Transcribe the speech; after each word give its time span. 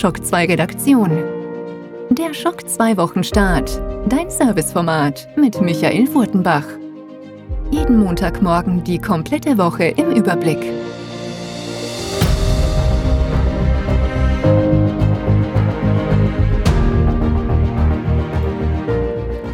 Shock 0.00 0.24
2 0.24 0.46
Redaktion. 0.46 1.10
Der 2.08 2.32
Schock 2.32 2.66
2 2.66 2.96
Wochenstart. 2.96 3.82
Dein 4.08 4.30
Serviceformat 4.30 5.28
mit 5.36 5.60
Michael 5.60 6.06
Furtenbach. 6.06 6.64
Jeden 7.70 7.98
Montagmorgen 7.98 8.82
die 8.82 8.98
komplette 8.98 9.58
Woche 9.58 9.88
im 9.88 10.10
Überblick. 10.12 10.56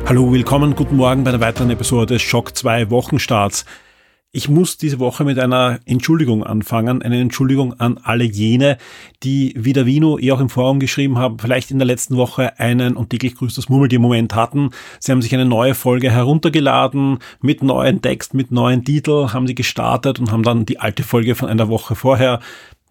Hallo, 0.06 0.32
willkommen, 0.32 0.76
guten 0.76 0.94
Morgen 0.94 1.24
bei 1.24 1.30
einer 1.30 1.40
weiteren 1.40 1.70
Episode 1.70 2.14
des 2.14 2.22
Schock 2.22 2.56
2 2.56 2.88
Wochenstarts. 2.88 3.64
Ich 4.36 4.50
muss 4.50 4.76
diese 4.76 4.98
Woche 4.98 5.24
mit 5.24 5.38
einer 5.38 5.80
Entschuldigung 5.86 6.44
anfangen, 6.44 7.00
eine 7.00 7.18
Entschuldigung 7.18 7.80
an 7.80 7.98
alle 8.02 8.24
jene, 8.24 8.76
die 9.22 9.54
wie 9.56 9.72
der 9.72 9.86
Vino 9.86 10.18
eh 10.18 10.30
auch 10.30 10.40
im 10.40 10.50
Forum 10.50 10.78
geschrieben 10.78 11.16
haben, 11.16 11.38
vielleicht 11.38 11.70
in 11.70 11.78
der 11.78 11.86
letzten 11.86 12.18
Woche 12.18 12.60
einen 12.60 12.98
und 12.98 13.08
täglich 13.08 13.34
grüßt 13.34 13.56
das 13.56 13.70
Murmeltier-Moment 13.70 14.34
hatten. 14.34 14.72
Sie 15.00 15.10
haben 15.10 15.22
sich 15.22 15.32
eine 15.32 15.46
neue 15.46 15.74
Folge 15.74 16.10
heruntergeladen 16.10 17.20
mit 17.40 17.62
neuen 17.62 18.02
Text, 18.02 18.34
mit 18.34 18.50
neuen 18.50 18.84
Titel, 18.84 19.28
haben 19.32 19.46
sie 19.46 19.54
gestartet 19.54 20.20
und 20.20 20.30
haben 20.30 20.42
dann 20.42 20.66
die 20.66 20.80
alte 20.80 21.02
Folge 21.02 21.34
von 21.34 21.48
einer 21.48 21.70
Woche 21.70 21.94
vorher 21.94 22.40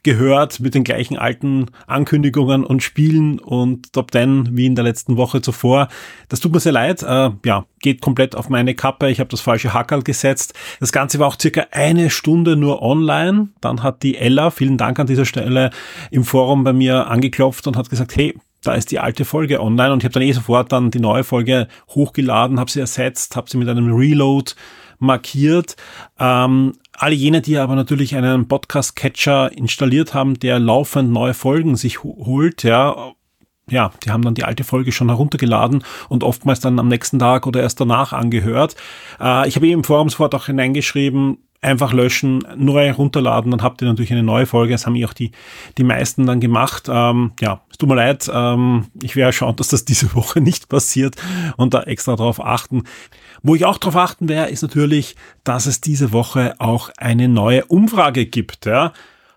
gehört 0.05 0.59
mit 0.59 0.75
den 0.75 0.83
gleichen 0.83 1.17
alten 1.17 1.65
Ankündigungen 1.87 2.63
und 2.63 2.83
Spielen 2.83 3.39
und 3.39 3.91
Top 3.91 4.11
10 4.11 4.55
wie 4.55 4.67
in 4.67 4.75
der 4.75 4.85
letzten 4.85 5.17
Woche 5.17 5.41
zuvor. 5.41 5.89
Das 6.29 6.39
tut 6.39 6.53
mir 6.53 6.59
sehr 6.59 6.71
leid. 6.71 7.01
Äh, 7.01 7.31
ja, 7.43 7.65
geht 7.81 8.01
komplett 8.01 8.35
auf 8.35 8.47
meine 8.47 8.75
Kappe. 8.75 9.09
Ich 9.09 9.19
habe 9.19 9.29
das 9.29 9.41
falsche 9.41 9.73
Hackerl 9.73 10.03
gesetzt. 10.03 10.53
Das 10.79 10.91
Ganze 10.91 11.17
war 11.19 11.27
auch 11.27 11.39
circa 11.39 11.65
eine 11.71 12.11
Stunde 12.11 12.55
nur 12.55 12.83
online. 12.83 13.49
Dann 13.61 13.81
hat 13.81 14.03
die 14.03 14.15
Ella, 14.15 14.51
vielen 14.51 14.77
Dank 14.77 14.99
an 14.99 15.07
dieser 15.07 15.25
Stelle, 15.25 15.71
im 16.11 16.23
Forum 16.23 16.63
bei 16.63 16.71
mir 16.71 17.07
angeklopft 17.07 17.65
und 17.65 17.75
hat 17.75 17.89
gesagt, 17.89 18.15
hey, 18.15 18.37
da 18.61 18.73
ist 18.73 18.91
die 18.91 18.99
alte 18.99 19.25
Folge 19.25 19.59
online 19.59 19.91
und 19.91 19.99
ich 19.99 20.05
habe 20.05 20.13
dann 20.13 20.23
eh 20.23 20.31
sofort 20.31 20.71
dann 20.71 20.91
die 20.91 20.99
neue 20.99 21.23
Folge 21.23 21.67
hochgeladen, 21.89 22.59
habe 22.59 22.69
sie 22.69 22.79
ersetzt, 22.79 23.35
habe 23.35 23.49
sie 23.49 23.57
mit 23.57 23.67
einem 23.67 23.91
Reload 23.91 24.53
markiert. 24.99 25.75
Ähm, 26.19 26.73
alle 26.97 27.15
jene, 27.15 27.41
die 27.41 27.57
aber 27.57 27.75
natürlich 27.75 28.15
einen 28.15 28.47
Podcast-Catcher 28.47 29.51
installiert 29.51 30.13
haben, 30.13 30.39
der 30.39 30.59
laufend 30.59 31.11
neue 31.11 31.33
Folgen 31.33 31.75
sich 31.75 32.03
holt, 32.03 32.63
ja, 32.63 33.13
ja, 33.69 33.91
die 34.03 34.11
haben 34.11 34.21
dann 34.21 34.35
die 34.35 34.43
alte 34.43 34.63
Folge 34.63 34.91
schon 34.91 35.09
heruntergeladen 35.09 35.83
und 36.07 36.23
oftmals 36.23 36.59
dann 36.59 36.79
am 36.79 36.87
nächsten 36.87 37.17
Tag 37.17 37.47
oder 37.47 37.61
erst 37.61 37.79
danach 37.79 38.13
angehört. 38.13 38.75
Äh, 39.19 39.47
ich 39.47 39.55
habe 39.55 39.65
eben 39.65 39.79
im 39.79 39.83
Forum 39.83 40.09
sofort 40.09 40.35
auch 40.35 40.45
hineingeschrieben, 40.45 41.39
einfach 41.61 41.93
löschen, 41.93 42.45
nur 42.57 42.81
herunterladen, 42.81 43.51
dann 43.51 43.63
habt 43.63 43.81
ihr 43.81 43.87
natürlich 43.87 44.11
eine 44.11 44.23
neue 44.23 44.45
Folge. 44.45 44.73
Das 44.73 44.85
haben 44.85 44.95
eh 44.95 45.05
auch 45.05 45.13
die, 45.13 45.31
die 45.77 45.83
meisten 45.83 46.25
dann 46.25 46.39
gemacht. 46.39 46.87
Ähm, 46.89 47.31
ja, 47.39 47.61
es 47.71 47.77
tut 47.77 47.89
mir 47.89 47.95
leid. 47.95 48.29
Ähm, 48.31 48.85
ich 49.01 49.15
werde 49.15 49.33
schauen, 49.33 49.55
dass 49.55 49.69
das 49.69 49.85
diese 49.85 50.13
Woche 50.15 50.41
nicht 50.41 50.69
passiert 50.69 51.15
und 51.57 51.73
da 51.73 51.83
extra 51.83 52.15
drauf 52.15 52.43
achten. 52.43 52.83
Wo 53.41 53.55
ich 53.55 53.65
auch 53.65 53.77
drauf 53.77 53.95
achten 53.95 54.29
werde, 54.29 54.51
ist 54.51 54.61
natürlich, 54.61 55.15
dass 55.43 55.65
es 55.65 55.81
diese 55.81 56.11
Woche 56.11 56.55
auch 56.59 56.89
eine 56.97 57.27
neue 57.27 57.65
Umfrage 57.65 58.25
gibt. 58.25 58.65
Ja 58.65 58.93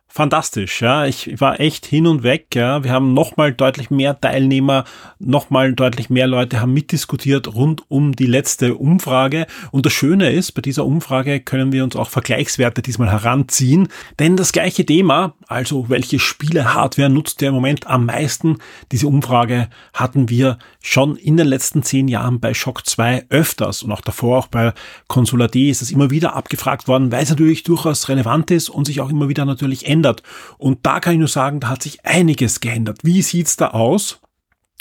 fantastisch. 0.08 0.80
Ja, 0.80 1.06
ich 1.06 1.40
war 1.40 1.60
echt 1.60 1.86
hin 1.86 2.06
und 2.06 2.22
weg. 2.22 2.46
Ja, 2.54 2.82
wir 2.82 2.90
haben 2.90 3.14
nochmal 3.14 3.52
deutlich 3.52 3.90
mehr 3.90 4.18
Teilnehmer, 4.18 4.84
nochmal 5.18 5.74
deutlich 5.74 6.10
mehr 6.10 6.26
Leute 6.26 6.60
haben 6.60 6.72
mitdiskutiert 6.72 7.54
rund 7.54 7.82
um 7.88 8.16
die 8.16 8.26
letzte 8.26 8.74
Umfrage. 8.74 9.46
Und 9.70 9.86
das 9.86 9.92
Schöne 9.92 10.32
ist, 10.32 10.52
bei 10.52 10.62
dieser 10.62 10.86
Umfrage 10.86 11.40
können 11.40 11.72
wir 11.72 11.84
uns 11.84 11.94
auch 11.94 12.08
Vergleichswerte 12.08 12.82
diesmal 12.82 13.10
heranziehen, 13.12 13.88
denn 14.18 14.36
das 14.36 14.52
gleiche 14.52 14.84
Thema, 14.84 15.34
also 15.46 15.88
welche 15.88 16.18
Spiele-Hardware 16.18 17.10
nutzt 17.10 17.40
der 17.40 17.50
im 17.50 17.54
Moment 17.54 17.86
am 17.86 18.06
meisten, 18.06 18.58
diese 18.90 19.06
Umfrage 19.06 19.68
hatten 19.92 20.28
wir 20.30 20.58
schon 20.80 21.16
in 21.16 21.36
den 21.36 21.46
letzten 21.46 21.82
zehn 21.82 22.08
Jahren 22.08 22.40
bei 22.40 22.54
Shock 22.54 22.86
2 22.86 23.26
öfters 23.28 23.82
und 23.82 23.92
auch 23.92 24.00
davor 24.00 24.38
auch 24.38 24.46
bei 24.46 24.72
Consola 25.06 25.48
D 25.48 25.70
ist 25.70 25.82
es 25.82 25.90
immer 25.90 26.10
wieder 26.10 26.34
abgefragt 26.34 26.88
worden, 26.88 27.12
weil 27.12 27.22
es 27.22 27.30
natürlich 27.30 27.62
durchaus 27.62 28.08
relevant 28.08 28.50
ist 28.50 28.68
und 28.68 28.86
sich 28.86 29.00
auch 29.00 29.10
immer 29.10 29.28
wieder 29.28 29.44
natürlich 29.44 29.86
ändert 29.86 29.97
geändert. 29.98 30.22
Und 30.58 30.86
da 30.86 31.00
kann 31.00 31.14
ich 31.14 31.18
nur 31.18 31.28
sagen, 31.28 31.60
da 31.60 31.68
hat 31.68 31.82
sich 31.82 32.04
einiges 32.04 32.60
geändert. 32.60 33.00
Wie 33.02 33.22
sieht's 33.22 33.56
da 33.56 33.68
aus? 33.68 34.20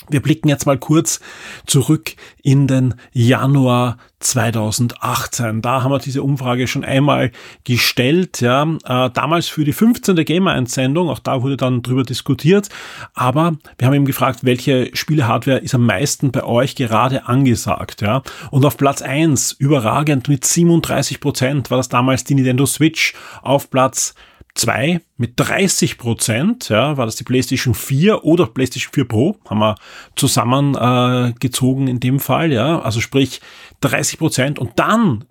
Wir 0.09 0.21
blicken 0.21 0.47
jetzt 0.47 0.65
mal 0.65 0.77
kurz 0.77 1.19
zurück 1.65 2.15
in 2.43 2.67
den 2.67 2.93
Januar 3.13 3.97
2018. 4.19 5.61
Da 5.61 5.83
haben 5.83 5.91
wir 5.91 5.99
diese 5.99 6.21
Umfrage 6.21 6.67
schon 6.67 6.85
einmal 6.85 7.31
gestellt, 7.65 8.39
ja, 8.39 8.63
äh, 8.63 9.09
damals 9.09 9.47
für 9.47 9.65
die 9.65 9.73
15. 9.73 10.15
Gamer-Einsendung, 10.23 11.09
auch 11.09 11.19
da 11.19 11.41
wurde 11.41 11.57
dann 11.57 11.81
drüber 11.81 12.03
diskutiert, 12.03 12.69
aber 13.15 13.57
wir 13.77 13.87
haben 13.87 13.95
eben 13.95 14.05
gefragt, 14.05 14.39
welche 14.43 14.91
Spielehardware 14.93 15.59
ist 15.59 15.75
am 15.75 15.85
meisten 15.85 16.31
bei 16.31 16.43
euch 16.43 16.75
gerade 16.75 17.27
angesagt, 17.27 18.01
ja, 18.01 18.21
und 18.49 18.65
auf 18.65 18.77
Platz 18.77 19.01
1, 19.01 19.53
überragend 19.53 20.29
mit 20.29 20.45
37 20.45 21.19
Prozent, 21.19 21.69
war 21.69 21.77
das 21.77 21.89
damals 21.89 22.23
die 22.23 22.35
Nintendo 22.35 22.65
Switch, 22.65 23.13
auf 23.41 23.69
Platz 23.69 24.13
2 24.57 25.01
mit 25.17 25.33
30 25.35 25.97
Prozent, 25.97 26.69
ja, 26.69 26.97
war 26.97 27.05
das 27.05 27.15
die 27.15 27.23
PlayStation 27.23 27.73
4 27.73 28.23
oder 28.23 28.47
PlayStation 28.47 28.93
4 28.93 29.07
Pro, 29.07 29.37
haben 29.49 29.59
wir 29.59 29.75
zusammengezogen 30.15 31.87
äh, 31.87 31.91
in 31.91 31.99
dem 31.99 32.19
Fall, 32.19 32.51
ja, 32.51 32.79
also 32.79 33.01
sprich 33.01 33.41
30 33.81 34.19
Prozent 34.19 34.59
und 34.59 34.71
dann 34.77 35.25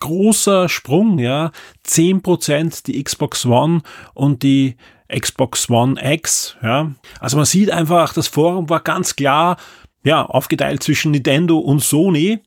großer 0.00 0.68
Sprung, 0.68 1.18
ja, 1.18 1.50
10 1.82 2.22
Prozent 2.22 2.86
die 2.86 3.02
Xbox 3.02 3.44
One 3.46 3.82
und 4.14 4.42
die 4.42 4.76
Xbox 5.08 5.68
One 5.68 6.00
X, 6.00 6.56
ja. 6.62 6.92
Also 7.20 7.36
man 7.36 7.46
sieht 7.46 7.70
einfach, 7.70 8.14
das 8.14 8.28
Forum 8.28 8.68
war 8.70 8.80
ganz 8.80 9.16
klar, 9.16 9.56
ja, 10.04 10.24
aufgeteilt 10.24 10.82
zwischen 10.82 11.12
Nintendo 11.12 11.58
und 11.58 11.80
Sony 11.80 12.40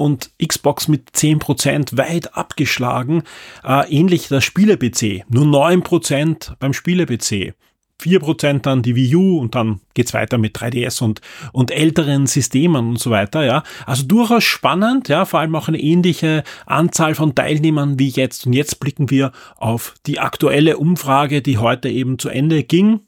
und 0.00 0.30
Xbox 0.44 0.88
mit 0.88 1.10
10% 1.10 1.96
weit 1.98 2.34
abgeschlagen. 2.34 3.22
Äh, 3.62 3.88
ähnlich 3.94 4.28
das 4.28 4.44
Spiele-PC, 4.44 5.24
nur 5.28 5.44
9% 5.44 6.54
beim 6.58 6.72
Spiele-PC. 6.72 7.54
4% 8.00 8.60
dann 8.62 8.80
die 8.80 8.96
Wii 8.96 9.14
U 9.16 9.38
und 9.38 9.54
dann 9.54 9.80
geht's 9.92 10.14
weiter 10.14 10.38
mit 10.38 10.56
3DS 10.56 11.02
und, 11.02 11.20
und 11.52 11.70
älteren 11.70 12.26
Systemen 12.26 12.88
und 12.88 12.98
so 12.98 13.10
weiter, 13.10 13.44
ja. 13.44 13.62
Also 13.84 14.04
durchaus 14.04 14.44
spannend, 14.44 15.08
ja, 15.08 15.26
vor 15.26 15.40
allem 15.40 15.54
auch 15.54 15.68
eine 15.68 15.78
ähnliche 15.78 16.44
Anzahl 16.64 17.14
von 17.14 17.34
Teilnehmern 17.34 17.98
wie 17.98 18.08
jetzt. 18.08 18.46
Und 18.46 18.54
jetzt 18.54 18.80
blicken 18.80 19.10
wir 19.10 19.32
auf 19.56 19.94
die 20.06 20.18
aktuelle 20.18 20.78
Umfrage, 20.78 21.42
die 21.42 21.58
heute 21.58 21.90
eben 21.90 22.18
zu 22.18 22.30
Ende 22.30 22.64
ging. 22.64 23.00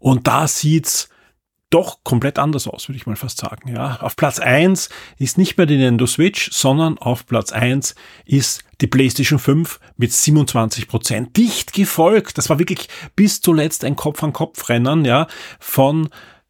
Und 0.00 0.26
da 0.26 0.48
sieht's 0.48 1.08
doch 1.70 2.04
komplett 2.04 2.38
anders 2.38 2.68
aus, 2.68 2.88
würde 2.88 2.96
ich 2.96 3.06
mal 3.06 3.16
fast 3.16 3.38
sagen. 3.38 3.68
Ja, 3.68 3.98
auf 4.00 4.16
Platz 4.16 4.38
eins 4.38 4.88
ist 5.18 5.36
nicht 5.36 5.56
mehr 5.56 5.66
die 5.66 5.76
Nintendo 5.76 6.06
Switch, 6.06 6.50
sondern 6.52 6.98
auf 6.98 7.26
Platz 7.26 7.52
eins 7.52 7.94
ist 8.24 8.62
die 8.80 8.86
PlayStation 8.86 9.38
5 9.38 9.80
mit 9.96 10.12
27 10.12 10.86
Prozent. 10.86 11.36
Dicht 11.36 11.72
gefolgt. 11.72 12.38
Das 12.38 12.50
war 12.50 12.58
wirklich 12.58 12.88
bis 13.16 13.40
zuletzt 13.40 13.84
ein 13.84 13.96
Kopf-an-Kopf-Rennen, 13.96 15.04
ja, 15.04 15.26
von 15.58 16.08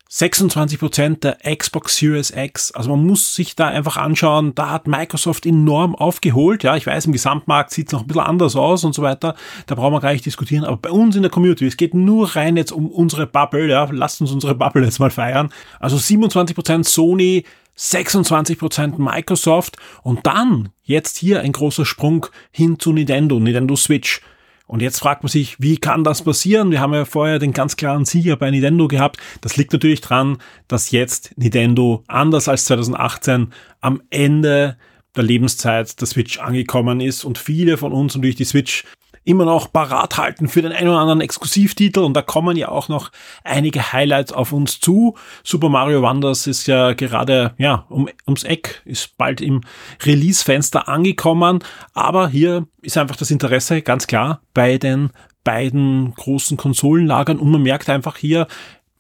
26 0.08 0.78
Prozent 0.78 1.24
der 1.24 1.38
Xbox 1.56 1.96
Series 1.96 2.30
X. 2.30 2.70
Also 2.72 2.90
man 2.90 3.04
muss 3.04 3.34
sich 3.34 3.56
da 3.56 3.68
einfach 3.68 3.96
anschauen, 3.96 4.54
da 4.54 4.70
hat 4.70 4.86
Microsoft 4.86 5.46
enorm 5.46 5.96
aufgeholt. 5.96 6.62
Ja, 6.62 6.76
ich 6.76 6.86
weiß, 6.86 7.06
im 7.06 7.12
Gesamtmarkt 7.12 7.72
sieht 7.72 7.88
es 7.88 7.92
noch 7.92 8.02
ein 8.02 8.06
bisschen 8.06 8.22
anders 8.22 8.54
aus 8.54 8.84
und 8.84 8.94
so 8.94 9.02
weiter. 9.02 9.34
Da 9.66 9.74
brauchen 9.74 9.92
wir 9.92 10.00
gar 10.00 10.12
nicht 10.12 10.24
diskutieren. 10.24 10.64
Aber 10.64 10.76
bei 10.76 10.90
uns 10.90 11.16
in 11.16 11.22
der 11.22 11.30
Community, 11.30 11.66
es 11.66 11.76
geht 11.76 11.94
nur 11.94 12.36
rein 12.36 12.56
jetzt 12.56 12.70
um 12.70 12.88
unsere 12.88 13.26
Bubble. 13.26 13.68
Ja, 13.68 13.88
lasst 13.90 14.20
uns 14.20 14.30
unsere 14.30 14.54
Bubble 14.54 14.84
jetzt 14.84 15.00
mal 15.00 15.10
feiern. 15.10 15.52
Also 15.80 15.96
27 15.96 16.54
Prozent 16.54 16.86
Sony, 16.86 17.44
26 17.74 18.58
Prozent 18.58 18.98
Microsoft 18.98 19.76
und 20.02 20.24
dann 20.26 20.70
jetzt 20.84 21.18
hier 21.18 21.40
ein 21.40 21.52
großer 21.52 21.84
Sprung 21.84 22.26
hin 22.52 22.78
zu 22.78 22.92
Nintendo, 22.92 23.40
Nintendo 23.40 23.74
Switch. 23.74 24.22
Und 24.66 24.82
jetzt 24.82 24.98
fragt 24.98 25.22
man 25.22 25.28
sich, 25.28 25.60
wie 25.60 25.76
kann 25.76 26.02
das 26.02 26.22
passieren? 26.22 26.70
Wir 26.70 26.80
haben 26.80 26.92
ja 26.92 27.04
vorher 27.04 27.38
den 27.38 27.52
ganz 27.52 27.76
klaren 27.76 28.04
Sieger 28.04 28.36
bei 28.36 28.50
Nintendo 28.50 28.88
gehabt. 28.88 29.18
Das 29.40 29.56
liegt 29.56 29.72
natürlich 29.72 30.00
dran, 30.00 30.38
dass 30.66 30.90
jetzt 30.90 31.32
Nintendo 31.36 32.02
anders 32.08 32.48
als 32.48 32.64
2018 32.64 33.52
am 33.80 34.02
Ende 34.10 34.76
der 35.14 35.22
Lebenszeit 35.22 36.00
der 36.00 36.06
Switch 36.06 36.38
angekommen 36.38 37.00
ist 37.00 37.24
und 37.24 37.38
viele 37.38 37.76
von 37.76 37.92
uns 37.92 38.14
natürlich 38.14 38.36
die 38.36 38.44
Switch 38.44 38.84
immer 39.26 39.44
noch 39.44 39.72
parat 39.72 40.16
halten 40.16 40.48
für 40.48 40.62
den 40.62 40.72
einen 40.72 40.88
oder 40.88 40.98
anderen 40.98 41.20
Exklusivtitel 41.20 42.00
und 42.00 42.14
da 42.14 42.22
kommen 42.22 42.56
ja 42.56 42.68
auch 42.68 42.88
noch 42.88 43.10
einige 43.44 43.92
Highlights 43.92 44.32
auf 44.32 44.52
uns 44.52 44.80
zu. 44.80 45.16
Super 45.42 45.68
Mario 45.68 46.00
Wonders 46.00 46.46
ist 46.46 46.66
ja 46.66 46.92
gerade 46.92 47.54
ja 47.58 47.84
um, 47.88 48.08
ums 48.26 48.44
Eck, 48.44 48.82
ist 48.84 49.18
bald 49.18 49.40
im 49.40 49.62
Release-Fenster 50.04 50.88
angekommen, 50.88 51.58
aber 51.92 52.28
hier 52.28 52.66
ist 52.82 52.96
einfach 52.96 53.16
das 53.16 53.32
Interesse 53.32 53.82
ganz 53.82 54.06
klar 54.06 54.40
bei 54.54 54.78
den 54.78 55.10
beiden 55.42 56.14
großen 56.14 56.56
Konsolenlagern 56.56 57.38
und 57.38 57.50
man 57.50 57.62
merkt 57.62 57.90
einfach 57.90 58.16
hier, 58.16 58.46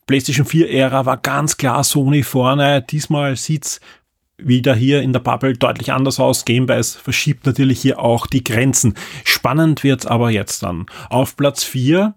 PlayStation 0.06 0.46
4 0.46 0.70
Ära 0.70 1.04
war 1.06 1.16
ganz 1.16 1.56
klar 1.56 1.82
Sony 1.82 2.22
vorne. 2.22 2.80
Diesmal 2.82 3.36
sieht's 3.36 3.80
wieder 4.38 4.74
hier 4.74 5.02
in 5.02 5.12
der 5.12 5.20
Bubble 5.20 5.54
deutlich 5.54 5.92
anders 5.92 6.20
aus. 6.20 6.44
Gamebase 6.44 6.98
verschiebt 6.98 7.46
natürlich 7.46 7.80
hier 7.80 7.98
auch 7.98 8.26
die 8.26 8.44
Grenzen. 8.44 8.94
Spannend 9.24 9.82
wird's 9.82 10.06
aber 10.06 10.30
jetzt 10.30 10.62
dann. 10.62 10.86
Auf 11.08 11.36
Platz 11.36 11.64
4 11.64 12.14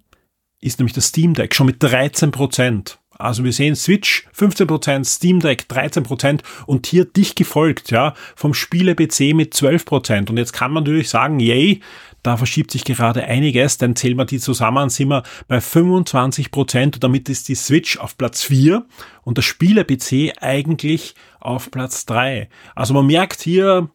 ist 0.61 0.79
nämlich 0.79 0.93
das 0.93 1.07
Steam 1.07 1.33
Deck 1.33 1.55
schon 1.55 1.67
mit 1.67 1.81
13 1.81 2.31
Prozent. 2.31 2.99
Also 3.17 3.43
wir 3.43 3.51
sehen 3.51 3.75
Switch 3.75 4.27
15%, 4.33 5.03
Steam 5.03 5.41
Deck 5.41 5.65
13% 5.69 6.39
und 6.67 6.87
hier 6.87 7.03
dicht 7.03 7.35
gefolgt, 7.35 7.91
ja, 7.91 8.13
vom 8.37 8.53
Spiele 8.53 8.95
PC 8.95 9.35
mit 9.35 9.53
12%. 9.53 10.29
Und 10.29 10.37
jetzt 10.37 10.53
kann 10.53 10.71
man 10.71 10.83
natürlich 10.83 11.09
sagen, 11.09 11.41
yay, 11.41 11.81
da 12.23 12.37
verschiebt 12.37 12.71
sich 12.71 12.85
gerade 12.85 13.25
einiges, 13.25 13.77
denn 13.77 13.97
zählen 13.97 14.17
wir 14.17 14.23
die 14.23 14.39
zusammen, 14.39 14.89
sind 14.89 15.09
wir 15.09 15.23
bei 15.49 15.59
25 15.59 16.49
Prozent 16.51 16.95
und 16.95 17.03
damit 17.03 17.27
ist 17.27 17.49
die 17.49 17.55
Switch 17.55 17.97
auf 17.97 18.17
Platz 18.17 18.41
4 18.43 18.85
und 19.23 19.37
der 19.37 19.41
Spiele-PC 19.41 20.37
eigentlich 20.39 21.15
auf 21.39 21.71
Platz 21.71 22.05
3. 22.05 22.49
Also 22.75 22.93
man 22.93 23.07
merkt 23.07 23.41
hier, 23.41 23.89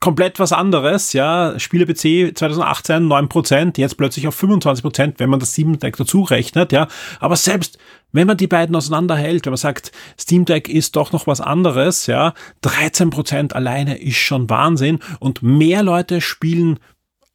komplett 0.00 0.38
was 0.38 0.52
anderes, 0.52 1.12
ja. 1.12 1.58
Spiele-PC 1.58 2.36
2018 2.36 3.08
9%, 3.08 3.78
jetzt 3.78 3.96
plötzlich 3.96 4.28
auf 4.28 4.40
25%, 4.40 5.14
wenn 5.18 5.30
man 5.30 5.40
das 5.40 5.52
Steam 5.52 5.78
Deck 5.78 5.96
dazu 5.96 6.22
rechnet, 6.22 6.72
ja. 6.72 6.88
Aber 7.20 7.36
selbst 7.36 7.78
wenn 8.12 8.26
man 8.26 8.36
die 8.36 8.46
beiden 8.46 8.74
auseinanderhält, 8.76 9.46
wenn 9.46 9.52
man 9.52 9.58
sagt, 9.58 9.92
Steam 10.18 10.44
Deck 10.44 10.68
ist 10.68 10.96
doch 10.96 11.12
noch 11.12 11.26
was 11.26 11.40
anderes, 11.40 12.06
ja, 12.06 12.34
13% 12.62 13.52
alleine 13.52 13.98
ist 13.98 14.16
schon 14.16 14.48
Wahnsinn 14.48 15.00
und 15.18 15.42
mehr 15.42 15.82
Leute 15.82 16.20
spielen 16.20 16.78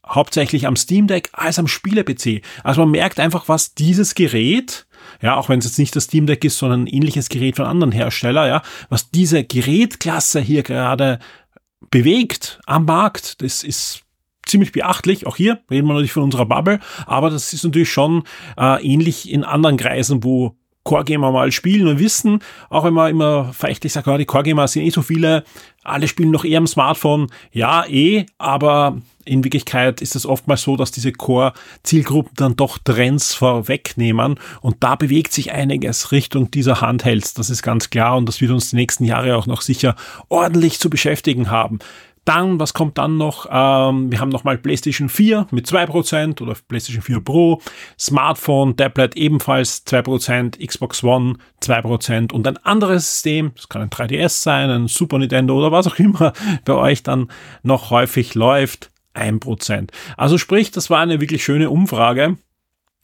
hauptsächlich 0.07 0.68
am 0.68 0.75
Steam 0.75 1.07
Deck 1.07 1.30
als 1.33 1.59
am 1.59 1.68
Spiele-PC. 1.68 2.42
Also 2.63 2.81
man 2.81 2.92
merkt 2.92 3.19
einfach, 3.19 3.48
was 3.48 3.74
dieses 3.74 4.15
Gerät, 4.15 4.88
ja, 5.21 5.36
auch 5.36 5.50
wenn 5.50 5.59
es 5.59 5.65
jetzt 5.65 5.80
nicht 5.80 5.95
das 5.95 6.06
Steam 6.06 6.25
Deck 6.25 6.44
ist, 6.44 6.57
sondern 6.57 6.83
ein 6.83 6.88
ähnliches 6.88 7.30
Gerät 7.30 7.56
von 7.56 7.65
anderen 7.65 7.92
Hersteller, 7.92 8.48
ja, 8.48 8.62
was 8.89 9.12
diese 9.12 9.44
Gerätklasse 9.44 10.39
hier 10.39 10.63
gerade 10.63 11.19
bewegt 11.89 12.59
am 12.65 12.86
Markt, 12.86 13.42
das 13.42 13.63
ist 13.63 14.03
ziemlich 14.45 14.71
beachtlich. 14.71 15.27
Auch 15.27 15.36
hier 15.36 15.62
reden 15.69 15.88
wir 15.88 15.94
natürlich 15.94 16.13
von 16.13 16.24
unserer 16.24 16.45
Bubble, 16.45 16.80
aber 17.06 17.30
das 17.30 17.53
ist 17.53 17.63
natürlich 17.63 17.92
schon 17.92 18.24
äh, 18.57 18.83
ähnlich 18.83 19.30
in 19.30 19.44
anderen 19.44 19.77
Kreisen, 19.77 20.24
wo 20.24 20.57
Core-Gamer 20.83 21.31
mal 21.31 21.51
spielen 21.51 21.87
und 21.87 21.99
wissen, 21.99 22.39
auch 22.69 22.83
wenn 22.83 22.93
man 22.93 23.11
immer 23.11 23.53
verächtlich 23.53 23.93
sagt, 23.93 24.07
ja, 24.07 24.17
die 24.17 24.25
Core-Gamer 24.25 24.67
sind 24.67 24.83
eh 24.83 24.89
so 24.89 25.01
viele, 25.01 25.43
alle 25.83 26.07
spielen 26.07 26.31
noch 26.31 26.45
eher 26.45 26.57
am 26.57 26.67
Smartphone. 26.67 27.27
Ja, 27.51 27.85
eh, 27.85 28.25
aber 28.37 28.97
in 29.25 29.43
Wirklichkeit 29.43 30.01
ist 30.01 30.15
es 30.15 30.25
oftmals 30.25 30.63
so, 30.63 30.77
dass 30.77 30.91
diese 30.91 31.11
Core-Zielgruppen 31.11 32.33
dann 32.35 32.55
doch 32.55 32.79
Trends 32.79 33.33
vorwegnehmen 33.33 34.39
und 34.61 34.77
da 34.79 34.95
bewegt 34.95 35.31
sich 35.31 35.51
einiges 35.51 36.11
Richtung 36.11 36.49
dieser 36.49 36.81
Handhelds. 36.81 37.35
Das 37.35 37.49
ist 37.49 37.61
ganz 37.61 37.89
klar 37.89 38.17
und 38.17 38.27
das 38.27 38.41
wird 38.41 38.51
uns 38.51 38.71
die 38.71 38.75
nächsten 38.75 39.05
Jahre 39.05 39.35
auch 39.35 39.45
noch 39.45 39.61
sicher 39.61 39.95
ordentlich 40.29 40.79
zu 40.79 40.89
beschäftigen 40.89 41.51
haben. 41.51 41.79
Dann, 42.23 42.59
was 42.59 42.73
kommt 42.73 43.00
dann 43.00 43.18
noch? 43.18 43.47
Ähm, 43.50 44.12
wir 44.12 44.19
haben 44.19 44.29
nochmal 44.29 44.57
PlayStation 44.57 45.09
4 45.09 45.47
mit 45.51 45.68
2% 45.68 46.41
oder 46.41 46.56
PlayStation 46.68 47.01
4 47.01 47.19
Pro, 47.21 47.62
Smartphone, 48.00 48.77
Tablet 48.77 49.18
ebenfalls 49.18 49.85
2%, 49.88 50.63
Xbox 50.65 51.03
One 51.03 51.38
2% 51.63 52.31
und 52.31 52.47
ein 52.47 52.57
anderes 52.57 53.12
System, 53.12 53.51
das 53.56 53.69
kann 53.69 53.81
ein 53.81 53.89
3DS 53.89 54.44
sein, 54.44 54.69
ein 54.69 54.88
Super 54.88 55.18
Nintendo 55.18 55.57
oder 55.57 55.71
was 55.71 55.88
auch 55.88 55.97
immer 55.97 56.33
bei 56.65 56.73
euch 56.73 57.01
dann 57.01 57.29
noch 57.63 57.89
häufig 57.89 58.35
läuft, 58.35 58.91
1%. 59.15 59.89
Also 60.15 60.38
sprich, 60.38 60.71
das 60.71 60.89
war 60.89 61.00
eine 61.00 61.21
wirklich 61.21 61.44
schöne 61.44 61.69
Umfrage. 61.69 62.38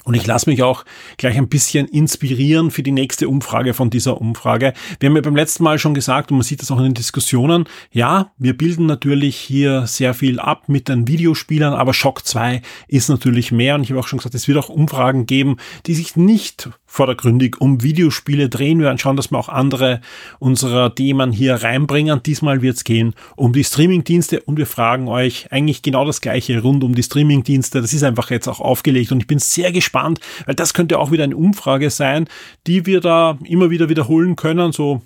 Und 0.07 0.13
ich 0.13 0.25
lasse 0.25 0.49
mich 0.49 0.63
auch 0.63 0.85
gleich 1.17 1.37
ein 1.37 1.49
bisschen 1.49 1.85
inspirieren 1.85 2.71
für 2.71 2.81
die 2.81 2.93
nächste 2.93 3.27
Umfrage 3.27 3.73
von 3.73 3.89
dieser 3.89 4.21
Umfrage. 4.21 4.71
Wir 5.01 5.09
haben 5.09 5.17
ja 5.17 5.21
beim 5.21 5.35
letzten 5.35 5.65
Mal 5.65 5.79
schon 5.79 5.93
gesagt, 5.93 6.31
und 6.31 6.37
man 6.37 6.45
sieht 6.45 6.61
das 6.61 6.71
auch 6.71 6.77
in 6.77 6.85
den 6.85 6.93
Diskussionen, 6.93 7.65
ja, 7.91 8.31
wir 8.37 8.57
bilden 8.57 8.85
natürlich 8.85 9.35
hier 9.35 9.85
sehr 9.85 10.13
viel 10.13 10.39
ab 10.39 10.69
mit 10.69 10.87
den 10.87 11.09
Videospielern, 11.09 11.73
aber 11.73 11.93
Shock 11.93 12.25
2 12.25 12.61
ist 12.87 13.09
natürlich 13.09 13.51
mehr. 13.51 13.75
Und 13.75 13.83
ich 13.83 13.89
habe 13.89 13.99
auch 13.99 14.07
schon 14.07 14.19
gesagt, 14.19 14.33
es 14.33 14.47
wird 14.47 14.57
auch 14.57 14.69
Umfragen 14.69 15.25
geben, 15.25 15.57
die 15.87 15.93
sich 15.93 16.15
nicht 16.15 16.69
vordergründig 16.97 17.61
um 17.61 17.83
Videospiele 17.83 18.49
drehen. 18.49 18.79
Wir 18.79 18.87
werden 18.87 18.97
schauen, 18.97 19.15
dass 19.15 19.31
wir 19.31 19.37
auch 19.37 19.49
andere 19.49 20.01
unserer 20.39 20.93
Themen 20.93 21.31
hier 21.31 21.55
reinbringen. 21.55 22.21
Diesmal 22.23 22.61
wird 22.61 22.77
es 22.77 22.83
gehen 22.83 23.13
um 23.35 23.53
die 23.53 23.63
Streamingdienste 23.63 24.41
und 24.41 24.57
wir 24.57 24.65
fragen 24.65 25.07
euch 25.07 25.51
eigentlich 25.51 25.83
genau 25.83 26.05
das 26.05 26.21
gleiche 26.21 26.59
rund 26.59 26.83
um 26.83 26.95
die 26.95 27.03
Streamingdienste. 27.03 27.81
Das 27.81 27.93
ist 27.93 28.03
einfach 28.03 28.31
jetzt 28.31 28.47
auch 28.47 28.59
aufgelegt 28.59 29.11
und 29.11 29.19
ich 29.21 29.27
bin 29.27 29.37
sehr 29.37 29.71
gespannt, 29.71 30.19
weil 30.47 30.55
das 30.55 30.73
könnte 30.73 30.97
auch 30.97 31.11
wieder 31.11 31.23
eine 31.23 31.37
Umfrage 31.37 31.91
sein, 31.91 32.27
die 32.65 32.87
wir 32.87 32.99
da 32.99 33.37
immer 33.45 33.69
wieder 33.69 33.89
wiederholen 33.89 34.35
können, 34.35 34.71
so 34.71 35.01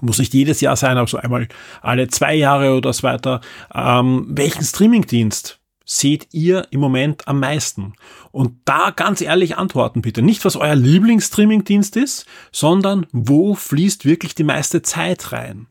muss 0.00 0.18
nicht 0.18 0.32
jedes 0.32 0.60
Jahr 0.60 0.76
sein, 0.76 0.96
aber 0.96 1.08
so 1.08 1.16
einmal 1.16 1.48
alle 1.82 2.06
zwei 2.06 2.36
Jahre 2.36 2.76
oder 2.76 2.92
so 2.92 3.02
weiter. 3.02 3.40
Ähm, 3.74 4.26
welchen 4.28 4.62
Streamingdienst 4.62 5.57
seht 5.88 6.28
ihr 6.32 6.68
im 6.70 6.80
Moment 6.80 7.26
am 7.26 7.40
meisten? 7.40 7.94
Und 8.30 8.58
da 8.66 8.90
ganz 8.90 9.22
ehrlich 9.22 9.56
antworten 9.56 10.02
bitte. 10.02 10.20
Nicht, 10.22 10.44
was 10.44 10.54
euer 10.54 10.76
Lieblingsstreamingdienst 10.76 11.96
ist, 11.96 12.26
sondern 12.52 13.06
wo 13.10 13.54
fließt 13.54 14.04
wirklich 14.04 14.34
die 14.34 14.44
meiste 14.44 14.82
Zeit 14.82 15.32
rein? 15.32 15.66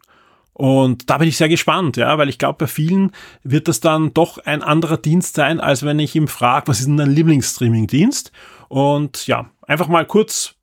Und 0.54 1.12
da 1.12 1.20
bin 1.20 1.30
ich 1.30 1.38
sehr 1.38 1.50
gespannt, 1.50 1.98
ja, 1.98 2.18
weil 2.18 2.30
ich 2.30 2.40
glaube, 2.40 2.58
bei 2.58 2.68
vielen 2.68 3.12
wird 3.44 3.68
das 3.68 3.80
dann 3.80 4.16
doch 4.16 4.40
ein 4.40 4.64
anderer 4.64 4.98
Dienst 4.98 5.36
sein, 5.36 5.60
als 5.60 5.86
wenn 5.86 6.00
ich 6.00 6.16
ihm 6.16 6.28
frage, 6.28 6.68
was 6.68 6.80
ist 6.80 6.88
denn 6.88 6.98
dein 6.98 7.12
Lieblingsstreamingdienst? 7.12 8.32
Und 8.70 9.28
ja, 9.28 9.52
einfach 9.62 9.88
mal 9.88 10.06
kurz 10.06 10.56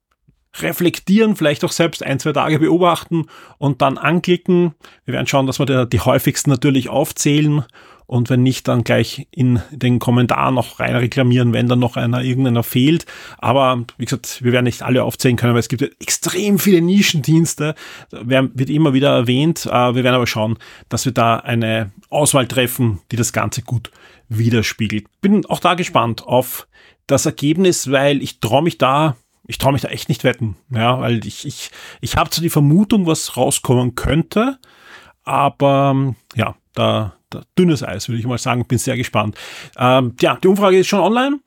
reflektieren, 0.58 1.36
vielleicht 1.36 1.64
auch 1.64 1.70
selbst 1.70 2.02
ein, 2.02 2.18
zwei 2.18 2.32
Tage 2.32 2.58
beobachten 2.58 3.26
und 3.58 3.82
dann 3.82 3.98
anklicken. 3.98 4.74
Wir 5.04 5.14
werden 5.14 5.28
schauen, 5.28 5.46
dass 5.46 5.60
wir 5.60 5.86
die 5.86 6.00
häufigsten 6.00 6.50
natürlich 6.50 6.88
aufzählen 6.88 7.64
und 8.06 8.28
wenn 8.28 8.42
nicht, 8.42 8.68
dann 8.68 8.84
gleich 8.84 9.26
in 9.30 9.60
den 9.70 9.98
Kommentar 9.98 10.50
noch 10.50 10.78
rein 10.78 10.94
reklamieren, 10.96 11.52
wenn 11.52 11.68
dann 11.68 11.78
noch 11.78 11.96
einer 11.96 12.22
irgendeiner 12.22 12.62
fehlt. 12.62 13.06
Aber 13.38 13.84
wie 13.96 14.04
gesagt, 14.04 14.44
wir 14.44 14.52
werden 14.52 14.64
nicht 14.64 14.82
alle 14.82 15.04
aufzählen 15.04 15.36
können, 15.36 15.54
weil 15.54 15.60
es 15.60 15.68
gibt 15.68 15.82
extrem 15.82 16.58
viele 16.58 16.82
Nischendienste, 16.82 17.74
wird 18.10 18.70
immer 18.70 18.92
wieder 18.92 19.10
erwähnt. 19.10 19.66
Äh, 19.66 19.94
wir 19.94 20.04
werden 20.04 20.14
aber 20.14 20.26
schauen, 20.26 20.58
dass 20.88 21.04
wir 21.04 21.12
da 21.12 21.36
eine 21.36 21.92
Auswahl 22.10 22.46
treffen, 22.46 23.00
die 23.10 23.16
das 23.16 23.32
Ganze 23.32 23.62
gut 23.62 23.90
widerspiegelt. 24.28 25.06
Bin 25.20 25.46
auch 25.46 25.60
da 25.60 25.74
gespannt 25.74 26.26
auf 26.26 26.66
das 27.06 27.26
Ergebnis, 27.26 27.90
weil 27.90 28.22
ich 28.22 28.40
traue 28.40 28.62
mich 28.62 28.78
da 28.78 29.16
ich 29.46 29.58
traue 29.58 29.74
mich 29.74 29.82
da 29.82 29.88
echt 29.88 30.08
nicht 30.08 30.24
wetten, 30.24 30.56
ja, 30.70 31.00
weil 31.00 31.26
ich 31.26 31.46
ich 31.46 31.70
ich 32.00 32.16
habe 32.16 32.30
so 32.32 32.40
die 32.40 32.48
Vermutung, 32.48 33.06
was 33.06 33.36
rauskommen 33.36 33.94
könnte, 33.94 34.58
aber 35.22 36.14
ja, 36.34 36.56
da 36.74 37.14
dünnes 37.58 37.82
Eis, 37.82 38.08
würde 38.08 38.18
ich 38.18 38.26
mal 38.26 38.38
sagen. 38.38 38.64
Bin 38.66 38.78
sehr 38.78 38.96
gespannt. 38.96 39.36
Ähm, 39.76 40.14
ja, 40.20 40.36
die 40.36 40.48
Umfrage 40.48 40.78
ist 40.78 40.88
schon 40.88 41.00
online. 41.00 41.40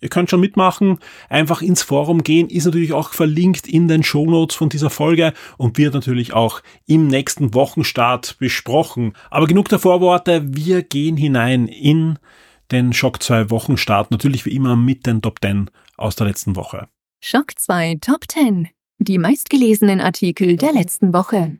Ihr 0.00 0.08
könnt 0.08 0.30
schon 0.30 0.40
mitmachen, 0.40 0.98
einfach 1.28 1.60
ins 1.60 1.82
Forum 1.82 2.22
gehen, 2.22 2.48
ist 2.48 2.64
natürlich 2.64 2.94
auch 2.94 3.10
verlinkt 3.12 3.68
in 3.68 3.86
den 3.86 4.02
Show 4.02 4.24
Notes 4.24 4.56
von 4.56 4.70
dieser 4.70 4.88
Folge 4.88 5.34
und 5.58 5.76
wird 5.76 5.92
natürlich 5.92 6.32
auch 6.32 6.62
im 6.86 7.06
nächsten 7.06 7.52
Wochenstart 7.52 8.38
besprochen. 8.38 9.12
Aber 9.28 9.46
genug 9.46 9.68
der 9.68 9.78
Vorworte, 9.78 10.42
wir 10.56 10.82
gehen 10.82 11.18
hinein 11.18 11.68
in 11.68 12.18
den 12.70 12.94
Schock 12.94 13.22
2 13.22 13.50
Wochenstart, 13.50 14.10
natürlich 14.10 14.46
wie 14.46 14.54
immer 14.54 14.74
mit 14.74 15.06
den 15.06 15.20
Top 15.20 15.40
10 15.42 15.70
aus 15.98 16.16
der 16.16 16.28
letzten 16.28 16.56
Woche. 16.56 16.88
Schock 17.20 17.52
2 17.58 17.98
Top 18.00 18.24
10. 18.26 18.68
Die 18.98 19.18
meistgelesenen 19.18 20.00
Artikel 20.00 20.56
der 20.56 20.72
letzten 20.72 21.12
Woche. 21.12 21.58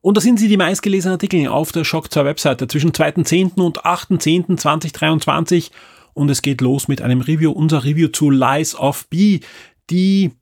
Und 0.00 0.16
da 0.16 0.20
sind 0.20 0.38
sie 0.38 0.48
die 0.48 0.56
meistgelesenen 0.56 1.14
Artikel 1.14 1.48
auf 1.48 1.72
der 1.72 1.84
Shock 1.84 2.12
2 2.12 2.24
Webseite 2.24 2.68
zwischen 2.68 2.92
2.10. 2.92 3.60
und 3.60 3.84
8.10.2023. 3.84 5.70
Und 6.14 6.30
es 6.30 6.42
geht 6.42 6.60
los 6.60 6.88
mit 6.88 7.02
einem 7.02 7.20
Review, 7.20 7.52
unser 7.52 7.84
Review 7.84 8.08
zu 8.08 8.30
Lies 8.30 8.74
of 8.74 9.08
B, 9.08 9.40
die 9.90 10.32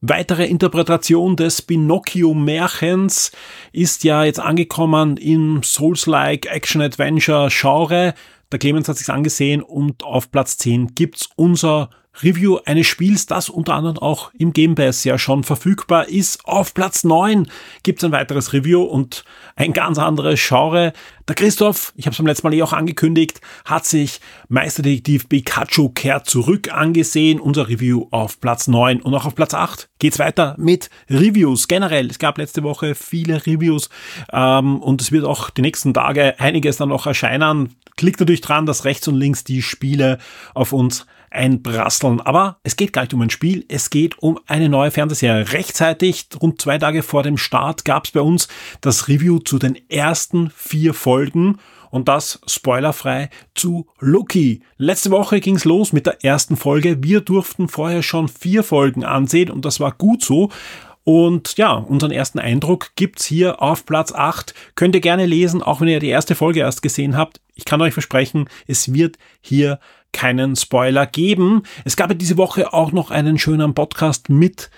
Weitere 0.00 0.46
Interpretation 0.46 1.34
des 1.34 1.60
Pinocchio-Märchens 1.60 3.32
ist 3.72 4.04
ja 4.04 4.22
jetzt 4.22 4.38
angekommen 4.38 5.16
im 5.16 5.64
Souls-like 5.64 6.46
Action-Adventure-Genre. 6.46 8.14
Der 8.52 8.58
Clemens 8.60 8.88
hat 8.88 8.96
sich's 8.96 9.10
angesehen 9.10 9.60
und 9.60 10.04
auf 10.04 10.30
Platz 10.30 10.56
10 10.58 10.94
gibt's 10.94 11.28
unser 11.34 11.90
Review 12.22 12.58
eines 12.64 12.86
Spiels, 12.86 13.26
das 13.26 13.48
unter 13.48 13.74
anderem 13.74 13.98
auch 13.98 14.30
im 14.38 14.52
Game 14.52 14.74
Pass 14.74 15.04
ja 15.04 15.18
schon 15.18 15.44
verfügbar 15.44 16.08
ist. 16.08 16.44
Auf 16.44 16.74
Platz 16.74 17.04
9 17.04 17.48
gibt's 17.82 18.04
ein 18.04 18.12
weiteres 18.12 18.52
Review 18.52 18.82
und 18.82 19.24
ein 19.56 19.72
ganz 19.72 19.98
anderes 19.98 20.40
Genre. 20.46 20.92
Der 21.28 21.34
Christoph, 21.34 21.92
ich 21.96 22.06
habe 22.06 22.12
es 22.12 22.18
beim 22.18 22.26
letzten 22.26 22.46
Mal 22.46 22.54
eh 22.54 22.62
auch 22.62 22.72
angekündigt, 22.72 23.40
hat 23.64 23.84
sich 23.84 24.20
Meisterdetektiv 24.48 25.28
Pikachu 25.28 25.90
kehrt 25.90 26.26
zurück 26.26 26.72
angesehen. 26.72 27.40
Unser 27.40 27.68
Review 27.68 28.06
auf 28.10 28.40
Platz 28.40 28.66
9 28.66 29.02
und 29.02 29.14
auch 29.14 29.26
auf 29.26 29.34
Platz 29.34 29.54
8 29.54 29.88
geht's 29.98 30.18
weiter 30.18 30.54
mit 30.58 30.90
Reviews. 31.10 31.68
Generell, 31.68 32.10
es 32.10 32.18
gab 32.18 32.38
letzte 32.38 32.62
Woche 32.62 32.94
viele 32.94 33.46
Reviews 33.46 33.90
ähm, 34.32 34.80
und 34.80 35.02
es 35.02 35.12
wird 35.12 35.24
auch 35.24 35.50
die 35.50 35.62
nächsten 35.62 35.92
Tage 35.94 36.40
einiges 36.40 36.78
dann 36.78 36.88
noch 36.88 37.06
erscheinen. 37.06 37.76
Klickt 37.96 38.20
natürlich 38.20 38.40
dran, 38.40 38.64
dass 38.64 38.84
rechts 38.84 39.08
und 39.08 39.16
links 39.16 39.44
die 39.44 39.60
Spiele 39.60 40.18
auf 40.54 40.72
uns 40.72 41.04
einprasseln. 41.30 42.20
Aber 42.20 42.58
es 42.62 42.76
geht 42.76 42.92
gar 42.92 43.02
nicht 43.02 43.14
um 43.14 43.22
ein 43.22 43.30
Spiel, 43.30 43.64
es 43.68 43.90
geht 43.90 44.18
um 44.18 44.38
eine 44.46 44.68
neue 44.68 44.90
Fernsehserie. 44.90 45.52
Rechtzeitig, 45.52 46.28
rund 46.40 46.60
zwei 46.60 46.78
Tage 46.78 47.02
vor 47.02 47.22
dem 47.22 47.36
Start, 47.36 47.84
gab 47.84 48.04
es 48.04 48.12
bei 48.12 48.20
uns 48.20 48.48
das 48.80 49.08
Review 49.08 49.38
zu 49.38 49.58
den 49.58 49.78
ersten 49.90 50.50
vier 50.50 50.94
Folgen 50.94 51.58
und 51.90 52.08
das 52.08 52.40
spoilerfrei 52.46 53.30
zu 53.54 53.86
Loki. 53.98 54.62
Letzte 54.76 55.10
Woche 55.10 55.40
ging's 55.40 55.64
los 55.64 55.92
mit 55.92 56.06
der 56.06 56.24
ersten 56.24 56.56
Folge. 56.56 57.02
Wir 57.02 57.20
durften 57.20 57.68
vorher 57.68 58.02
schon 58.02 58.28
vier 58.28 58.62
Folgen 58.62 59.04
ansehen 59.04 59.50
und 59.50 59.64
das 59.64 59.80
war 59.80 59.92
gut 59.92 60.22
so. 60.22 60.50
Und 61.08 61.56
ja, 61.56 61.72
unseren 61.72 62.10
ersten 62.10 62.38
Eindruck 62.38 62.90
gibt's 62.94 63.24
hier 63.24 63.62
auf 63.62 63.86
Platz 63.86 64.12
8. 64.12 64.52
Könnt 64.74 64.94
ihr 64.94 65.00
gerne 65.00 65.24
lesen, 65.24 65.62
auch 65.62 65.80
wenn 65.80 65.88
ihr 65.88 66.00
die 66.00 66.10
erste 66.10 66.34
Folge 66.34 66.60
erst 66.60 66.82
gesehen 66.82 67.16
habt. 67.16 67.40
Ich 67.54 67.64
kann 67.64 67.80
euch 67.80 67.94
versprechen, 67.94 68.50
es 68.66 68.92
wird 68.92 69.16
hier 69.40 69.80
keinen 70.12 70.54
Spoiler 70.54 71.06
geben. 71.06 71.62
Es 71.86 71.96
gab 71.96 72.10
ja 72.10 72.14
diese 72.14 72.36
Woche 72.36 72.74
auch 72.74 72.92
noch 72.92 73.10
einen 73.10 73.38
schönen 73.38 73.72
Podcast 73.72 74.28
mit 74.28 74.68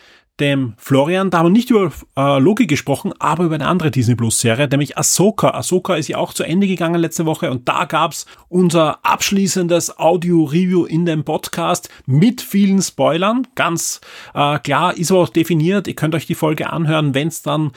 dem 0.41 0.75
Florian. 0.79 1.31
Da 1.31 1.39
haben 1.39 1.47
wir 1.47 1.51
nicht 1.51 1.71
über 1.71 1.93
äh, 2.17 2.39
Loki 2.39 2.67
gesprochen, 2.67 3.13
aber 3.19 3.45
über 3.45 3.55
eine 3.55 3.67
andere 3.67 3.91
Disney 3.91 4.15
Plus 4.15 4.41
Serie, 4.41 4.69
nämlich 4.69 4.97
Ahsoka. 4.97 5.51
Ahsoka 5.51 5.95
ist 5.95 6.09
ja 6.09 6.19
auch 6.19 6.33
zu 6.33 6.43
Ende 6.43 6.67
gegangen 6.67 7.01
letzte 7.01 7.27
Woche 7.27 7.51
und 7.51 7.69
da 7.69 7.85
gab's 7.85 8.27
unser 8.49 9.05
abschließendes 9.05 9.99
Audio-Review 9.99 10.85
in 10.85 11.07
dem 11.07 11.25
Podcast 11.25 11.89
mit 12.07 12.41
vielen 12.41 12.83
Spoilern. 12.83 13.47
Ganz 13.55 14.01
äh, 14.35 14.59
klar, 14.59 14.97
ist 14.97 15.11
aber 15.11 15.21
auch 15.21 15.29
definiert. 15.29 15.87
Ihr 15.87 15.95
könnt 15.95 16.15
euch 16.15 16.27
die 16.27 16.35
Folge 16.35 16.73
anhören, 16.73 17.15
wenn 17.15 17.29
es 17.29 17.43
dann 17.43 17.73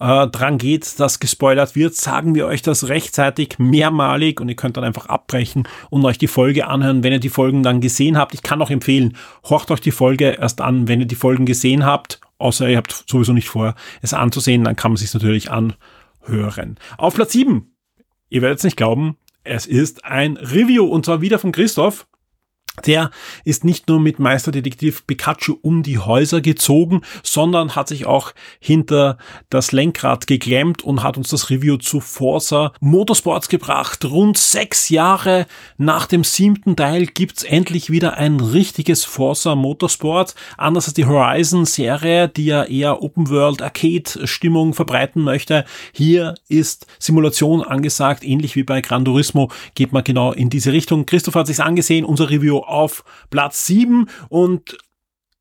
äh, 0.00 0.26
dran 0.28 0.58
geht, 0.58 0.98
dass 1.00 1.20
gespoilert 1.20 1.74
wird, 1.74 1.94
sagen 1.94 2.34
wir 2.34 2.46
euch 2.46 2.62
das 2.62 2.88
rechtzeitig 2.88 3.58
mehrmalig 3.58 4.40
und 4.40 4.48
ihr 4.48 4.56
könnt 4.56 4.76
dann 4.76 4.84
einfach 4.84 5.06
abbrechen 5.06 5.66
und 5.90 6.04
euch 6.04 6.18
die 6.18 6.26
Folge 6.26 6.66
anhören, 6.66 7.02
wenn 7.02 7.12
ihr 7.12 7.20
die 7.20 7.28
Folgen 7.28 7.62
dann 7.62 7.80
gesehen 7.80 8.16
habt. 8.16 8.34
Ich 8.34 8.42
kann 8.42 8.62
auch 8.62 8.70
empfehlen, 8.70 9.16
horcht 9.48 9.70
euch 9.70 9.80
die 9.80 9.90
Folge 9.90 10.36
erst 10.40 10.60
an, 10.60 10.88
wenn 10.88 11.00
ihr 11.00 11.06
die 11.06 11.14
Folgen 11.14 11.46
gesehen 11.46 11.84
habt, 11.84 12.20
außer 12.38 12.68
ihr 12.68 12.76
habt 12.76 13.04
sowieso 13.08 13.32
nicht 13.32 13.48
vor, 13.48 13.74
es 14.02 14.14
anzusehen, 14.14 14.64
dann 14.64 14.76
kann 14.76 14.92
man 14.92 14.96
sich 14.96 15.12
natürlich 15.12 15.50
anhören. 15.50 16.78
Auf 16.96 17.14
Platz 17.14 17.32
7, 17.32 17.74
ihr 18.28 18.42
werdet 18.42 18.58
es 18.58 18.64
nicht 18.64 18.76
glauben, 18.76 19.16
es 19.44 19.66
ist 19.66 20.04
ein 20.04 20.36
Review 20.36 20.84
und 20.84 21.06
zwar 21.06 21.20
wieder 21.20 21.38
von 21.38 21.52
Christoph. 21.52 22.06
Der 22.86 23.10
ist 23.44 23.64
nicht 23.64 23.88
nur 23.88 24.00
mit 24.00 24.18
Meisterdetektiv 24.18 25.06
Pikachu 25.06 25.56
um 25.62 25.82
die 25.82 25.98
Häuser 25.98 26.40
gezogen, 26.40 27.02
sondern 27.22 27.74
hat 27.76 27.88
sich 27.88 28.06
auch 28.06 28.32
hinter 28.60 29.18
das 29.50 29.72
Lenkrad 29.72 30.26
geklemmt 30.26 30.82
und 30.82 31.02
hat 31.02 31.16
uns 31.16 31.28
das 31.28 31.50
Review 31.50 31.76
zu 31.76 32.00
Forza 32.00 32.72
Motorsports 32.80 33.48
gebracht. 33.48 34.04
Rund 34.04 34.38
sechs 34.38 34.88
Jahre 34.88 35.46
nach 35.76 36.06
dem 36.06 36.24
siebten 36.24 36.76
Teil 36.76 37.06
gibt's 37.06 37.42
endlich 37.42 37.90
wieder 37.90 38.16
ein 38.16 38.40
richtiges 38.40 39.04
Forza 39.04 39.54
Motorsport. 39.54 40.34
Anders 40.56 40.86
als 40.86 40.94
die 40.94 41.06
Horizon-Serie, 41.06 42.28
die 42.28 42.46
ja 42.46 42.64
eher 42.64 43.02
Open 43.02 43.30
World 43.30 43.62
Arcade-Stimmung 43.62 44.74
verbreiten 44.74 45.22
möchte. 45.22 45.64
Hier 45.92 46.34
ist 46.48 46.86
Simulation 46.98 47.62
angesagt, 47.62 48.24
ähnlich 48.24 48.56
wie 48.56 48.62
bei 48.62 48.80
Gran 48.80 49.04
Turismo 49.04 49.50
geht 49.74 49.92
man 49.92 50.04
genau 50.04 50.32
in 50.32 50.50
diese 50.50 50.72
Richtung. 50.72 51.06
Christoph 51.06 51.34
hat 51.34 51.46
sich's 51.46 51.60
angesehen, 51.60 52.04
unser 52.04 52.30
Review 52.30 52.58
auf 52.68 53.04
Platz 53.30 53.66
7 53.66 54.08
und 54.28 54.78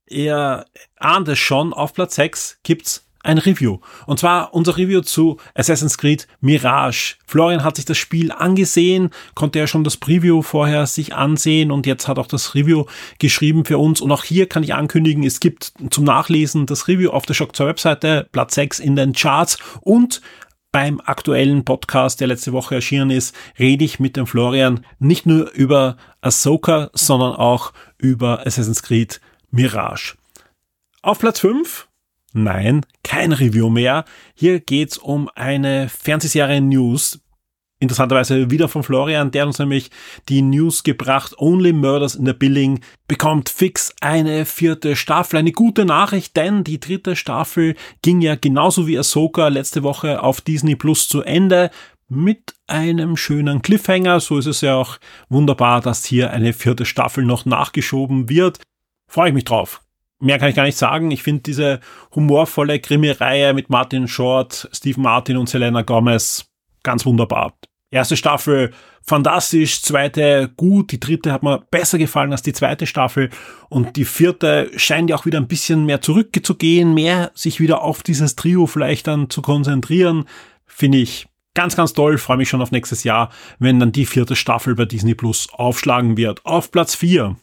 ihr 0.07 0.65
ahnt 0.97 1.27
es 1.27 1.39
schon, 1.39 1.73
auf 1.73 1.93
Platz 1.93 2.15
6 2.15 2.59
gibt's 2.63 3.07
ein 3.27 3.37
Review. 3.37 3.79
Und 4.05 4.19
zwar 4.19 4.53
unser 4.53 4.77
Review 4.77 5.01
zu 5.01 5.37
Assassin's 5.53 5.97
Creed 5.97 6.27
Mirage. 6.39 7.15
Florian 7.25 7.63
hat 7.63 7.75
sich 7.75 7.85
das 7.85 7.97
Spiel 7.97 8.31
angesehen, 8.31 9.09
konnte 9.35 9.59
ja 9.59 9.67
schon 9.67 9.83
das 9.83 9.97
Preview 9.97 10.41
vorher 10.41 10.87
sich 10.87 11.13
ansehen 11.13 11.71
und 11.71 11.85
jetzt 11.85 12.07
hat 12.07 12.19
auch 12.19 12.27
das 12.27 12.55
Review 12.55 12.85
geschrieben 13.19 13.65
für 13.65 13.77
uns. 13.77 13.99
Und 13.99 14.11
auch 14.11 14.23
hier 14.23 14.47
kann 14.47 14.63
ich 14.63 14.73
ankündigen, 14.73 15.23
es 15.23 15.41
gibt 15.41 15.73
zum 15.89 16.05
Nachlesen 16.05 16.65
das 16.65 16.87
Review 16.87 17.09
auf 17.09 17.25
der 17.25 17.33
Shock 17.33 17.55
2 17.55 17.65
Webseite, 17.65 18.27
Platz 18.31 18.55
6 18.55 18.79
in 18.79 18.95
den 18.95 19.13
Charts 19.13 19.57
und 19.81 20.21
beim 20.77 21.01
aktuellen 21.03 21.65
Podcast, 21.65 22.21
der 22.21 22.27
letzte 22.27 22.53
Woche 22.53 22.75
erschienen 22.75 23.09
ist, 23.09 23.35
rede 23.57 23.83
ich 23.83 23.99
mit 23.99 24.15
dem 24.15 24.27
Florian 24.27 24.85
nicht 24.99 25.25
nur 25.25 25.49
über 25.53 25.97
Ahsoka, 26.21 26.91
sondern 26.93 27.33
auch 27.33 27.73
über 27.97 28.45
Assassin's 28.45 28.83
Creed 28.83 29.19
Mirage. 29.49 30.13
Auf 31.01 31.17
Platz 31.17 31.39
5 31.39 31.87
Nein, 32.33 32.85
kein 33.03 33.31
Review 33.31 33.71
mehr. 33.71 34.05
Hier 34.35 34.59
geht's 34.59 34.99
um 34.99 35.31
eine 35.33 35.89
Fernsehserie 35.89 36.61
News, 36.61 37.21
interessanterweise 37.79 38.49
wieder 38.49 38.67
von 38.67 38.83
Florian, 38.83 39.31
der 39.31 39.45
uns 39.45 39.59
nämlich 39.59 39.91
die 40.29 40.41
News 40.41 40.83
gebracht, 40.83 41.35
Only 41.37 41.73
Murders 41.73 42.15
in 42.15 42.25
the 42.25 42.33
Building 42.33 42.81
bekommt 43.07 43.49
fix 43.49 43.93
eine 44.01 44.45
vierte 44.45 44.95
Staffel. 44.95 45.37
Eine 45.37 45.51
gute 45.51 45.85
Nachricht, 45.85 46.35
denn 46.35 46.63
die 46.63 46.79
dritte 46.79 47.15
Staffel 47.15 47.75
ging 48.01 48.21
ja 48.21 48.35
genauso 48.35 48.87
wie 48.87 48.97
Ahsoka 48.97 49.47
letzte 49.47 49.83
Woche 49.83 50.23
auf 50.23 50.41
Disney 50.41 50.75
Plus 50.75 51.07
zu 51.07 51.21
Ende 51.21 51.69
mit 52.09 52.55
einem 52.67 53.17
schönen 53.17 53.61
Cliffhanger. 53.61 54.19
So 54.19 54.37
ist 54.37 54.45
es 54.45 54.61
ja 54.61 54.75
auch 54.75 54.97
wunderbar, 55.29 55.81
dass 55.81 56.05
hier 56.05 56.31
eine 56.31 56.53
vierte 56.53 56.85
Staffel 56.85 57.25
noch 57.25 57.45
nachgeschoben 57.45 58.29
wird. 58.29 58.59
Freue 59.09 59.29
ich 59.29 59.35
mich 59.35 59.45
drauf. 59.45 59.81
Mehr 60.19 60.39
kann 60.39 60.49
ich 60.49 60.55
gar 60.55 60.63
nicht 60.63 60.77
sagen. 60.77 61.11
Ich 61.11 61.21
finde 61.21 61.43
diese 61.43 61.79
humorvolle 62.15 62.79
Krimi-Reihe 62.79 63.53
mit 63.53 63.69
Martin 63.69 64.07
Short, 64.07 64.67
Steve 64.73 64.99
Martin 64.99 65.37
und 65.37 65.47
Selena 65.47 65.83
Gomez 65.83 66.46
ganz 66.87 67.05
wunderbar. 67.05 67.53
Erste 67.91 68.15
Staffel 68.15 68.71
fantastisch, 69.01 69.81
zweite 69.81 70.49
gut, 70.55 70.93
die 70.93 71.01
dritte 71.01 71.33
hat 71.33 71.43
mir 71.43 71.65
besser 71.69 71.97
gefallen 71.97 72.31
als 72.31 72.41
die 72.41 72.53
zweite 72.53 72.87
Staffel. 72.87 73.29
Und 73.69 73.97
die 73.97 74.05
vierte 74.05 74.71
scheint 74.77 75.09
ja 75.09 75.17
auch 75.17 75.25
wieder 75.25 75.37
ein 75.37 75.49
bisschen 75.49 75.85
mehr 75.85 76.01
zurückzugehen, 76.01 76.93
mehr 76.93 77.31
sich 77.33 77.59
wieder 77.59 77.81
auf 77.81 78.03
dieses 78.03 78.37
Trio 78.37 78.67
vielleicht 78.67 79.07
dann 79.07 79.29
zu 79.29 79.41
konzentrieren, 79.41 80.25
finde 80.65 80.99
ich 80.99 81.27
ganz, 81.53 81.75
ganz 81.75 81.91
toll, 81.91 82.17
freue 82.17 82.37
mich 82.37 82.47
schon 82.47 82.61
auf 82.61 82.71
nächstes 82.71 83.03
Jahr, 83.03 83.31
wenn 83.59 83.81
dann 83.81 83.91
die 83.91 84.05
vierte 84.05 84.37
Staffel 84.37 84.75
bei 84.75 84.85
Disney 84.85 85.13
Plus 85.13 85.49
aufschlagen 85.51 86.15
wird. 86.15 86.45
Auf 86.45 86.71
Platz 86.71 86.95
vier 86.95 87.35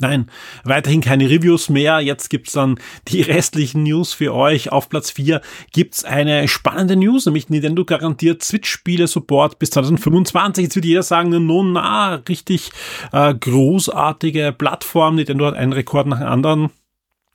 Nein, 0.00 0.28
weiterhin 0.64 1.00
keine 1.00 1.30
Reviews 1.30 1.68
mehr. 1.68 2.00
Jetzt 2.00 2.28
gibt's 2.28 2.52
dann 2.52 2.80
die 3.08 3.22
restlichen 3.22 3.84
News 3.84 4.12
für 4.12 4.34
euch. 4.34 4.72
Auf 4.72 4.88
Platz 4.88 5.12
4 5.12 5.40
gibt's 5.72 6.04
eine 6.04 6.48
spannende 6.48 6.96
News, 6.96 7.26
nämlich 7.26 7.48
Nintendo 7.48 7.84
garantiert 7.84 8.42
Switch-Spiele-Support 8.42 9.60
bis 9.60 9.70
2025. 9.70 10.64
Jetzt 10.64 10.74
wird 10.74 10.84
jeder 10.84 11.04
sagen, 11.04 11.30
nun 11.30 11.74
na, 11.74 12.16
richtig 12.28 12.70
äh, 13.12 13.34
großartige 13.34 14.52
Plattform. 14.56 15.14
Nintendo 15.14 15.46
hat 15.46 15.54
einen 15.54 15.72
Rekord 15.72 16.08
nach 16.08 16.18
dem 16.18 16.28
anderen 16.28 16.70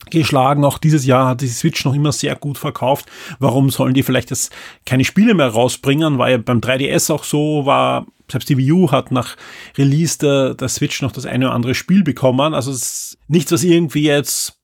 geschlagen. 0.09 0.65
Auch 0.65 0.79
dieses 0.79 1.05
Jahr 1.05 1.29
hat 1.29 1.41
die 1.41 1.47
Switch 1.47 1.85
noch 1.85 1.93
immer 1.93 2.11
sehr 2.11 2.35
gut 2.35 2.57
verkauft. 2.57 3.05
Warum 3.39 3.69
sollen 3.69 3.93
die 3.93 4.03
vielleicht 4.03 4.31
jetzt 4.31 4.53
keine 4.85 5.05
Spiele 5.05 5.33
mehr 5.33 5.47
rausbringen? 5.47 6.17
War 6.17 6.29
ja 6.29 6.37
beim 6.37 6.59
3DS 6.59 7.13
auch 7.13 7.23
so, 7.23 7.65
war 7.65 8.05
selbst 8.31 8.49
die 8.49 8.57
Wii 8.57 8.71
U 8.71 8.91
hat 8.91 9.11
nach 9.11 9.35
Release 9.77 10.17
der, 10.17 10.53
der 10.53 10.69
Switch 10.69 11.01
noch 11.01 11.11
das 11.11 11.25
eine 11.25 11.47
oder 11.47 11.55
andere 11.55 11.75
Spiel 11.75 12.03
bekommen. 12.03 12.53
Also 12.53 12.71
es 12.71 12.81
ist 12.81 13.17
nichts, 13.27 13.51
was 13.51 13.63
irgendwie 13.63 14.03
jetzt 14.03 14.59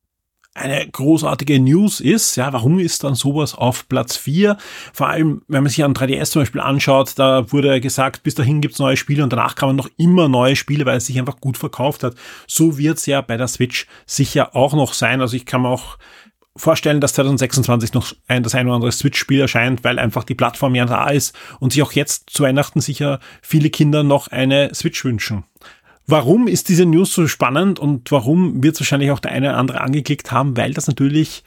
eine 0.56 0.88
großartige 0.90 1.60
News 1.60 2.00
ist. 2.00 2.38
Ja, 2.38 2.54
warum 2.54 2.80
ist 2.80 3.04
dann 3.04 3.14
sowas 3.14 3.54
auf 3.54 3.90
Platz 3.90 4.16
4? 4.16 4.58
Vor 4.94 5.10
allem, 5.10 5.42
wenn 5.50 5.64
man 5.64 5.70
sich 5.70 5.84
an 5.84 5.94
3DS 5.94 6.32
zum 6.32 6.42
Beispiel 6.42 6.62
anschaut, 6.62 7.14
da 7.18 7.52
wurde 7.52 7.82
gesagt, 7.82 8.24
bis 8.24 8.36
dahin 8.36 8.62
gibt's 8.62 8.80
neue 8.80 8.96
Spiele 8.96 9.22
und 9.24 9.34
danach 9.34 9.56
kann 9.56 9.70
man 9.70 9.76
noch 9.76 9.90
immer 9.98 10.30
neue 10.30 10.56
Spiele, 10.56 10.86
weil 10.86 10.98
es 10.98 11.08
sich 11.08 11.20
einfach 11.20 11.42
gut 11.42 11.58
verkauft 11.58 12.04
hat. 12.04 12.16
So 12.48 12.78
wird's 12.78 13.06
ja 13.06 13.20
bei 13.20 13.36
der 13.36 13.50
Switch 13.50 13.86
sicher 14.06 14.56
auch 14.56 14.74
noch 14.74 14.94
sein. 14.94 15.20
Also 15.20 15.36
ich 15.36 15.46
kann 15.46 15.62
mir 15.62 15.70
auch 15.70 15.98
vorstellen, 16.58 17.02
dass 17.02 17.14
2026 17.14 17.94
noch 17.94 18.14
ein, 18.28 18.44
das 18.44 18.56
ein 18.56 18.68
oder 18.68 18.76
andere 18.76 18.92
Switch-Spiel 18.92 19.42
erscheint, 19.42 19.84
weil 19.84 20.00
einfach 20.00 20.24
die 20.24 20.36
Plattform 20.36 20.76
ja 20.76 20.86
da 20.86 21.10
ist 21.10 21.36
und 21.60 21.74
sich 21.74 21.84
auch 21.84 21.92
jetzt 21.92 22.30
zu 22.30 22.44
Weihnachten 22.44 22.80
sicher 22.80 23.20
viele 23.42 23.70
Kinder 23.70 24.04
noch 24.04 24.28
eine 24.30 24.74
Switch 24.74 25.04
wünschen. 25.04 25.44
Warum 26.08 26.48
ist 26.48 26.70
diese 26.70 26.86
News 26.86 27.14
so 27.14 27.28
spannend 27.28 27.80
und 27.80 28.12
warum 28.12 28.64
wird 28.64 28.80
wahrscheinlich 28.80 29.12
auch 29.12 29.20
der 29.20 29.32
eine 29.32 29.50
oder 29.50 29.58
andere 29.58 29.82
angeklickt 29.82 30.32
haben? 30.32 30.56
Weil 30.56 30.74
das 30.74 30.88
natürlich, 30.88 31.44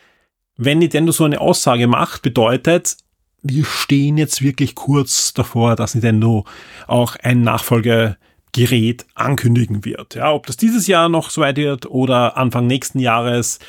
wenn 0.56 0.80
Nintendo 0.80 1.12
so 1.12 1.24
eine 1.24 1.40
Aussage 1.40 1.86
macht, 1.86 2.22
bedeutet, 2.22 2.96
wir 3.42 3.64
stehen 3.64 4.18
jetzt 4.18 4.42
wirklich 4.42 4.74
kurz 4.74 5.32
davor, 5.32 5.76
dass 5.76 5.94
Nintendo 5.94 6.44
auch 6.88 7.14
ein 7.22 7.42
Nachfolgegerät 7.42 9.06
ankündigen 9.14 9.84
wird. 9.84 10.16
Ja, 10.16 10.32
ob 10.32 10.46
das 10.46 10.56
dieses 10.56 10.88
Jahr 10.88 11.08
noch 11.08 11.30
so 11.30 11.40
weit 11.40 11.56
wird 11.56 11.86
oder 11.86 12.36
Anfang 12.36 12.66
nächsten 12.66 12.98
Jahres, 12.98 13.60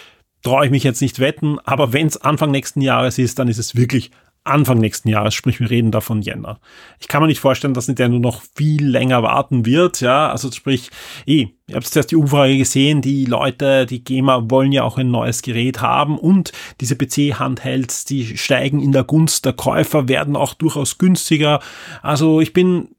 traue 0.43 0.65
ich 0.65 0.71
mich 0.71 0.83
jetzt 0.83 1.01
nicht 1.01 1.19
wetten, 1.19 1.59
aber 1.59 1.93
wenn 1.93 2.07
es 2.07 2.17
Anfang 2.17 2.51
nächsten 2.51 2.81
Jahres 2.81 3.17
ist, 3.17 3.39
dann 3.39 3.47
ist 3.47 3.57
es 3.57 3.75
wirklich 3.75 4.11
Anfang 4.45 4.79
nächsten 4.79 5.09
Jahres, 5.09 5.33
sprich 5.33 5.59
wir 5.59 5.69
reden 5.69 5.91
da 5.91 6.01
von 6.01 6.21
Jänner. 6.21 6.59
Ich 6.99 7.07
kann 7.07 7.21
mir 7.21 7.27
nicht 7.27 7.41
vorstellen, 7.41 7.73
dass 7.73 7.87
Nintendo 7.87 8.19
noch 8.19 8.41
viel 8.55 8.85
länger 8.87 9.21
warten 9.21 9.65
wird, 9.65 10.01
ja, 10.01 10.29
also 10.29 10.49
sprich, 10.51 10.89
eh, 11.25 11.49
ihr 11.67 11.75
habt 11.75 11.85
zuerst 11.85 12.11
die 12.11 12.15
Umfrage 12.15 12.57
gesehen, 12.57 13.01
die 13.01 13.25
Leute, 13.25 13.85
die 13.85 14.03
Gamer 14.03 14.49
wollen 14.49 14.71
ja 14.71 14.83
auch 14.83 14.97
ein 14.97 15.11
neues 15.11 15.41
Gerät 15.41 15.81
haben 15.81 16.17
und 16.17 16.51
diese 16.81 16.95
PC-Handhelds, 16.95 18.05
die 18.05 18.37
steigen 18.37 18.81
in 18.81 18.91
der 18.91 19.03
Gunst 19.03 19.45
der 19.45 19.53
Käufer, 19.53 20.07
werden 20.07 20.35
auch 20.35 20.53
durchaus 20.53 20.97
günstiger. 20.97 21.59
Also 22.01 22.41
ich 22.41 22.53
bin 22.53 22.95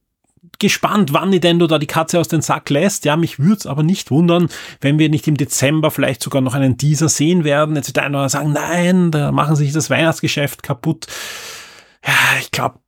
gespannt, 0.61 1.13
wann 1.13 1.31
Nintendo 1.31 1.67
da 1.67 1.79
die 1.79 1.87
Katze 1.87 2.21
aus 2.21 2.29
dem 2.29 2.41
Sack 2.41 2.71
lässt. 2.71 3.05
Ja, 3.05 3.17
mich 3.17 3.39
würde 3.39 3.57
es 3.57 3.67
aber 3.67 3.83
nicht 3.83 4.11
wundern, 4.11 4.49
wenn 4.81 4.99
wir 4.99 5.09
nicht 5.09 5.27
im 5.27 5.37
Dezember 5.37 5.91
vielleicht 5.91 6.23
sogar 6.23 6.41
noch 6.41 6.55
einen 6.55 6.79
Teaser 6.79 7.09
sehen 7.09 7.43
werden. 7.43 7.75
Jetzt 7.75 7.89
wird 7.89 7.99
einer 7.99 8.29
sagen, 8.29 8.53
nein, 8.53 9.11
da 9.11 9.33
machen 9.33 9.57
sich 9.57 9.73
das 9.73 9.91
Weihnachtsgeschäft 9.91 10.63
kaputt. 10.63 11.07
Ja, 12.07 12.39
ich 12.41 12.51
glaube, 12.51 12.79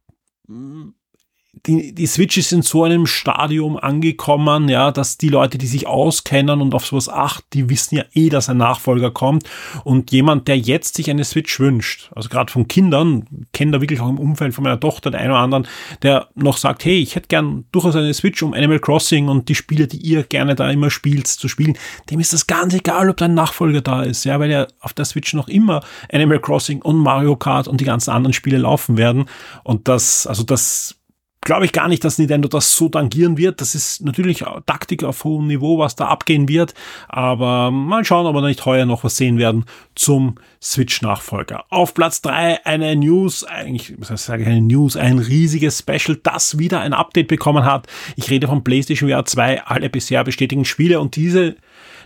die, 1.66 1.94
die 1.94 2.06
Switch 2.06 2.36
ist 2.38 2.52
in 2.52 2.62
so 2.62 2.82
einem 2.82 3.06
Stadium 3.06 3.76
angekommen, 3.76 4.68
ja, 4.68 4.90
dass 4.90 5.16
die 5.16 5.28
Leute, 5.28 5.58
die 5.58 5.68
sich 5.68 5.86
auskennen 5.86 6.60
und 6.60 6.74
auf 6.74 6.86
sowas 6.86 7.08
achten, 7.08 7.46
die 7.52 7.70
wissen 7.70 7.96
ja 7.96 8.04
eh, 8.14 8.30
dass 8.30 8.48
ein 8.48 8.56
Nachfolger 8.56 9.12
kommt. 9.12 9.48
Und 9.84 10.10
jemand, 10.10 10.48
der 10.48 10.58
jetzt 10.58 10.96
sich 10.96 11.08
eine 11.08 11.24
Switch 11.24 11.60
wünscht, 11.60 12.10
also 12.16 12.28
gerade 12.28 12.50
von 12.50 12.66
Kindern, 12.66 13.46
kenne 13.52 13.72
da 13.72 13.80
wirklich 13.80 14.00
auch 14.00 14.08
im 14.08 14.18
Umfeld 14.18 14.54
von 14.54 14.64
meiner 14.64 14.80
Tochter 14.80 15.12
den 15.12 15.20
einen 15.20 15.30
oder 15.30 15.40
anderen, 15.40 15.68
der 16.02 16.28
noch 16.34 16.56
sagt, 16.56 16.84
hey, 16.84 16.98
ich 16.98 17.14
hätte 17.14 17.28
gern 17.28 17.64
durchaus 17.70 17.94
eine 17.94 18.12
Switch, 18.12 18.42
um 18.42 18.54
Animal 18.54 18.80
Crossing 18.80 19.28
und 19.28 19.48
die 19.48 19.54
Spiele, 19.54 19.86
die 19.86 19.98
ihr 19.98 20.24
gerne 20.24 20.56
da 20.56 20.68
immer 20.68 20.90
spielt, 20.90 21.28
zu 21.28 21.46
spielen, 21.46 21.78
dem 22.10 22.18
ist 22.18 22.32
das 22.32 22.48
ganz 22.48 22.74
egal, 22.74 23.08
ob 23.08 23.18
da 23.18 23.26
ein 23.26 23.34
Nachfolger 23.34 23.82
da 23.82 24.02
ist, 24.02 24.24
ja, 24.24 24.40
weil 24.40 24.50
ja 24.50 24.66
auf 24.80 24.94
der 24.94 25.04
Switch 25.04 25.32
noch 25.32 25.46
immer 25.46 25.82
Animal 26.10 26.40
Crossing 26.40 26.82
und 26.82 26.96
Mario 26.96 27.36
Kart 27.36 27.68
und 27.68 27.80
die 27.80 27.84
ganzen 27.84 28.10
anderen 28.10 28.32
Spiele 28.32 28.58
laufen 28.58 28.96
werden. 28.96 29.26
Und 29.62 29.86
das, 29.86 30.26
also 30.26 30.42
das 30.42 30.96
glaube 31.44 31.64
ich 31.64 31.72
gar 31.72 31.88
nicht, 31.88 32.04
dass 32.04 32.18
Nintendo 32.18 32.48
das 32.48 32.76
so 32.76 32.88
tangieren 32.88 33.36
wird. 33.36 33.60
Das 33.60 33.74
ist 33.74 34.02
natürlich 34.02 34.44
Taktik 34.66 35.04
auf 35.04 35.24
hohem 35.24 35.48
Niveau, 35.48 35.78
was 35.78 35.96
da 35.96 36.06
abgehen 36.06 36.48
wird. 36.48 36.74
Aber 37.08 37.70
mal 37.70 38.04
schauen, 38.04 38.26
ob 38.26 38.34
wir 38.34 38.42
nicht 38.42 38.64
heuer 38.64 38.86
noch 38.86 39.04
was 39.04 39.16
sehen 39.16 39.38
werden 39.38 39.64
zum 39.94 40.36
Switch-Nachfolger. 40.62 41.64
Auf 41.68 41.94
Platz 41.94 42.22
drei 42.22 42.64
eine 42.64 42.94
News, 42.96 43.44
eigentlich, 43.44 43.94
was 43.98 44.24
sage 44.24 44.42
ich 44.42 44.48
eine 44.48 44.62
News, 44.62 44.96
ein 44.96 45.18
riesiges 45.18 45.80
Special, 45.80 46.18
das 46.22 46.58
wieder 46.58 46.80
ein 46.80 46.94
Update 46.94 47.28
bekommen 47.28 47.64
hat. 47.64 47.88
Ich 48.16 48.30
rede 48.30 48.46
von 48.46 48.62
PlayStation 48.64 49.10
VR 49.10 49.24
2, 49.24 49.64
alle 49.64 49.90
bisher 49.90 50.22
bestätigten 50.24 50.64
Spiele 50.64 51.00
und 51.00 51.16
diese, 51.16 51.56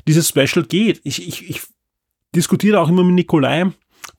dieses 0.08 0.28
Special 0.28 0.64
geht. 0.64 1.00
Ich, 1.04 1.26
ich, 1.26 1.48
ich 1.48 1.62
diskutiere 2.34 2.80
auch 2.80 2.88
immer 2.88 3.04
mit 3.04 3.14
Nikolai, 3.14 3.66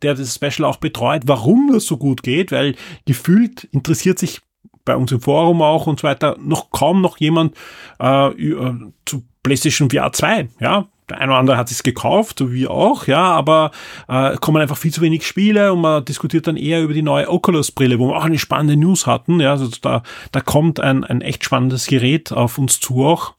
der 0.04 0.14
das 0.14 0.36
Special 0.36 0.66
auch 0.66 0.78
betreut, 0.78 1.24
warum 1.26 1.72
das 1.74 1.86
so 1.86 1.98
gut 1.98 2.22
geht, 2.22 2.52
weil 2.52 2.76
gefühlt 3.06 3.64
interessiert 3.66 4.20
sich 4.20 4.42
bei 4.88 4.96
uns 4.96 5.12
im 5.12 5.22
Forum 5.22 5.62
auch 5.62 5.86
und 5.86 6.00
so 6.00 6.08
weiter, 6.08 6.36
noch 6.39 6.72
kaum 6.72 7.01
noch 7.01 7.17
jemand 7.17 7.56
äh, 8.00 8.29
äh 8.29 8.74
zu 9.06 9.24
PlayStation 9.44 9.89
VR 9.89 10.12
2, 10.12 10.50
ja. 10.60 10.88
Der 11.10 11.22
eine 11.22 11.32
oder 11.32 11.39
andere 11.39 11.58
hat 11.58 11.72
es 11.72 11.84
gekauft, 11.84 12.39
so 12.39 12.51
wie 12.51 12.67
auch, 12.67 13.08
ja, 13.08 13.24
aber 13.24 13.72
äh, 14.10 14.36
kommen 14.36 14.62
einfach 14.62 14.75
viel 14.75 14.91
zu 14.91 15.00
wenig 15.00 15.25
Spiele 15.25 15.72
und 15.72 15.79
man 15.79 16.03
diskutiert 16.03 16.48
dann 16.48 16.58
eher 16.58 16.84
über 16.84 16.94
die 16.94 17.01
neue 17.01 17.29
Oculus-Brille, 17.29 17.98
wo 17.98 18.10
wir 18.10 18.17
auch 18.17 18.25
eine 18.25 18.38
spannende 18.38 18.75
News 18.75 19.08
hatten. 19.08 19.39
Ja, 19.39 19.51
also 19.51 19.70
da, 19.82 20.03
da 20.34 20.41
kommt 20.41 20.82
ein, 20.82 21.06
ein 21.06 21.22
echt 21.22 21.46
spannendes 21.46 21.88
Gerät 21.88 22.34
auf 22.34 22.58
uns 22.58 22.82
zu 22.82 23.06
auch. 23.06 23.36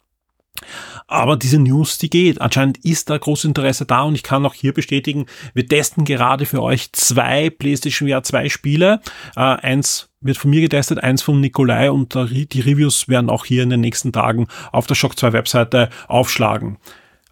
Aber 1.07 1.37
diese 1.37 1.59
News, 1.59 1.99
die 1.99 2.11
geht. 2.11 2.41
Anscheinend 2.41 2.79
ist 2.85 3.11
da 3.11 3.19
großes 3.19 3.45
Interesse 3.45 3.87
da 3.87 4.03
und 4.03 4.15
ich 4.15 4.23
kann 4.23 4.45
auch 4.47 4.55
hier 4.55 4.73
bestätigen, 4.73 5.27
wir 5.53 5.67
testen 5.67 6.05
gerade 6.05 6.47
für 6.47 6.63
euch 6.63 6.93
zwei 6.93 7.51
PlayStation 7.51 8.09
VR 8.09 8.23
2 8.23 8.49
Spiele. 8.49 9.01
Äh, 9.37 9.41
eins 9.41 10.08
wird 10.21 10.37
von 10.37 10.51
mir 10.51 10.61
getestet, 10.61 11.03
eins 11.03 11.23
von 11.23 11.41
Nikolai 11.41 11.91
und 11.91 12.15
die 12.15 12.61
Reviews 12.61 13.09
werden 13.09 13.31
auch 13.31 13.45
hier 13.45 13.63
in 13.63 13.71
den 13.71 13.81
nächsten 13.81 14.13
Tagen 14.13 14.49
auf 14.73 14.87
der 14.87 14.95
Shock 14.95 15.19
2 15.19 15.33
Webseite 15.33 15.91
aufschlagen. 16.09 16.79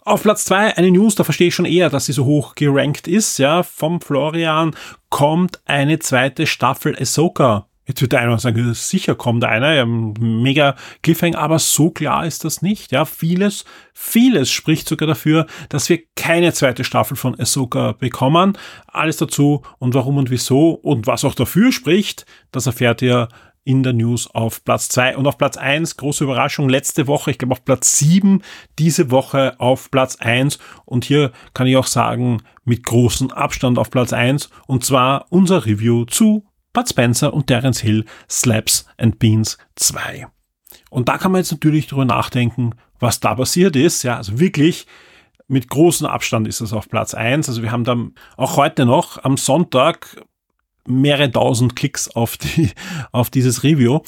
Auf 0.02 0.22
Platz 0.22 0.44
zwei 0.44 0.76
eine 0.76 0.92
News, 0.92 1.16
da 1.16 1.24
verstehe 1.24 1.48
ich 1.48 1.54
schon 1.56 1.64
eher, 1.64 1.90
dass 1.90 2.06
sie 2.06 2.12
so 2.12 2.24
hoch 2.24 2.54
gerankt 2.54 3.08
ist, 3.08 3.38
ja, 3.38 3.64
vom 3.64 4.00
Florian 4.00 4.76
kommt 5.10 5.60
eine 5.64 5.98
zweite 5.98 6.46
Staffel 6.46 6.96
Ahsoka 6.96 7.66
Jetzt 7.86 8.00
wird 8.00 8.12
der 8.12 8.20
eine 8.20 8.38
sagen, 8.38 8.74
sicher 8.74 9.14
kommt 9.14 9.44
einer, 9.44 9.86
mega 9.86 10.74
Cliffhanger, 11.02 11.38
aber 11.38 11.60
so 11.60 11.90
klar 11.90 12.26
ist 12.26 12.44
das 12.44 12.60
nicht. 12.60 12.90
Ja, 12.90 13.04
vieles, 13.04 13.64
vieles 13.94 14.50
spricht 14.50 14.88
sogar 14.88 15.06
dafür, 15.06 15.46
dass 15.68 15.88
wir 15.88 16.00
keine 16.16 16.52
zweite 16.52 16.82
Staffel 16.82 17.16
von 17.16 17.38
Ahsoka 17.38 17.92
bekommen. 17.92 18.58
Alles 18.88 19.18
dazu 19.18 19.62
und 19.78 19.94
warum 19.94 20.16
und 20.16 20.30
wieso 20.30 20.70
und 20.70 21.06
was 21.06 21.24
auch 21.24 21.34
dafür 21.34 21.70
spricht, 21.70 22.26
das 22.50 22.66
erfährt 22.66 23.02
ihr 23.02 23.28
in 23.66 23.82
der 23.82 23.92
News 23.92 24.28
auf 24.32 24.64
Platz 24.64 24.88
zwei 24.88 25.16
Und 25.16 25.26
auf 25.26 25.38
Platz 25.38 25.56
eins 25.56 25.96
große 25.96 26.24
Überraschung, 26.24 26.68
letzte 26.68 27.08
Woche, 27.08 27.32
ich 27.32 27.38
glaube 27.38 27.52
auf 27.52 27.64
Platz 27.64 27.98
sieben 27.98 28.42
diese 28.78 29.10
Woche 29.10 29.54
auf 29.58 29.90
Platz 29.90 30.16
eins 30.16 30.58
Und 30.84 31.04
hier 31.04 31.32
kann 31.52 31.66
ich 31.66 31.76
auch 31.76 31.86
sagen, 31.86 32.42
mit 32.64 32.84
großem 32.84 33.32
Abstand 33.32 33.78
auf 33.78 33.90
Platz 33.90 34.12
eins 34.12 34.50
Und 34.66 34.84
zwar 34.84 35.26
unser 35.30 35.66
Review 35.66 36.04
zu 36.04 36.46
Bud 36.76 36.90
Spencer 36.90 37.32
und 37.32 37.46
Terence 37.46 37.80
Hill 37.80 38.04
Slaps 38.28 38.84
and 38.98 39.18
Beans 39.18 39.56
2. 39.76 40.26
Und 40.90 41.08
da 41.08 41.16
kann 41.16 41.32
man 41.32 41.40
jetzt 41.40 41.50
natürlich 41.50 41.86
drüber 41.86 42.04
nachdenken, 42.04 42.74
was 42.98 43.18
da 43.18 43.34
passiert 43.34 43.76
ist. 43.76 44.02
Ja, 44.02 44.18
also 44.18 44.38
wirklich 44.38 44.86
mit 45.48 45.70
großem 45.70 46.06
Abstand 46.06 46.46
ist 46.46 46.60
das 46.60 46.74
auf 46.74 46.90
Platz 46.90 47.14
1. 47.14 47.48
Also 47.48 47.62
wir 47.62 47.72
haben 47.72 47.84
dann 47.84 48.12
auch 48.36 48.58
heute 48.58 48.84
noch 48.84 49.24
am 49.24 49.38
Sonntag 49.38 50.22
mehrere 50.86 51.30
tausend 51.30 51.76
Klicks 51.76 52.10
auf 52.10 52.36
die, 52.36 52.72
auf 53.10 53.30
dieses 53.30 53.62
Review. 53.62 54.00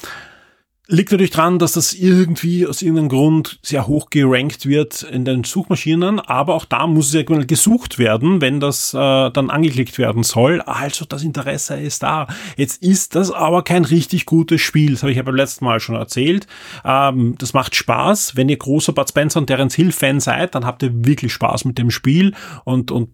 Liegt 0.91 1.11
natürlich 1.11 1.29
dran, 1.29 1.59
dass 1.59 1.73
das 1.73 1.93
irgendwie 1.93 2.65
aus 2.65 2.81
irgendeinem 2.81 3.09
Grund 3.09 3.59
sehr 3.61 3.85
hoch 3.85 4.09
gerankt 4.09 4.65
wird 4.65 5.03
in 5.03 5.23
den 5.23 5.43
Suchmaschinen, 5.43 6.19
aber 6.19 6.55
auch 6.55 6.65
da 6.65 6.87
muss 6.87 7.09
es 7.09 7.13
ja 7.13 7.21
gesucht 7.21 7.99
werden, 7.99 8.41
wenn 8.41 8.59
das 8.59 8.95
äh, 8.95 9.29
dann 9.29 9.51
angeklickt 9.51 9.99
werden 9.99 10.23
soll. 10.23 10.61
Also 10.61 11.05
das 11.05 11.21
Interesse 11.21 11.79
ist 11.79 12.01
da. 12.01 12.25
Jetzt 12.57 12.81
ist 12.81 13.13
das 13.13 13.29
aber 13.29 13.63
kein 13.63 13.85
richtig 13.85 14.25
gutes 14.25 14.61
Spiel. 14.61 14.93
Das 14.93 15.03
habe 15.03 15.11
ich 15.11 15.17
ja 15.17 15.21
beim 15.21 15.35
letzten 15.35 15.63
Mal 15.63 15.79
schon 15.79 15.93
erzählt. 15.93 16.47
Ähm, 16.83 17.35
das 17.37 17.53
macht 17.53 17.75
Spaß. 17.75 18.35
Wenn 18.35 18.49
ihr 18.49 18.57
großer 18.57 18.91
Bud 18.91 19.09
Spencer 19.09 19.41
und 19.41 19.45
Terence 19.45 19.75
Hill 19.75 19.91
Fan 19.91 20.19
seid, 20.19 20.55
dann 20.55 20.65
habt 20.65 20.81
ihr 20.81 21.05
wirklich 21.05 21.31
Spaß 21.33 21.65
mit 21.65 21.77
dem 21.77 21.91
Spiel 21.91 22.33
und, 22.65 22.89
und 22.89 23.13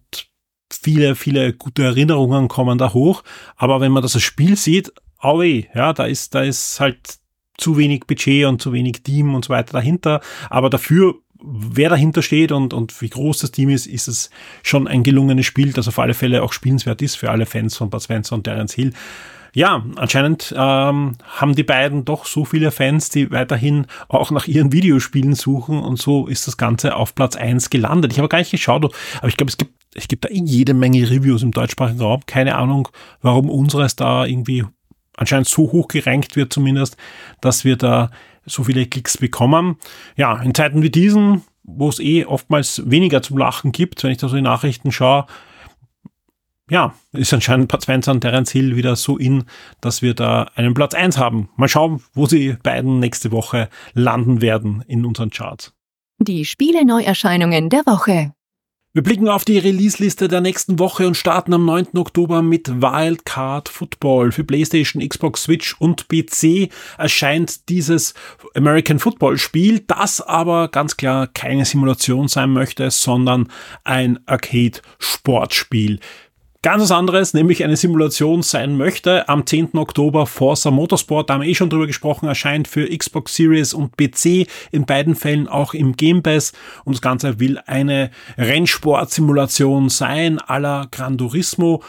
viele, 0.71 1.15
viele 1.15 1.51
gute 1.51 1.83
Erinnerungen 1.83 2.47
kommen 2.47 2.77
da 2.77 2.93
hoch. 2.93 3.21
Aber 3.57 3.81
wenn 3.81 3.91
man 3.91 4.01
das 4.01 4.15
als 4.15 4.23
Spiel 4.23 4.55
sieht, 4.55 4.93
oh 5.21 5.41
ja, 5.41 5.91
da 5.91 6.05
ist, 6.05 6.35
da 6.35 6.41
ist 6.41 6.79
halt 6.79 7.19
zu 7.57 7.77
wenig 7.77 8.01
Budget 8.07 8.45
und 8.45 8.61
zu 8.61 8.73
wenig 8.73 9.03
Team 9.03 9.33
und 9.35 9.45
so 9.45 9.49
weiter 9.49 9.73
dahinter. 9.73 10.21
Aber 10.49 10.69
dafür, 10.69 11.15
wer 11.41 11.89
dahinter 11.89 12.21
steht 12.21 12.51
und, 12.51 12.73
und 12.73 13.01
wie 13.01 13.09
groß 13.09 13.39
das 13.39 13.51
Team 13.51 13.69
ist, 13.69 13.87
ist 13.87 14.07
es 14.07 14.29
schon 14.63 14.87
ein 14.87 15.03
gelungenes 15.03 15.45
Spiel, 15.45 15.73
das 15.73 15.87
auf 15.87 15.99
alle 15.99 16.13
Fälle 16.13 16.43
auch 16.43 16.53
spielenswert 16.53 17.01
ist 17.01 17.15
für 17.15 17.31
alle 17.31 17.45
Fans 17.45 17.77
von 17.77 17.89
Bud 17.89 18.01
Spencer 18.01 18.35
und 18.35 18.43
Terence 18.43 18.73
Hill. 18.73 18.93
Ja, 19.53 19.85
anscheinend 19.95 20.53
ähm, 20.57 21.13
haben 21.23 21.55
die 21.55 21.63
beiden 21.63 22.03
doch 22.03 22.25
so 22.25 22.43
viele 22.43 22.71
Fans, 22.71 23.09
die 23.09 23.31
weiterhin 23.31 23.87
auch 24.09 24.29
nach 24.29 24.47
ihren 24.47 24.73
Videospielen 24.73 25.33
suchen 25.33 25.79
und 25.79 25.97
so 25.97 26.27
ist 26.27 26.45
das 26.45 26.57
Ganze 26.57 26.97
auf 26.97 27.15
Platz 27.15 27.37
eins 27.37 27.69
gelandet. 27.69 28.11
Ich 28.11 28.17
habe 28.17 28.27
gar 28.27 28.39
nicht 28.39 28.51
geschaut, 28.51 28.93
aber 29.19 29.27
ich 29.29 29.37
glaube, 29.37 29.49
es 29.49 29.57
gibt, 29.57 29.71
es 29.93 30.09
gibt 30.09 30.25
da 30.25 30.29
jede 30.29 30.73
Menge 30.73 31.09
Reviews 31.09 31.41
im 31.41 31.51
deutschsprachigen 31.51 32.01
Raum. 32.01 32.19
Keine 32.25 32.55
Ahnung, 32.55 32.89
warum 33.21 33.49
unseres 33.49 33.95
da 33.95 34.25
irgendwie 34.25 34.65
anscheinend 35.17 35.47
so 35.47 35.71
hoch 35.71 35.87
gerankt 35.87 36.35
wird 36.35 36.53
zumindest, 36.53 36.97
dass 37.41 37.65
wir 37.65 37.75
da 37.75 38.11
so 38.45 38.63
viele 38.63 38.85
Klicks 38.85 39.17
bekommen. 39.17 39.77
Ja, 40.15 40.41
in 40.41 40.53
Zeiten 40.53 40.81
wie 40.81 40.89
diesen, 40.89 41.43
wo 41.63 41.89
es 41.89 41.99
eh 41.99 42.25
oftmals 42.25 42.83
weniger 42.85 43.21
zum 43.21 43.37
Lachen 43.37 43.71
gibt, 43.71 44.03
wenn 44.03 44.11
ich 44.11 44.17
da 44.17 44.27
so 44.27 44.35
die 44.35 44.41
Nachrichten 44.41 44.91
schaue, 44.91 45.25
ja, 46.69 46.95
ist 47.13 47.33
anscheinend 47.33 47.67
Platz 47.67 47.85
20 47.85 48.13
und 48.13 48.21
Terence 48.21 48.51
Hill 48.51 48.75
wieder 48.75 48.95
so 48.95 49.17
in, 49.17 49.43
dass 49.81 50.01
wir 50.01 50.15
da 50.15 50.49
einen 50.55 50.73
Platz 50.73 50.95
1 50.95 51.17
haben. 51.17 51.49
Mal 51.57 51.67
schauen, 51.67 52.01
wo 52.13 52.25
sie 52.25 52.57
beiden 52.63 52.99
nächste 52.99 53.31
Woche 53.31 53.69
landen 53.93 54.41
werden 54.41 54.83
in 54.87 55.05
unseren 55.05 55.29
Charts. 55.29 55.73
Die 56.17 56.45
Spiele-Neuerscheinungen 56.45 57.69
der 57.69 57.85
Woche. 57.85 58.33
Wir 58.95 59.03
blicken 59.03 59.27
auf 59.27 59.43
die 59.43 59.57
Release-Liste 59.57 60.29
der 60.29 60.39
nächsten 60.39 60.79
Woche 60.79 61.05
und 61.05 61.17
starten 61.17 61.53
am 61.53 61.65
9. 61.65 61.97
Oktober 61.97 62.41
mit 62.41 62.81
Wildcard 62.81 63.67
Football. 63.67 64.31
Für 64.31 64.45
PlayStation, 64.45 65.05
Xbox, 65.05 65.43
Switch 65.43 65.75
und 65.79 66.07
PC 66.07 66.69
erscheint 66.97 67.67
dieses 67.67 68.13
American 68.53 68.99
Football 68.99 69.37
Spiel, 69.37 69.81
das 69.81 70.21
aber 70.21 70.69
ganz 70.69 70.95
klar 70.95 71.27
keine 71.27 71.65
Simulation 71.65 72.29
sein 72.29 72.51
möchte, 72.51 72.89
sondern 72.89 73.49
ein 73.83 74.17
Arcade-Sportspiel 74.27 75.99
ganz 76.65 76.81
was 76.81 76.91
anderes, 76.91 77.35
nämlich 77.35 77.63
eine 77.63 77.77
Simulation 77.77 78.41
sein 78.41 78.75
möchte. 78.75 79.29
Am 79.29 79.45
10. 79.45 79.77
Oktober 79.77 80.25
Forza 80.25 80.71
Motorsport, 80.71 81.29
da 81.29 81.35
haben 81.35 81.41
wir 81.41 81.47
eh 81.47 81.53
schon 81.53 81.69
drüber 81.69 81.85
gesprochen, 81.85 82.27
erscheint 82.27 82.67
für 82.67 82.87
Xbox 82.89 83.35
Series 83.35 83.75
und 83.75 83.95
PC, 83.97 84.47
in 84.71 84.87
beiden 84.87 85.13
Fällen 85.13 85.47
auch 85.47 85.75
im 85.75 85.95
Game 85.95 86.23
Pass. 86.23 86.53
Und 86.83 86.93
das 86.93 87.03
Ganze 87.03 87.39
will 87.39 87.59
eine 87.67 88.09
Rennsportsimulation 88.39 89.89
sein, 89.89 90.39
aller 90.39 90.87
Gran 90.89 91.19
Turismo. 91.19 91.83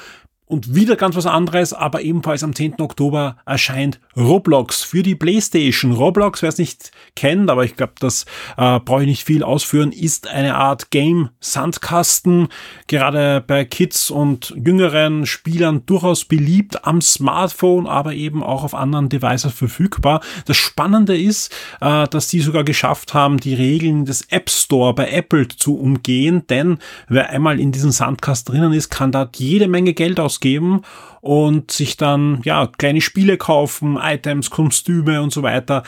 Und 0.44 0.74
wieder 0.74 0.96
ganz 0.96 1.16
was 1.16 1.24
anderes, 1.24 1.72
aber 1.72 2.02
ebenfalls 2.02 2.44
am 2.44 2.54
10. 2.54 2.78
Oktober 2.78 3.38
erscheint 3.46 3.98
Roblox 4.16 4.82
für 4.82 5.02
die 5.02 5.14
PlayStation. 5.14 5.92
Roblox, 5.92 6.42
wer 6.42 6.48
es 6.48 6.58
nicht 6.58 6.92
kennt, 7.16 7.50
aber 7.50 7.64
ich 7.64 7.76
glaube, 7.76 7.94
das 7.98 8.24
äh, 8.56 8.78
brauche 8.80 9.02
ich 9.02 9.08
nicht 9.08 9.24
viel 9.24 9.42
ausführen, 9.42 9.90
ist 9.92 10.28
eine 10.28 10.54
Art 10.54 10.90
Game-Sandkasten, 10.90 12.48
gerade 12.86 13.42
bei 13.46 13.64
Kids 13.64 14.10
und 14.10 14.54
jüngeren 14.56 15.26
Spielern 15.26 15.84
durchaus 15.86 16.24
beliebt, 16.24 16.84
am 16.84 17.00
Smartphone, 17.00 17.86
aber 17.86 18.14
eben 18.14 18.42
auch 18.42 18.64
auf 18.64 18.74
anderen 18.74 19.08
Devices 19.08 19.52
verfügbar. 19.52 20.20
Das 20.44 20.56
Spannende 20.56 21.16
ist, 21.18 21.52
äh, 21.80 22.06
dass 22.06 22.28
die 22.28 22.40
sogar 22.40 22.64
geschafft 22.64 23.14
haben, 23.14 23.38
die 23.38 23.54
Regeln 23.54 24.04
des 24.04 24.22
App 24.30 24.48
Store 24.48 24.94
bei 24.94 25.10
Apple 25.10 25.48
zu 25.48 25.76
umgehen, 25.76 26.46
denn 26.48 26.78
wer 27.08 27.30
einmal 27.30 27.58
in 27.58 27.72
diesem 27.72 27.90
Sandkasten 27.90 28.54
drinnen 28.54 28.72
ist, 28.72 28.90
kann 28.90 29.12
da 29.12 29.28
jede 29.34 29.66
Menge 29.66 29.92
Geld 29.92 30.20
aus 30.20 30.36
ausgeben 30.36 30.82
und 31.26 31.70
sich 31.70 31.96
dann 31.96 32.40
ja 32.44 32.66
kleine 32.66 33.00
Spiele 33.00 33.36
kaufen, 33.36 33.98
Items, 34.00 34.50
Kostüme 34.50 35.22
und 35.22 35.32
so 35.32 35.42
weiter. 35.42 35.82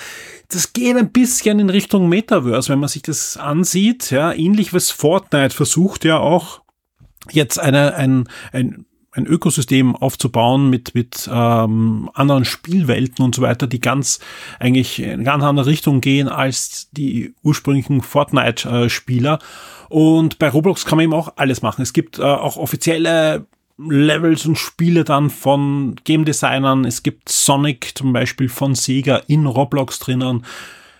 Das 0.48 0.72
geht 0.72 0.96
ein 0.96 1.12
bisschen 1.12 1.60
in 1.60 1.70
Richtung 1.70 2.08
Metaverse, 2.08 2.70
wenn 2.70 2.80
man 2.80 2.88
sich 2.88 3.02
das 3.02 3.36
ansieht. 3.36 4.10
Ja, 4.10 4.32
ähnlich 4.32 4.74
was 4.74 4.90
Fortnite 4.90 5.54
versucht 5.54 6.04
ja 6.04 6.18
auch 6.18 6.62
jetzt 7.30 7.58
eine, 7.58 7.94
ein, 7.94 8.28
ein 8.52 8.84
ein 9.12 9.26
Ökosystem 9.26 9.96
aufzubauen 9.96 10.70
mit, 10.70 10.94
mit 10.94 11.28
ähm, 11.32 12.08
anderen 12.14 12.44
Spielwelten 12.44 13.24
und 13.24 13.34
so 13.34 13.42
weiter, 13.42 13.66
die 13.66 13.80
ganz 13.80 14.20
eigentlich 14.60 15.02
in 15.02 15.24
ganz 15.24 15.42
andere 15.42 15.66
Richtung 15.66 16.00
gehen 16.00 16.28
als 16.28 16.88
die 16.92 17.34
ursprünglichen 17.42 18.02
Fortnite-Spieler. 18.02 19.40
Und 19.88 20.38
bei 20.38 20.48
Roblox 20.48 20.84
kann 20.84 20.96
man 20.96 21.04
eben 21.04 21.14
auch 21.14 21.32
alles 21.36 21.62
machen. 21.62 21.82
Es 21.82 21.92
gibt 21.92 22.18
äh, 22.18 22.22
auch 22.22 22.56
offizielle 22.56 23.46
Levels 23.78 24.44
und 24.46 24.58
Spiele 24.58 25.04
dann 25.04 25.30
von 25.30 25.96
Game 26.04 26.24
Designern. 26.24 26.84
Es 26.84 27.02
gibt 27.02 27.28
Sonic 27.28 27.92
zum 27.96 28.12
Beispiel 28.12 28.48
von 28.48 28.74
Sega 28.74 29.18
in 29.28 29.46
Roblox 29.46 30.00
drinnen 30.00 30.44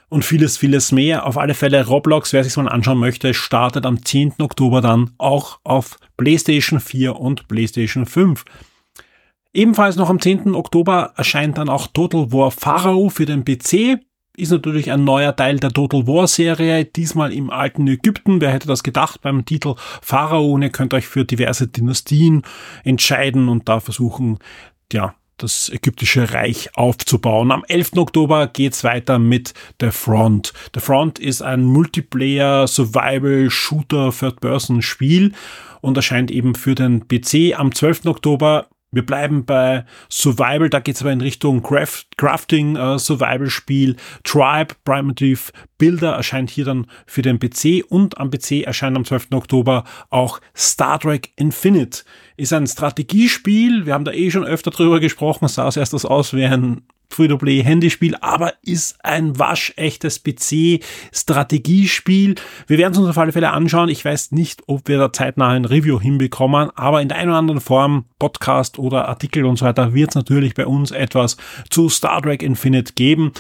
und 0.09 0.25
vieles, 0.25 0.57
vieles 0.57 0.93
mehr. 0.93 1.27
Auf 1.27 1.37
alle 1.37 1.55
Fälle 1.55 1.87
Roblox, 1.87 2.33
wer 2.33 2.45
sich 2.45 2.57
mal 2.57 2.69
anschauen 2.69 2.99
möchte, 2.99 3.35
startet 3.35 3.85
am 3.85 4.05
10. 4.05 4.35
Oktober 4.39 4.81
dann 4.81 5.11
auch 5.19 5.59
auf 5.65 5.99
PlayStation 6.17 6.81
4 6.81 7.17
und 7.17 7.49
PlayStation 7.49 8.07
5. 8.07 8.45
Ebenfalls 9.53 9.97
noch 9.97 10.09
am 10.09 10.21
10. 10.21 10.55
Oktober 10.55 11.13
erscheint 11.17 11.59
dann 11.59 11.69
auch 11.69 11.89
Total 11.89 12.33
War 12.33 12.51
Pharaoh 12.51 13.09
für 13.09 13.27
den 13.27 13.45
PC. 13.45 14.01
Ist 14.39 14.53
natürlich 14.53 14.93
ein 14.93 15.03
neuer 15.03 15.35
Teil 15.35 15.59
der 15.59 15.73
Total 15.73 16.07
War 16.07 16.29
Serie, 16.29 16.85
diesmal 16.85 17.33
im 17.33 17.51
alten 17.51 17.89
Ägypten. 17.89 18.41
Wer 18.41 18.53
hätte 18.53 18.69
das 18.69 18.85
gedacht 18.85 19.21
beim 19.21 19.45
Titel 19.45 19.75
Pharao? 20.01 20.53
Und 20.53 20.63
ihr 20.63 20.71
könnt 20.71 20.95
euch 20.95 21.09
für 21.09 21.25
diverse 21.25 21.67
Dynastien 21.67 22.43
entscheiden 22.85 23.49
und 23.49 23.69
da 23.69 23.81
versuchen, 23.81 24.39
ja, 24.93 25.17
das 25.39 25.71
ägyptische 25.71 26.35
Reich 26.35 26.71
aufzubauen. 26.77 27.51
Am 27.51 27.65
11. 27.67 27.95
Oktober 27.97 28.47
geht's 28.47 28.85
weiter 28.85 29.19
mit 29.19 29.55
The 29.81 29.91
Front. 29.91 30.53
The 30.73 30.81
Front 30.81 31.19
ist 31.19 31.43
ein 31.43 31.65
Multiplayer 31.65 32.69
Survival 32.69 33.51
Shooter 33.51 34.13
Third 34.13 34.39
Person 34.39 34.83
Spiel 34.83 35.33
und 35.81 35.97
erscheint 35.97 36.31
eben 36.31 36.55
für 36.55 36.77
den 36.77 37.09
PC 37.09 37.59
am 37.59 37.75
12. 37.75 38.07
Oktober 38.07 38.69
wir 38.91 39.05
bleiben 39.05 39.45
bei 39.45 39.85
Survival, 40.11 40.71
da 40.71 40.81
geht 40.81 40.95
es 40.95 41.03
aber 41.03 41.13
in 41.13 41.21
Richtung 41.21 41.63
Craft, 41.63 42.05
Crafting, 42.17 42.77
äh, 42.77 42.99
Survival-Spiel. 42.99 43.97
Tribe, 44.25 44.75
Primitive 44.85 45.53
Builder 45.77 46.13
erscheint 46.15 46.51
hier 46.51 46.65
dann 46.65 46.87
für 47.07 47.23
den 47.23 47.39
PC 47.39 47.85
und 47.89 48.19
am 48.19 48.31
PC 48.31 48.63
erscheint 48.65 48.97
am 48.97 49.05
12. 49.05 49.29
Oktober 49.33 49.85
auch 50.11 50.41
Star 50.57 50.99
Trek 50.99 51.33
Infinite. 51.37 52.05
Ist 52.37 52.53
ein 52.53 52.67
Strategiespiel, 52.67 53.85
wir 53.85 53.95
haben 53.95 54.05
da 54.05 54.13
eh 54.13 54.31
schon 54.31 54.45
öfter 54.45 54.71
drüber 54.71 55.01
gesprochen, 55.01 55.49
sah 55.49 55.69
es 55.69 55.77
erst 55.77 55.95
aus 56.07 56.35
wie 56.35 56.45
ein 56.45 56.83
Free-to-Play-Handyspiel, 57.11 58.17
aber 58.21 58.55
ist 58.63 59.05
ein 59.05 59.39
waschechtes 59.39 60.23
PC-Strategiespiel. 60.23 62.35
Wir 62.67 62.79
werden 62.79 62.93
es 62.93 62.99
uns 62.99 63.09
auf 63.09 63.19
alle 63.19 63.33
Fälle 63.33 63.51
anschauen. 63.51 63.89
Ich 63.89 64.05
weiß 64.05 64.33
nicht, 64.33 64.63
ob 64.67 64.89
wir 64.89 64.99
da 64.99 65.13
zeitnah 65.13 65.49
ein 65.49 65.65
Review 65.65 66.01
hinbekommen, 66.01 66.71
aber 66.75 67.03
in 67.03 67.09
der 67.09 67.19
einen 67.19 67.31
oder 67.31 67.39
anderen 67.39 67.61
Form, 67.61 68.07
Podcast 68.19 68.79
oder 68.79 69.09
Artikel 69.09 69.45
und 69.45 69.59
so 69.59 69.67
weiter, 69.67 69.95
wird 69.95 70.11
es 70.11 70.15
natürlich 70.15 70.55
bei 70.55 70.67
uns 70.67 70.91
etwas 70.91 71.37
zu 71.71 71.89
Star 71.89 72.23
Trek 72.23 72.43
Infinite 72.43 72.95
geben. 72.95 73.33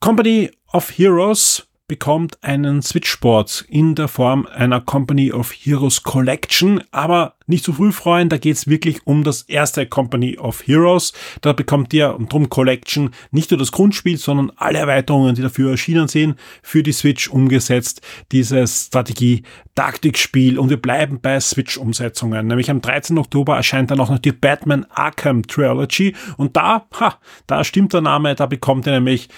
Company 0.00 0.50
of 0.72 0.90
Heroes 0.90 1.69
bekommt 1.90 2.38
einen 2.44 2.82
Switchboard 2.82 3.64
in 3.68 3.96
der 3.96 4.06
Form 4.06 4.46
einer 4.46 4.80
Company 4.80 5.32
of 5.32 5.50
Heroes 5.52 6.04
Collection, 6.04 6.84
aber 6.92 7.34
nicht 7.48 7.64
zu 7.64 7.72
früh 7.72 7.90
freuen, 7.90 8.28
da 8.28 8.38
geht's 8.38 8.68
wirklich 8.68 9.04
um 9.08 9.24
das 9.24 9.42
erste 9.42 9.84
Company 9.84 10.38
of 10.38 10.64
Heroes. 10.64 11.12
Da 11.40 11.52
bekommt 11.52 11.92
ihr 11.92 12.14
und 12.14 12.32
drum 12.32 12.48
Collection 12.48 13.10
nicht 13.32 13.50
nur 13.50 13.58
das 13.58 13.72
Grundspiel, 13.72 14.18
sondern 14.18 14.52
alle 14.54 14.78
Erweiterungen, 14.78 15.34
die 15.34 15.42
dafür 15.42 15.72
erschienen 15.72 16.06
sind, 16.06 16.38
für 16.62 16.84
die 16.84 16.92
Switch 16.92 17.28
umgesetzt, 17.28 18.02
dieses 18.30 18.86
Strategie-Taktikspiel 18.86 20.60
und 20.60 20.70
wir 20.70 20.80
bleiben 20.80 21.18
bei 21.20 21.40
Switch-Umsetzungen. 21.40 22.46
Nämlich 22.46 22.70
am 22.70 22.80
13. 22.80 23.18
Oktober 23.18 23.56
erscheint 23.56 23.90
dann 23.90 23.98
auch 23.98 24.10
noch 24.10 24.20
die 24.20 24.30
Batman 24.30 24.86
Arkham 24.90 25.44
Trilogy 25.44 26.14
und 26.36 26.56
da, 26.56 26.86
ha, 27.00 27.18
da 27.48 27.64
stimmt 27.64 27.92
der 27.94 28.00
Name, 28.00 28.36
da 28.36 28.46
bekommt 28.46 28.86
ihr 28.86 28.92
nämlich 28.92 29.28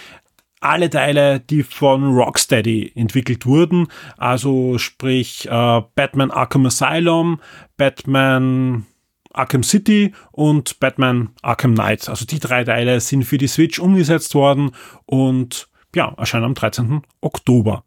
alle 0.62 0.90
Teile, 0.90 1.40
die 1.40 1.62
von 1.62 2.14
Rocksteady 2.14 2.92
entwickelt 2.94 3.46
wurden. 3.46 3.88
Also 4.16 4.78
sprich 4.78 5.46
äh, 5.46 5.82
Batman 5.94 6.30
Arkham 6.30 6.66
Asylum, 6.66 7.40
Batman 7.76 8.86
Arkham 9.32 9.62
City 9.62 10.14
und 10.30 10.78
Batman 10.80 11.30
Arkham 11.42 11.74
Knight. 11.74 12.08
Also 12.08 12.24
die 12.24 12.38
drei 12.38 12.64
Teile 12.64 13.00
sind 13.00 13.24
für 13.24 13.38
die 13.38 13.48
Switch 13.48 13.78
umgesetzt 13.78 14.34
worden 14.34 14.72
und 15.06 15.68
ja, 15.94 16.14
erscheinen 16.16 16.44
am 16.44 16.54
13. 16.54 17.02
Oktober. 17.20 17.84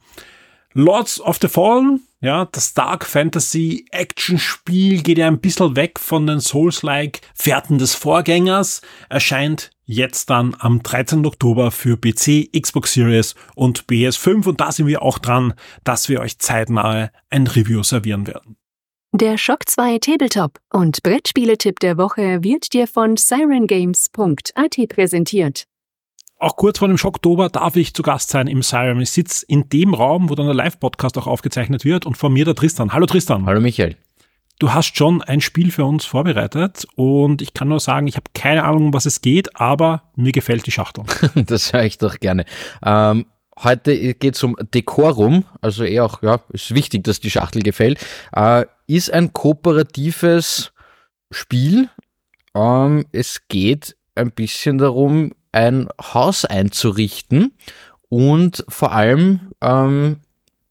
Lords 0.73 1.21
of 1.21 1.37
the 1.41 1.47
Fallen, 1.47 2.01
ja, 2.25 2.45
das 2.51 2.73
Dark 2.73 3.05
Fantasy 3.05 3.85
Action 3.91 4.37
Spiel 4.37 5.01
geht 5.01 5.17
ja 5.17 5.27
ein 5.27 5.39
bisschen 5.39 5.75
weg 5.75 5.99
von 5.99 6.27
den 6.27 6.39
Souls-like 6.39 7.21
Fährten 7.33 7.77
des 7.77 7.95
Vorgängers, 7.95 8.81
erscheint 9.09 9.71
jetzt 9.85 10.29
dann 10.29 10.55
am 10.59 10.81
13. 10.81 11.25
Oktober 11.25 11.71
für 11.71 11.97
PC, 11.97 12.49
Xbox 12.59 12.93
Series 12.93 13.35
und 13.55 13.85
PS5 13.85 14.47
und 14.47 14.59
da 14.59 14.71
sind 14.71 14.87
wir 14.87 15.01
auch 15.01 15.19
dran, 15.19 15.53
dass 15.83 16.09
wir 16.09 16.19
euch 16.21 16.39
zeitnah 16.39 17.11
ein 17.29 17.47
Review 17.47 17.83
servieren 17.83 18.27
werden. 18.27 18.57
Der 19.13 19.37
Shock 19.37 19.69
2 19.69 19.99
Tabletop 19.99 20.59
und 20.73 21.01
Brettspieletipp 21.01 21.79
der 21.79 21.97
Woche 21.97 22.43
wird 22.43 22.73
dir 22.73 22.87
von 22.87 23.15
sirengames.at 23.15 24.89
präsentiert. 24.89 25.67
Auch 26.37 26.57
kurz 26.57 26.79
vor 26.79 26.89
dem 26.89 26.97
Schocktober 26.97 27.47
darf 27.49 27.77
ich 27.77 27.93
zu 27.93 28.03
Gast 28.03 28.29
sein 28.29 28.47
im 28.47 28.61
Siren. 28.61 28.99
Ich 28.99 29.11
sitze 29.11 29.45
in 29.47 29.69
dem 29.69 29.93
Raum, 29.93 30.29
wo 30.29 30.35
dann 30.35 30.47
der 30.47 30.55
Live-Podcast 30.55 31.17
auch 31.17 31.27
aufgezeichnet 31.27 31.85
wird 31.85 32.05
und 32.05 32.17
vor 32.17 32.29
mir 32.29 32.43
der 32.43 32.55
Tristan. 32.55 32.91
Hallo 32.91 33.05
Tristan. 33.05 33.45
Hallo 33.45 33.61
Michael. 33.61 33.95
Du 34.59 34.73
hast 34.73 34.97
schon 34.97 35.21
ein 35.21 35.39
Spiel 35.39 35.71
für 35.71 35.85
uns 35.85 36.03
vorbereitet 36.03 36.87
und 36.95 37.41
ich 37.41 37.53
kann 37.53 37.69
nur 37.69 37.79
sagen, 37.79 38.07
ich 38.07 38.17
habe 38.17 38.29
keine 38.33 38.65
Ahnung, 38.65 38.87
um 38.87 38.93
was 38.93 39.05
es 39.05 39.21
geht, 39.21 39.59
aber 39.59 40.03
mir 40.15 40.33
gefällt 40.33 40.65
die 40.65 40.71
Schachtel. 40.71 41.05
das 41.35 41.71
höre 41.71 41.83
ich 41.83 41.99
doch 41.99 42.19
gerne. 42.19 42.43
Ähm, 42.85 43.25
heute 43.57 44.13
geht 44.13 44.35
es 44.35 44.43
um 44.43 44.57
Dekorum, 44.73 45.45
also 45.61 45.85
eher 45.85 46.03
auch, 46.03 46.21
ja, 46.21 46.41
ist 46.49 46.75
wichtig, 46.75 47.05
dass 47.05 47.21
die 47.21 47.31
Schachtel 47.31 47.63
gefällt. 47.63 48.05
Äh, 48.33 48.65
ist 48.87 49.11
ein 49.11 49.31
kooperatives 49.31 50.73
Spiel. 51.31 51.89
Ähm, 52.53 53.05
es 53.13 53.47
geht 53.47 53.95
ein 54.15 54.31
bisschen 54.31 54.77
darum, 54.77 55.31
ein 55.55 55.87
Haus 56.01 56.45
einzurichten 56.45 57.53
und 58.09 58.65
vor 58.67 58.91
allem 58.91 59.51
ähm, 59.61 60.17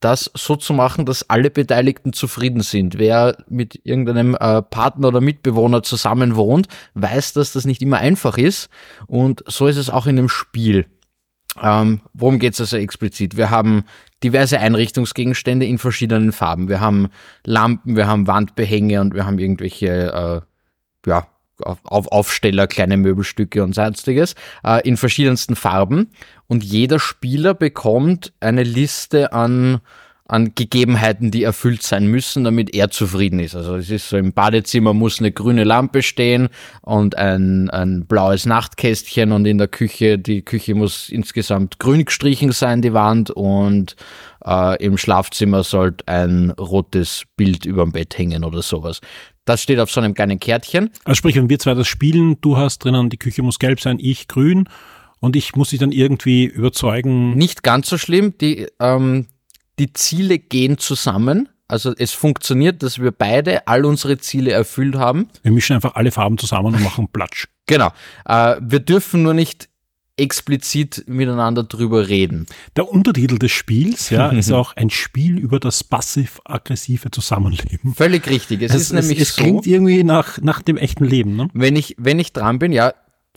das 0.00 0.30
so 0.34 0.56
zu 0.56 0.74
machen, 0.74 1.06
dass 1.06 1.30
alle 1.30 1.50
Beteiligten 1.50 2.12
zufrieden 2.12 2.60
sind. 2.60 2.98
Wer 2.98 3.38
mit 3.48 3.80
irgendeinem 3.84 4.34
äh, 4.34 4.60
Partner 4.60 5.08
oder 5.08 5.22
Mitbewohner 5.22 5.82
zusammen 5.82 6.36
wohnt, 6.36 6.68
weiß, 6.92 7.32
dass 7.32 7.52
das 7.52 7.64
nicht 7.64 7.80
immer 7.80 7.98
einfach 7.98 8.36
ist. 8.36 8.68
Und 9.06 9.42
so 9.46 9.66
ist 9.66 9.78
es 9.78 9.88
auch 9.88 10.06
in 10.06 10.16
dem 10.16 10.28
Spiel. 10.28 10.86
Ähm, 11.62 12.00
worum 12.12 12.38
geht 12.38 12.52
es 12.52 12.60
also 12.60 12.76
explizit? 12.76 13.36
Wir 13.36 13.48
haben 13.48 13.84
diverse 14.22 14.60
Einrichtungsgegenstände 14.60 15.64
in 15.64 15.78
verschiedenen 15.78 16.32
Farben. 16.32 16.68
Wir 16.68 16.80
haben 16.80 17.08
Lampen, 17.44 17.96
wir 17.96 18.06
haben 18.06 18.26
Wandbehänge 18.26 19.00
und 19.00 19.14
wir 19.14 19.24
haben 19.24 19.38
irgendwelche 19.38 20.44
äh, 21.06 21.08
ja, 21.08 21.26
auf 21.64 22.08
Aufsteller, 22.08 22.66
kleine 22.66 22.96
Möbelstücke 22.96 23.62
und 23.62 23.74
sonstiges 23.74 24.34
äh, 24.64 24.86
in 24.86 24.96
verschiedensten 24.96 25.56
Farben. 25.56 26.10
Und 26.46 26.62
jeder 26.62 26.98
Spieler 26.98 27.54
bekommt 27.54 28.32
eine 28.40 28.62
Liste 28.62 29.32
an, 29.32 29.80
an 30.26 30.54
Gegebenheiten, 30.54 31.30
die 31.30 31.42
erfüllt 31.42 31.82
sein 31.82 32.06
müssen, 32.06 32.44
damit 32.44 32.74
er 32.74 32.90
zufrieden 32.90 33.40
ist. 33.40 33.54
Also 33.54 33.76
es 33.76 33.90
ist 33.90 34.08
so, 34.08 34.16
im 34.16 34.32
Badezimmer 34.32 34.94
muss 34.94 35.20
eine 35.20 35.32
grüne 35.32 35.64
Lampe 35.64 36.02
stehen 36.02 36.48
und 36.80 37.18
ein, 37.18 37.68
ein 37.68 38.06
blaues 38.06 38.46
Nachtkästchen 38.46 39.32
und 39.32 39.44
in 39.44 39.58
der 39.58 39.68
Küche, 39.68 40.18
die 40.18 40.40
Küche 40.40 40.74
muss 40.74 41.10
insgesamt 41.10 41.78
grün 41.78 42.06
gestrichen 42.06 42.52
sein, 42.52 42.80
die 42.80 42.94
Wand 42.94 43.30
und 43.30 43.96
äh, 44.46 44.82
im 44.82 44.96
Schlafzimmer 44.96 45.62
sollte 45.62 46.08
ein 46.08 46.50
rotes 46.52 47.24
Bild 47.36 47.66
über 47.66 47.82
dem 47.82 47.92
Bett 47.92 48.16
hängen 48.16 48.44
oder 48.44 48.62
sowas. 48.62 49.02
Das 49.44 49.62
steht 49.62 49.78
auf 49.78 49.90
so 49.90 50.00
einem 50.00 50.14
kleinen 50.14 50.40
Kärtchen. 50.40 50.88
Also 51.04 51.16
sprich, 51.16 51.36
wenn 51.36 51.50
wir 51.50 51.58
zwei 51.58 51.74
das 51.74 51.86
spielen, 51.86 52.40
du 52.40 52.56
hast 52.56 52.78
drinnen, 52.78 53.10
die 53.10 53.18
Küche 53.18 53.42
muss 53.42 53.58
gelb 53.58 53.78
sein, 53.78 53.98
ich 54.00 54.26
grün 54.26 54.70
und 55.20 55.36
ich 55.36 55.54
muss 55.54 55.70
dich 55.70 55.80
dann 55.80 55.92
irgendwie 55.92 56.44
überzeugen. 56.44 57.34
Nicht 57.34 57.62
ganz 57.62 57.90
so 57.90 57.98
schlimm. 57.98 58.38
Die, 58.38 58.68
ähm, 58.80 59.26
die 59.78 59.92
Ziele 59.92 60.38
gehen 60.38 60.78
zusammen. 60.78 61.48
Also 61.66 61.94
es 61.96 62.12
funktioniert, 62.12 62.82
dass 62.82 62.98
wir 62.98 63.10
beide 63.10 63.66
all 63.66 63.84
unsere 63.84 64.18
Ziele 64.18 64.52
erfüllt 64.52 64.96
haben. 64.96 65.28
Wir 65.42 65.52
mischen 65.52 65.74
einfach 65.74 65.94
alle 65.94 66.10
Farben 66.10 66.38
zusammen 66.38 66.74
und 66.74 66.82
machen 66.82 67.08
Platsch. 67.08 67.48
Genau. 67.66 67.92
Äh, 68.26 68.56
wir 68.60 68.80
dürfen 68.80 69.22
nur 69.22 69.32
nicht 69.32 69.70
explizit 70.16 71.04
miteinander 71.06 71.64
drüber 71.64 72.08
reden. 72.08 72.46
Der 72.76 72.88
Untertitel 72.88 73.38
des 73.38 73.52
Spiels 73.52 74.10
ja, 74.10 74.28
ist 74.32 74.52
auch 74.52 74.76
ein 74.76 74.90
Spiel 74.90 75.38
über 75.38 75.58
das 75.58 75.82
passiv-aggressive 75.82 77.10
Zusammenleben. 77.10 77.94
Völlig 77.94 78.28
richtig. 78.28 78.62
Es, 78.62 78.74
Es, 78.74 78.82
ist 78.82 78.92
nämlich 78.92 79.18
es 79.18 79.34
so, 79.34 79.42
klingt 79.42 79.66
irgendwie 79.66 80.04
nach, 80.04 80.38
nach 80.42 80.62
dem 80.62 80.76
echten 80.76 81.04
Leben. 81.04 81.36
Ne? 81.36 81.48
wenn 81.52 81.74
ich, 81.74 81.96
wenn 81.98 82.18
ich 82.18 82.32
dran 82.32 82.58
bin, 82.58 82.72
ja, 82.72 82.92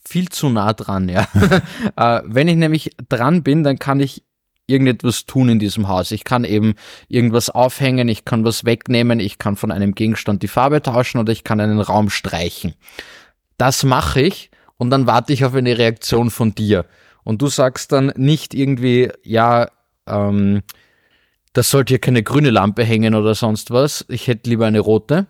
viel 0.06 0.30
zu 0.30 0.50
nah 0.50 0.74
dran, 0.74 1.10
ja. 1.10 1.28
äh, 1.96 2.22
wenn 2.26 2.48
ich 2.48 2.56
nämlich 2.56 2.92
dran 3.10 3.44
bin, 3.44 3.64
dann 3.64 3.80
kann 3.80 4.00
ich 4.00 4.24
irgendetwas 4.68 5.26
tun 5.26 5.50
in 5.50 5.60
diesem 5.60 5.88
Haus. 5.88 6.12
Ich 6.12 6.24
kann 6.24 6.44
eben 6.44 6.76
irgendwas 7.08 7.50
aufhängen, 7.50 8.08
ich 8.10 8.26
kann 8.26 8.44
was 8.46 8.66
wegnehmen, 8.66 9.20
ich 9.20 9.40
kann 9.40 9.56
von 9.56 9.72
einem 9.72 9.96
Gegenstand 9.96 10.44
die 10.44 10.48
Farbe 10.48 10.82
tauschen 10.82 11.20
oder 11.20 11.32
ich 11.32 11.44
kann 11.44 11.60
einen 11.60 11.80
Raum 11.80 12.10
streichen. 12.10 12.74
Das 13.58 13.84
mache 13.84 14.22
ich 14.22 14.52
und 14.78 14.90
dann 14.90 15.08
warte 15.08 15.34
ich 15.34 15.46
auf 15.46 15.56
eine 15.56 15.78
Reaktion 15.78 16.30
von 16.30 16.54
dir. 16.54 16.86
Und 17.24 17.42
du 17.42 17.48
sagst 17.48 17.92
dann 17.92 18.14
nicht 18.16 18.54
irgendwie, 18.54 19.10
ja, 19.24 19.70
ähm, 20.06 20.62
das 21.54 21.72
sollte 21.72 21.94
hier 21.94 22.00
keine 22.00 22.24
grüne 22.24 22.52
Lampe 22.52 22.84
hängen 22.84 23.16
oder 23.16 23.34
sonst 23.34 23.72
was. 23.72 24.06
Ich 24.10 24.28
hätte 24.28 24.50
lieber 24.50 24.68
eine 24.68 24.80
rote. 24.80 25.26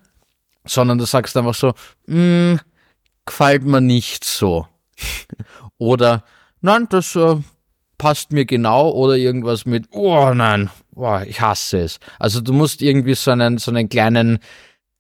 Sondern 0.66 0.98
du 0.98 1.06
sagst 1.06 1.38
einfach 1.38 1.56
so, 1.56 1.74
"Mm, 2.08 2.56
gefällt 3.26 3.64
mir 3.64 3.80
nicht 3.80 4.26
so. 4.26 4.68
oder, 5.78 6.24
nein, 6.60 6.88
das 6.90 7.16
äh, 7.16 7.38
passt 7.98 8.32
mir 8.32 8.46
genau. 8.46 8.92
Oder 8.92 9.16
irgendwas 9.18 9.66
mit, 9.66 9.86
oh 9.92 10.34
nein, 10.34 10.70
oh, 10.96 11.20
ich 11.26 11.42
hasse 11.42 11.80
es. 11.80 12.00
Also 12.20 12.42
du 12.42 12.54
musst 12.54 12.82
irgendwie 12.82 13.16
so 13.16 13.32
einen, 13.32 13.58
so 13.58 13.72
einen 13.72 13.90
kleinen, 13.90 14.40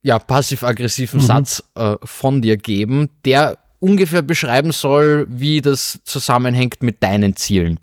ja, 0.01 0.19
passiv-aggressiven 0.19 1.19
Satz 1.19 1.63
äh, 1.75 1.95
von 2.03 2.41
dir 2.41 2.57
geben, 2.57 3.09
der 3.25 3.57
ungefähr 3.79 4.21
beschreiben 4.21 4.71
soll, 4.71 5.27
wie 5.29 5.61
das 5.61 5.99
zusammenhängt 6.03 6.81
mit 6.81 7.03
deinen 7.03 7.35
Zielen. 7.35 7.79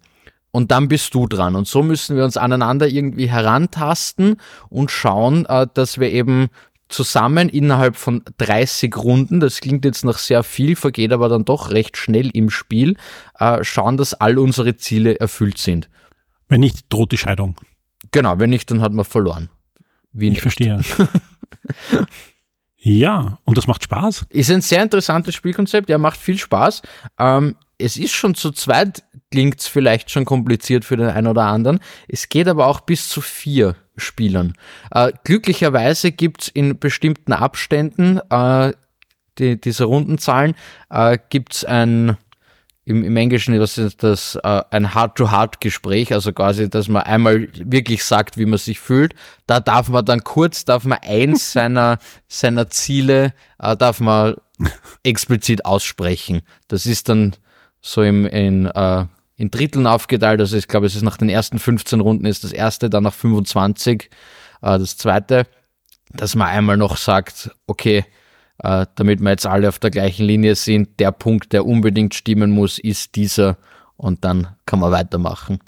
Und 0.50 0.70
dann 0.70 0.86
bist 0.86 1.14
du 1.14 1.26
dran. 1.26 1.56
Und 1.56 1.66
so 1.66 1.82
müssen 1.82 2.16
wir 2.16 2.24
uns 2.24 2.36
aneinander 2.36 2.86
irgendwie 2.86 3.28
herantasten 3.28 4.36
und 4.68 4.90
schauen, 4.90 5.46
äh, 5.46 5.66
dass 5.72 5.98
wir 5.98 6.12
eben 6.12 6.48
zusammen 6.88 7.48
innerhalb 7.48 7.96
von 7.96 8.22
30 8.38 8.96
Runden, 8.96 9.40
das 9.40 9.60
klingt 9.60 9.84
jetzt 9.84 10.04
noch 10.04 10.18
sehr 10.18 10.42
viel, 10.42 10.76
vergeht 10.76 11.12
aber 11.12 11.28
dann 11.28 11.44
doch 11.44 11.70
recht 11.70 11.96
schnell 11.96 12.30
im 12.30 12.50
Spiel, 12.50 12.96
äh, 13.38 13.64
schauen, 13.64 13.96
dass 13.96 14.14
all 14.14 14.38
unsere 14.38 14.76
Ziele 14.76 15.18
erfüllt 15.18 15.58
sind. 15.58 15.88
Wenn 16.48 16.60
nicht, 16.60 16.92
droht 16.92 17.12
die 17.12 17.18
Scheidung. 17.18 17.56
Genau, 18.12 18.38
wenn 18.38 18.50
nicht, 18.50 18.70
dann 18.70 18.80
hat 18.80 18.92
man 18.92 19.04
verloren. 19.04 19.48
Wie 20.12 20.26
Ich 20.26 20.32
nicht. 20.32 20.42
verstehe. 20.42 20.80
ja, 22.76 23.38
und 23.44 23.58
das 23.58 23.66
macht 23.66 23.82
Spaß. 23.84 24.26
Ist 24.28 24.50
ein 24.50 24.60
sehr 24.60 24.82
interessantes 24.82 25.34
Spielkonzept, 25.34 25.88
ja, 25.88 25.98
macht 25.98 26.20
viel 26.20 26.38
Spaß. 26.38 26.82
Ähm, 27.18 27.56
es 27.78 27.96
ist 27.96 28.12
schon 28.12 28.34
zu 28.34 28.52
zweit, 28.52 29.02
klingt 29.30 29.60
es 29.60 29.66
vielleicht 29.66 30.10
schon 30.10 30.24
kompliziert 30.24 30.84
für 30.84 30.96
den 30.96 31.08
einen 31.08 31.26
oder 31.26 31.44
anderen. 31.44 31.80
Es 32.06 32.28
geht 32.28 32.46
aber 32.46 32.66
auch 32.66 32.80
bis 32.80 33.08
zu 33.08 33.20
vier 33.20 33.74
Spielern. 33.96 34.54
Äh, 34.90 35.12
glücklicherweise 35.24 36.12
gibt 36.12 36.42
es 36.42 36.48
in 36.48 36.78
bestimmten 36.78 37.32
Abständen, 37.32 38.20
äh, 38.30 38.72
die, 39.38 39.60
diese 39.60 39.84
Rundenzahlen, 39.84 40.54
äh, 40.90 41.18
gibt 41.28 41.54
es 41.54 41.64
ein, 41.64 42.16
im, 42.84 43.02
im 43.02 43.16
Englischen 43.16 43.58
was 43.58 43.78
ist 43.78 44.02
das, 44.02 44.36
äh, 44.42 44.62
ein 44.70 44.94
Heart-to-Heart-Gespräch, 44.94 46.12
also 46.12 46.32
quasi, 46.32 46.68
dass 46.68 46.88
man 46.88 47.02
einmal 47.02 47.48
wirklich 47.54 48.04
sagt, 48.04 48.36
wie 48.36 48.46
man 48.46 48.58
sich 48.58 48.78
fühlt. 48.78 49.14
Da 49.46 49.60
darf 49.60 49.88
man 49.88 50.04
dann 50.04 50.22
kurz, 50.22 50.64
darf 50.64 50.84
man 50.84 50.98
eins 51.02 51.52
seiner, 51.52 51.98
seiner 52.28 52.68
Ziele, 52.70 53.32
äh, 53.58 53.76
darf 53.76 54.00
man 54.00 54.36
explizit 55.02 55.64
aussprechen. 55.64 56.42
Das 56.68 56.86
ist 56.86 57.08
dann 57.08 57.34
so 57.80 58.02
im, 58.02 58.26
in, 58.26 58.66
äh, 58.66 59.06
in 59.36 59.50
Dritteln 59.50 59.86
aufgeteilt. 59.86 60.40
Also 60.40 60.56
ich 60.56 60.68
glaube, 60.68 60.86
es 60.86 60.94
ist 60.94 61.02
nach 61.02 61.16
den 61.16 61.28
ersten 61.28 61.58
15 61.58 62.00
Runden 62.00 62.26
ist 62.26 62.44
das 62.44 62.52
erste, 62.52 62.90
dann 62.90 63.04
nach 63.04 63.14
25 63.14 64.10
äh, 64.62 64.78
das 64.78 64.96
zweite, 64.96 65.46
dass 66.10 66.34
man 66.34 66.48
einmal 66.48 66.76
noch 66.76 66.96
sagt, 66.96 67.50
okay, 67.66 68.04
äh, 68.58 68.86
damit 68.94 69.20
wir 69.20 69.30
jetzt 69.30 69.46
alle 69.46 69.68
auf 69.68 69.78
der 69.78 69.90
gleichen 69.90 70.26
Linie 70.26 70.54
sind, 70.54 71.00
der 71.00 71.12
Punkt, 71.12 71.52
der 71.52 71.66
unbedingt 71.66 72.14
stimmen 72.14 72.50
muss, 72.50 72.78
ist 72.78 73.16
dieser 73.16 73.58
und 73.96 74.24
dann 74.24 74.48
kann 74.66 74.80
man 74.80 74.92
weitermachen. 74.92 75.60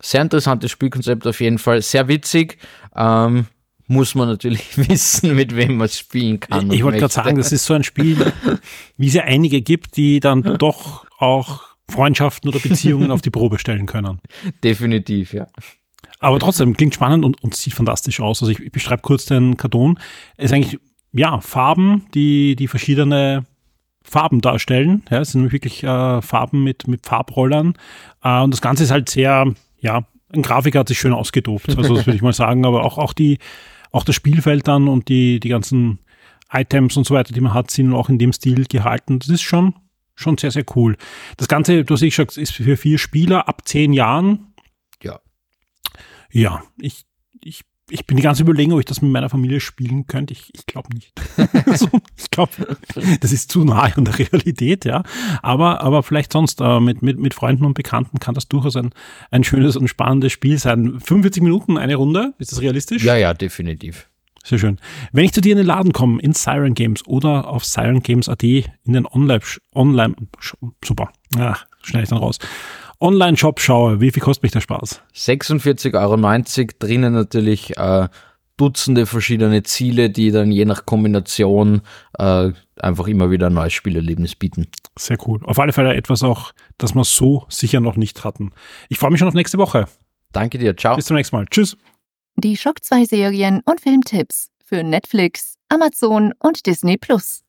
Sehr 0.00 0.22
interessantes 0.22 0.70
Spielkonzept 0.70 1.26
auf 1.26 1.40
jeden 1.40 1.58
Fall, 1.58 1.82
sehr 1.82 2.08
witzig. 2.08 2.58
Ähm, 2.96 3.46
muss 3.86 4.14
man 4.14 4.28
natürlich 4.28 4.76
wissen, 4.88 5.34
mit 5.34 5.54
wem 5.54 5.76
man 5.76 5.88
spielen 5.88 6.40
kann. 6.40 6.70
Ich 6.70 6.82
wollte 6.82 6.98
gerade 6.98 7.12
sagen, 7.12 7.36
das 7.36 7.52
ist 7.52 7.66
so 7.66 7.74
ein 7.74 7.84
Spiel, 7.84 8.32
wie 8.96 9.08
es 9.08 9.14
ja 9.14 9.24
einige 9.24 9.60
gibt, 9.60 9.96
die 9.96 10.20
dann 10.20 10.42
doch 10.58 11.04
auch 11.18 11.71
Freundschaften 11.92 12.48
oder 12.48 12.58
Beziehungen 12.58 13.10
auf 13.12 13.22
die 13.22 13.30
Probe 13.30 13.58
stellen 13.58 13.86
können. 13.86 14.20
Definitiv, 14.64 15.32
ja. 15.32 15.46
Aber 16.18 16.38
trotzdem 16.38 16.76
klingt 16.76 16.94
spannend 16.94 17.24
und, 17.24 17.42
und 17.42 17.54
sieht 17.54 17.74
fantastisch 17.74 18.20
aus. 18.20 18.42
Also 18.42 18.52
ich, 18.52 18.60
ich 18.60 18.72
beschreibe 18.72 19.02
kurz 19.02 19.26
den 19.26 19.56
Karton. 19.56 19.98
Es 20.36 20.46
ist 20.46 20.52
eigentlich, 20.52 20.78
ja, 21.12 21.40
Farben, 21.40 22.06
die, 22.14 22.56
die 22.56 22.68
verschiedene 22.68 23.44
Farben 24.02 24.40
darstellen. 24.40 25.02
Ja, 25.10 25.20
es 25.20 25.32
sind 25.32 25.42
nämlich 25.42 25.52
wirklich 25.52 25.82
äh, 25.82 26.22
Farben 26.22 26.62
mit, 26.64 26.86
mit 26.86 27.06
Farbrollern. 27.06 27.74
Äh, 28.22 28.40
und 28.40 28.52
das 28.52 28.60
Ganze 28.60 28.84
ist 28.84 28.90
halt 28.90 29.08
sehr, 29.08 29.52
ja, 29.80 30.06
ein 30.32 30.42
Grafiker 30.42 30.80
hat 30.80 30.88
sich 30.88 30.98
schön 30.98 31.12
ausgetobt. 31.12 31.76
Also 31.76 31.94
das 31.94 32.06
würde 32.06 32.16
ich 32.16 32.22
mal 32.22 32.32
sagen. 32.32 32.64
Aber 32.64 32.84
auch, 32.84 32.98
auch 32.98 33.12
die, 33.12 33.38
auch 33.90 34.04
das 34.04 34.14
Spielfeld 34.14 34.66
dann 34.66 34.88
und 34.88 35.08
die, 35.08 35.40
die 35.40 35.48
ganzen 35.48 35.98
Items 36.52 36.96
und 36.96 37.06
so 37.06 37.14
weiter, 37.14 37.34
die 37.34 37.40
man 37.40 37.54
hat, 37.54 37.70
sind 37.70 37.92
auch 37.94 38.08
in 38.08 38.18
dem 38.18 38.32
Stil 38.32 38.64
gehalten. 38.66 39.18
Das 39.18 39.28
ist 39.28 39.42
schon, 39.42 39.74
schon 40.22 40.38
sehr, 40.38 40.50
sehr 40.50 40.64
cool. 40.74 40.96
Das 41.36 41.48
Ganze, 41.48 41.84
du 41.84 41.94
hast 41.94 42.02
eh 42.02 42.08
gesagt, 42.08 42.36
ist 42.36 42.52
für 42.52 42.76
vier 42.76 42.98
Spieler 42.98 43.48
ab 43.48 43.66
zehn 43.66 43.92
Jahren. 43.92 44.54
Ja. 45.02 45.20
Ja, 46.30 46.62
ich, 46.80 47.04
ich, 47.42 47.64
ich 47.90 48.06
bin 48.06 48.16
die 48.16 48.22
ganze 48.22 48.42
Überlegung, 48.42 48.74
ob 48.74 48.78
ich 48.80 48.86
das 48.86 49.02
mit 49.02 49.10
meiner 49.10 49.28
Familie 49.28 49.60
spielen 49.60 50.06
könnte. 50.06 50.32
Ich, 50.32 50.50
ich 50.54 50.64
glaube 50.64 50.88
nicht. 50.94 51.12
also, 51.66 51.88
ich 52.16 52.30
glaube, 52.30 52.78
das 53.20 53.32
ist 53.32 53.50
zu 53.50 53.64
nahe 53.64 53.94
an 53.96 54.06
der 54.06 54.18
Realität, 54.18 54.84
ja. 54.84 55.02
Aber, 55.42 55.82
aber 55.82 56.02
vielleicht 56.02 56.32
sonst 56.32 56.60
äh, 56.60 56.80
mit, 56.80 57.02
mit, 57.02 57.18
mit 57.18 57.34
Freunden 57.34 57.64
und 57.64 57.74
Bekannten 57.74 58.18
kann 58.18 58.34
das 58.34 58.48
durchaus 58.48 58.76
ein, 58.76 58.90
ein 59.30 59.44
schönes 59.44 59.76
und 59.76 59.88
spannendes 59.88 60.32
Spiel 60.32 60.58
sein. 60.58 61.00
45 61.00 61.42
Minuten 61.42 61.76
eine 61.76 61.96
Runde, 61.96 62.32
ist 62.38 62.52
das 62.52 62.62
realistisch? 62.62 63.04
Ja, 63.04 63.16
ja, 63.16 63.34
definitiv. 63.34 64.08
Sehr 64.44 64.58
schön. 64.58 64.78
Wenn 65.12 65.24
ich 65.24 65.32
zu 65.32 65.40
dir 65.40 65.52
in 65.52 65.58
den 65.58 65.66
Laden 65.66 65.92
komme, 65.92 66.20
in 66.20 66.32
Siren 66.32 66.74
Games 66.74 67.06
oder 67.06 67.48
auf 67.48 67.64
sirengames.at 67.64 68.42
in 68.42 68.64
den 68.86 69.06
Online, 69.06 69.40
Online, 69.74 70.14
super, 70.84 71.10
ach, 71.38 71.64
schneide 71.82 72.04
ich 72.04 72.10
dann 72.10 72.18
raus. 72.18 72.38
Online-Shop 73.00 73.60
schaue, 73.60 74.00
wie 74.00 74.10
viel 74.12 74.22
kostet 74.22 74.44
mich 74.44 74.52
der 74.52 74.60
Spaß? 74.60 75.02
46,90 75.14 75.94
Euro, 75.94 76.74
drinnen 76.78 77.12
natürlich 77.12 77.76
äh, 77.76 78.08
Dutzende 78.56 79.06
verschiedene 79.06 79.62
Ziele, 79.64 80.10
die 80.10 80.30
dann 80.30 80.52
je 80.52 80.64
nach 80.66 80.86
Kombination 80.86 81.80
äh, 82.18 82.50
einfach 82.76 83.08
immer 83.08 83.30
wieder 83.30 83.48
ein 83.48 83.54
neues 83.54 83.72
Spielerlebnis 83.72 84.36
bieten. 84.36 84.68
Sehr 84.96 85.16
cool. 85.26 85.40
Auf 85.44 85.58
alle 85.58 85.72
Fälle 85.72 85.94
etwas 85.94 86.22
auch, 86.22 86.52
das 86.78 86.94
wir 86.94 87.02
so 87.04 87.44
sicher 87.48 87.80
noch 87.80 87.96
nicht 87.96 88.24
hatten. 88.24 88.52
Ich 88.88 88.98
freue 88.98 89.10
mich 89.10 89.18
schon 89.18 89.28
auf 89.28 89.34
nächste 89.34 89.58
Woche. 89.58 89.86
Danke 90.32 90.58
dir, 90.58 90.76
ciao. 90.76 90.96
Bis 90.96 91.06
zum 91.06 91.16
nächsten 91.16 91.34
Mal. 91.34 91.46
Tschüss. 91.46 91.76
Die 92.42 92.56
Schock 92.56 92.82
2 92.82 93.04
Serien 93.04 93.60
und 93.66 93.80
Filmtipps 93.80 94.48
für 94.64 94.82
Netflix, 94.82 95.54
Amazon 95.68 96.32
und 96.40 96.66
Disney 96.66 96.96
Plus. 96.96 97.44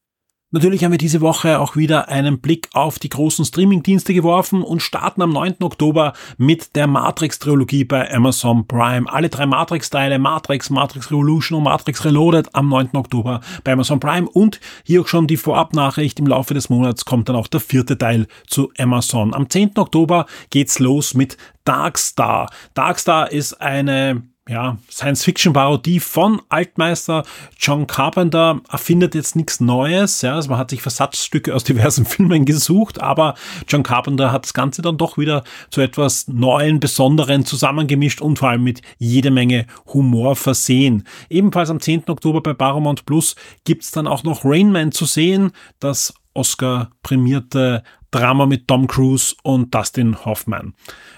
Natürlich 0.51 0.83
haben 0.83 0.91
wir 0.91 0.99
diese 0.99 1.19
Woche 1.19 1.59
auch 1.59 1.75
wieder 1.75 2.09
einen 2.09 2.41
Blick 2.41 2.69
auf 2.73 2.99
die 2.99 3.09
großen 3.09 3.43
Streamingdienste 3.43 4.13
geworfen 4.13 4.61
und 4.61 4.83
starten 4.83 5.23
am 5.23 5.31
9. 5.31 5.55
Oktober 5.63 6.13
mit 6.37 6.75
der 6.75 6.85
Matrix-Trilogie 6.85 7.85
bei 7.85 8.13
Amazon 8.13 8.67
Prime. 8.67 9.11
Alle 9.11 9.29
drei 9.29 9.47
Matrix-Teile, 9.47 10.19
Matrix, 10.19 10.69
Matrix 10.69 11.09
Revolution 11.09 11.57
und 11.57 11.63
Matrix 11.63 12.05
Reloaded 12.05 12.53
am 12.53 12.69
9. 12.69 12.89
Oktober 12.93 13.41
bei 13.63 13.73
Amazon 13.73 13.99
Prime. 13.99 14.29
Und 14.29 14.59
hier 14.83 15.01
auch 15.01 15.07
schon 15.07 15.25
die 15.25 15.37
Vorabnachricht, 15.37 16.19
im 16.19 16.27
Laufe 16.27 16.53
des 16.53 16.69
Monats 16.69 17.03
kommt 17.03 17.29
dann 17.29 17.35
auch 17.35 17.47
der 17.47 17.61
vierte 17.61 17.97
Teil 17.97 18.27
zu 18.45 18.71
Amazon. 18.77 19.33
Am 19.33 19.49
10. 19.49 19.75
Oktober 19.79 20.27
geht's 20.51 20.77
los 20.77 21.15
mit 21.15 21.35
Darkstar. 21.63 22.51
Darkstar 22.75 23.31
ist 23.31 23.59
eine 23.59 24.21
ja, 24.49 24.77
Science-Fiction-Parodie 24.91 26.01
von 26.01 26.41
Altmeister 26.49 27.23
John 27.57 27.87
Carpenter 27.87 28.59
erfindet 28.69 29.15
jetzt 29.15 29.37
nichts 29.37 29.61
Neues. 29.61 30.21
Ja, 30.21 30.35
also 30.35 30.49
man 30.49 30.59
hat 30.59 30.69
sich 30.69 30.81
Versatzstücke 30.81 31.55
aus 31.55 31.63
diversen 31.63 32.05
Filmen 32.13 32.43
gesucht, 32.43 33.01
aber 33.01 33.35
John 33.69 33.83
Carpenter 33.83 34.33
hat 34.33 34.43
das 34.43 34.53
Ganze 34.53 34.81
dann 34.81 34.97
doch 34.97 35.17
wieder 35.17 35.45
zu 35.69 35.79
etwas 35.79 36.27
Neuen, 36.27 36.81
Besonderen 36.81 37.45
zusammengemischt 37.45 38.19
und 38.19 38.39
vor 38.39 38.49
allem 38.49 38.63
mit 38.63 38.81
jede 38.97 39.31
Menge 39.31 39.65
Humor 39.93 40.35
versehen. 40.35 41.07
Ebenfalls 41.29 41.69
am 41.69 41.79
10. 41.79 42.09
Oktober 42.09 42.41
bei 42.41 42.53
Paramount 42.53 43.05
Plus 43.05 43.35
gibt's 43.63 43.91
dann 43.91 44.07
auch 44.07 44.23
noch 44.23 44.43
Rain 44.43 44.73
Man 44.73 44.91
zu 44.91 45.05
sehen, 45.05 45.51
das 45.79 46.13
Oscar 46.33 46.89
prämierte 47.01 47.83
Drama 48.13 48.45
mit 48.45 48.67
Tom 48.67 48.87
Cruise 48.87 49.35
und 49.41 49.73
Dustin 49.73 50.23
Hoffman. 50.23 50.75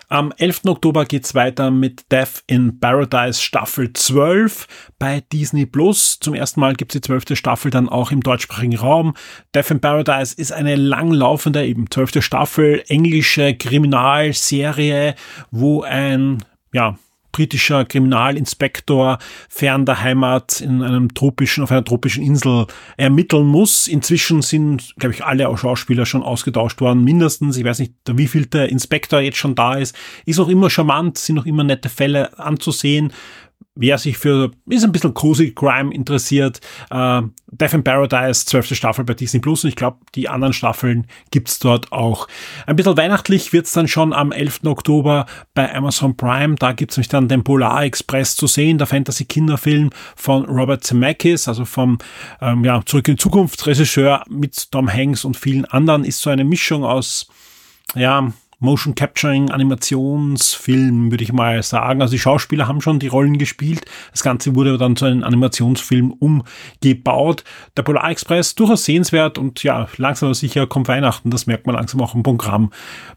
Am 0.08 0.32
11. 0.38 0.62
Oktober 0.66 1.04
geht's 1.04 1.36
weiter 1.36 1.70
mit 1.70 2.12
Death 2.12 2.44
in 2.48 2.80
Paradise 2.80 3.42
Staffel 3.42 3.92
12 3.92 4.68
bei 4.98 5.22
Disney 5.34 5.66
Plus. 5.66 6.20
Zum 6.20 6.34
ersten 6.36 6.62
Mal 6.62 6.74
gibt's 6.74 6.94
die 6.94 7.02
zwölfte 7.02 7.36
Staffel 7.36 7.70
dann 7.70 7.90
auch 7.90 8.12
im 8.12 8.22
deutschsprachigen 8.22 8.78
Raum. 8.78 9.14
Death 9.54 9.72
in 9.72 9.82
Paradise 9.82 10.34
ist 10.36 10.54
eine 10.54 10.76
langlaufende, 10.78 11.66
eben 11.66 11.92
zwölfte 11.92 12.22
Staffel, 12.22 12.84
englische 12.88 13.56
Kriminalserie, 13.56 15.16
wo 15.52 15.82
ein, 15.82 16.46
ja, 16.72 16.98
britischer 17.36 17.84
Kriminalinspektor 17.84 19.18
fern 19.50 19.86
der 19.86 20.02
Heimat 20.02 20.62
in 20.62 20.82
einem 20.82 21.14
tropischen, 21.14 21.66
auf 21.66 21.72
einer 21.72 21.84
tropischen 21.84 22.24
Insel 22.24 22.66
ermitteln 22.96 23.46
muss. 23.46 23.90
Inzwischen 23.90 24.42
sind, 24.42 24.94
glaube 24.98 25.14
ich, 25.14 25.26
alle 25.26 25.46
Schauspieler 25.58 26.06
schon 26.06 26.24
ausgetauscht 26.24 26.80
worden, 26.80 27.04
mindestens. 27.04 27.58
Ich 27.58 27.66
weiß 27.66 27.80
nicht, 27.80 27.92
wie 28.10 28.28
viel 28.28 28.46
der 28.46 28.70
Inspektor 28.70 29.20
jetzt 29.20 29.38
schon 29.38 29.54
da 29.54 29.74
ist. 29.74 29.98
Ist 30.26 30.40
auch 30.40 30.48
immer 30.48 30.70
charmant, 30.70 31.18
sind 31.18 31.38
auch 31.38 31.46
immer 31.46 31.66
nette 31.66 31.90
Fälle 31.90 32.40
anzusehen 32.40 33.12
wer 33.76 33.98
sich 33.98 34.18
für, 34.18 34.52
ist 34.68 34.84
ein 34.84 34.92
bisschen 34.92 35.14
cozy 35.14 35.52
Crime 35.52 35.94
interessiert, 35.94 36.62
äh, 36.90 37.22
Death 37.52 37.74
in 37.74 37.84
Paradise, 37.84 38.46
zwölfte 38.46 38.76
Staffel 38.76 39.04
bei 39.04 39.14
Disney 39.14 39.40
Plus 39.40 39.64
und 39.64 39.70
ich 39.70 39.76
glaube, 39.76 39.98
die 40.16 40.30
anderen 40.30 40.54
Staffeln 40.54 41.08
gibt's 41.32 41.60
dort 41.60 41.92
auch. 41.92 42.28
Ein 42.66 42.78
bisschen 42.78 42.98
weihnachtlich 42.98 43.52
wird's 43.54 43.74
dann 43.74 43.88
schon 43.88 44.14
am 44.14 44.32
11. 44.32 44.62
Oktober 44.66 45.26
bei 45.54 45.74
Amazon 45.74 46.16
Prime, 46.16 46.56
da 46.56 46.72
gibt's 46.72 46.96
nämlich 46.96 47.10
dann 47.10 47.28
den 47.28 47.44
Polar 47.44 47.84
Express 47.84 48.36
zu 48.36 48.48
sehen, 48.48 48.78
der 48.78 48.88
Fantasy-Kinderfilm 48.88 49.90
von 50.16 50.46
Robert 50.46 50.84
Zemeckis, 50.84 51.48
also 51.48 51.66
vom 51.66 51.98
ähm, 52.42 52.64
ja, 52.64 52.82
Zurück 52.86 53.08
in 53.10 53.18
Zukunft 53.18 53.66
Regisseur 53.68 54.24
mit 54.30 54.72
Tom 54.72 54.92
Hanks 54.92 55.26
und 55.26 55.36
vielen 55.36 55.66
anderen, 55.66 56.06
ist 56.06 56.22
so 56.22 56.30
eine 56.30 56.46
Mischung 56.46 56.86
aus 56.86 57.28
ja, 57.94 58.32
Motion 58.66 58.96
Capturing 58.96 59.52
Animationsfilm, 59.52 61.12
würde 61.12 61.24
ich 61.24 61.32
mal 61.32 61.64
sagen. 61.64 62.02
Also 62.02 62.12
die 62.12 62.20
Schauspieler 62.20 62.68
haben 62.68 62.82
schon 62.82 63.00
die 63.00 63.08
Rollen 63.08 63.38
gespielt. 63.38 63.86
Das 64.12 64.24
Ganze 64.24 64.56
wurde 64.56 64.78
dann 64.78 64.96
zu 64.96 65.06
einem 65.06 65.24
Animationsfilm 65.24 66.12
umgebaut. 66.12 67.44
Der 67.78 67.84
Polar 67.84 68.10
Express 68.10 68.56
durchaus 68.56 68.84
sehenswert 68.86 69.38
und 69.38 69.64
ja, 69.64 69.88
langsam 69.98 70.28
aber 70.28 70.36
sicher 70.36 70.68
kommt 70.68 70.88
Weihnachten. 70.88 71.30
Das 71.30 71.46
merkt 71.46 71.68
man 71.68 71.76
langsam 71.76 72.02
auch 72.02 72.16
im 72.16 72.24
Programm, 72.24 72.72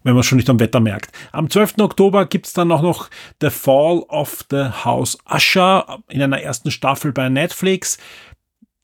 wenn 0.05 0.15
man 0.15 0.23
schon 0.23 0.37
nicht 0.37 0.51
am 0.51 0.61
Wetter 0.61 0.81
merkt. 0.81 1.11
Am 1.33 1.49
12. 1.49 1.79
Oktober 1.79 2.27
gibt's 2.27 2.53
dann 2.53 2.71
auch 2.71 2.83
noch 2.83 3.09
The 3.41 3.51
Fall 3.51 4.01
of 4.09 4.45
the 4.51 4.67
House 4.85 5.19
Usher 5.29 5.99
in 6.09 6.23
einer 6.23 6.41
ersten 6.41 6.71
Staffel 6.71 7.13
bei 7.13 7.29
Netflix. 7.29 7.99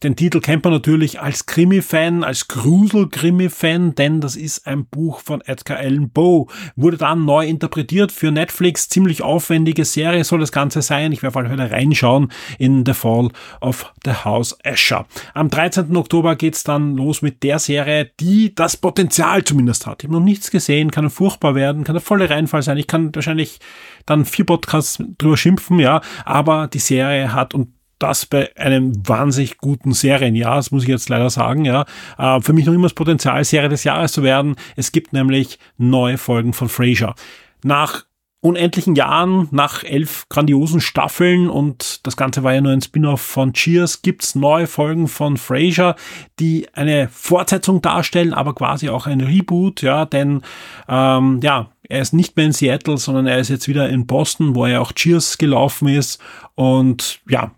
Den 0.03 0.17
Titel 0.17 0.41
kennt 0.41 0.63
man 0.65 0.75
natürlich 0.75 1.21
als 1.23 1.47
Krimi-Fan, 1.47 2.25
als 2.25 2.49
Grusel-Krimi-Fan, 2.49 3.95
denn 3.95 4.21
das 4.21 4.37
ist 4.37 4.67
ein 4.67 4.85
Buch 4.85 5.21
von 5.21 5.41
Edgar 5.41 5.79
Allan 5.79 6.11
Poe. 6.11 6.47
Wurde 6.77 6.99
dann 6.99 7.25
neu 7.25 7.47
interpretiert 7.47 8.13
für 8.13 8.31
Netflix. 8.31 8.91
Ziemlich 8.91 9.23
aufwendige 9.23 9.87
Serie 9.87 10.25
soll 10.25 10.41
das 10.41 10.53
Ganze 10.53 10.83
sein. 10.83 11.13
Ich 11.13 11.23
werde 11.23 11.33
auf 11.33 11.37
alle 11.39 11.49
Fälle 11.49 11.71
reinschauen 11.71 12.31
in 12.59 12.85
The 12.85 12.93
Fall 12.93 13.31
of 13.63 13.95
the 14.05 14.13
House 14.13 14.59
Asher. 14.63 15.07
Am 15.33 15.49
13. 15.49 15.97
Oktober 15.97 16.37
geht's 16.37 16.65
dann 16.65 16.97
los 16.97 17.23
mit 17.23 17.43
der 17.43 17.59
Serie, 17.59 18.11
die 18.21 18.55
das 18.55 18.77
Potenzial 18.77 19.43
zumindest 19.43 19.87
hat. 19.87 20.03
Ich 20.03 20.09
habe 20.09 20.19
noch 20.19 20.25
nichts 20.25 20.51
gesehen, 20.51 20.91
kann 20.91 21.09
furchtbar 21.09 21.55
werden, 21.55 21.83
kann 21.85 21.95
der 21.95 22.03
volle 22.03 22.29
Reinfall 22.29 22.63
sein. 22.63 22.77
Ich 22.77 22.89
kann 22.89 23.15
wahrscheinlich 23.15 23.59
dann 24.05 24.27
vier 24.27 24.45
Podcasts 24.45 25.03
drüber 25.17 25.39
schimpfen, 25.39 25.79
ja, 25.79 26.03
aber 26.27 26.67
die 26.67 26.79
Serie 26.79 27.33
hat 27.33 27.55
und 27.55 27.69
das 27.99 28.27
bei 28.27 28.55
einem 28.57 28.93
wahnsinnig 29.07 29.59
guten 29.59 29.93
Serienjahr, 29.93 30.57
das 30.57 30.71
muss 30.71 30.83
ich 30.83 30.89
jetzt 30.89 31.09
leider 31.09 31.31
sagen, 31.31 31.65
ja. 31.65 31.85
Äh, 32.19 32.41
für 32.41 32.53
mich 32.53 32.67
noch 32.67 32.75
immer 32.75 32.85
das 32.85 32.95
Potenzial, 32.95 33.45
Serie 33.45 33.69
des 33.69 33.85
Jahres 33.85 34.13
zu 34.13 34.23
werden. 34.23 34.57
Es 34.77 34.93
gibt 34.93 35.13
nämlich 35.13 35.59
neue 35.77 36.19
Folgen 36.19 36.53
von 36.53 36.69
Frasier. 36.69 37.15
Nach 37.63 38.05
unendlichen 38.45 38.95
Jahren, 38.95 39.49
nach 39.53 39.85
elf 39.85 40.29
grandiosen 40.29 40.83
Staffeln 40.83 41.49
und 41.49 42.07
das 42.07 42.15
Ganze 42.15 42.43
war 42.43 42.53
ja 42.53 42.61
nur 42.61 42.73
ein 42.73 42.83
Spin-off 42.83 43.23
von 43.23 43.55
Cheers, 43.55 44.03
gibt's 44.03 44.35
neue 44.35 44.67
Folgen 44.67 45.09
von 45.09 45.39
Frasier, 45.39 45.97
die 46.39 46.69
eine 46.75 47.09
Fortsetzung 47.09 47.81
darstellen, 47.81 48.35
aber 48.35 48.55
quasi 48.55 48.91
auch 48.91 49.07
ein 49.07 49.23
Reboot, 49.23 49.81
ja, 49.81 50.05
denn 50.05 50.43
ähm, 50.89 51.41
ja, 51.43 51.71
er 51.89 52.03
ist 52.03 52.13
nicht 52.13 52.37
mehr 52.37 52.45
in 52.45 52.53
Seattle, 52.53 52.99
sondern 52.99 53.27
er 53.27 53.39
ist 53.39 53.49
jetzt 53.49 53.67
wieder 53.67 53.89
in 53.89 54.07
Boston, 54.07 54.55
wo 54.55 54.67
er 54.67 54.83
auch 54.83 54.93
Cheers 54.93 55.39
gelaufen 55.39 55.89
ist 55.89 56.21
und 56.55 57.21
ja, 57.27 57.51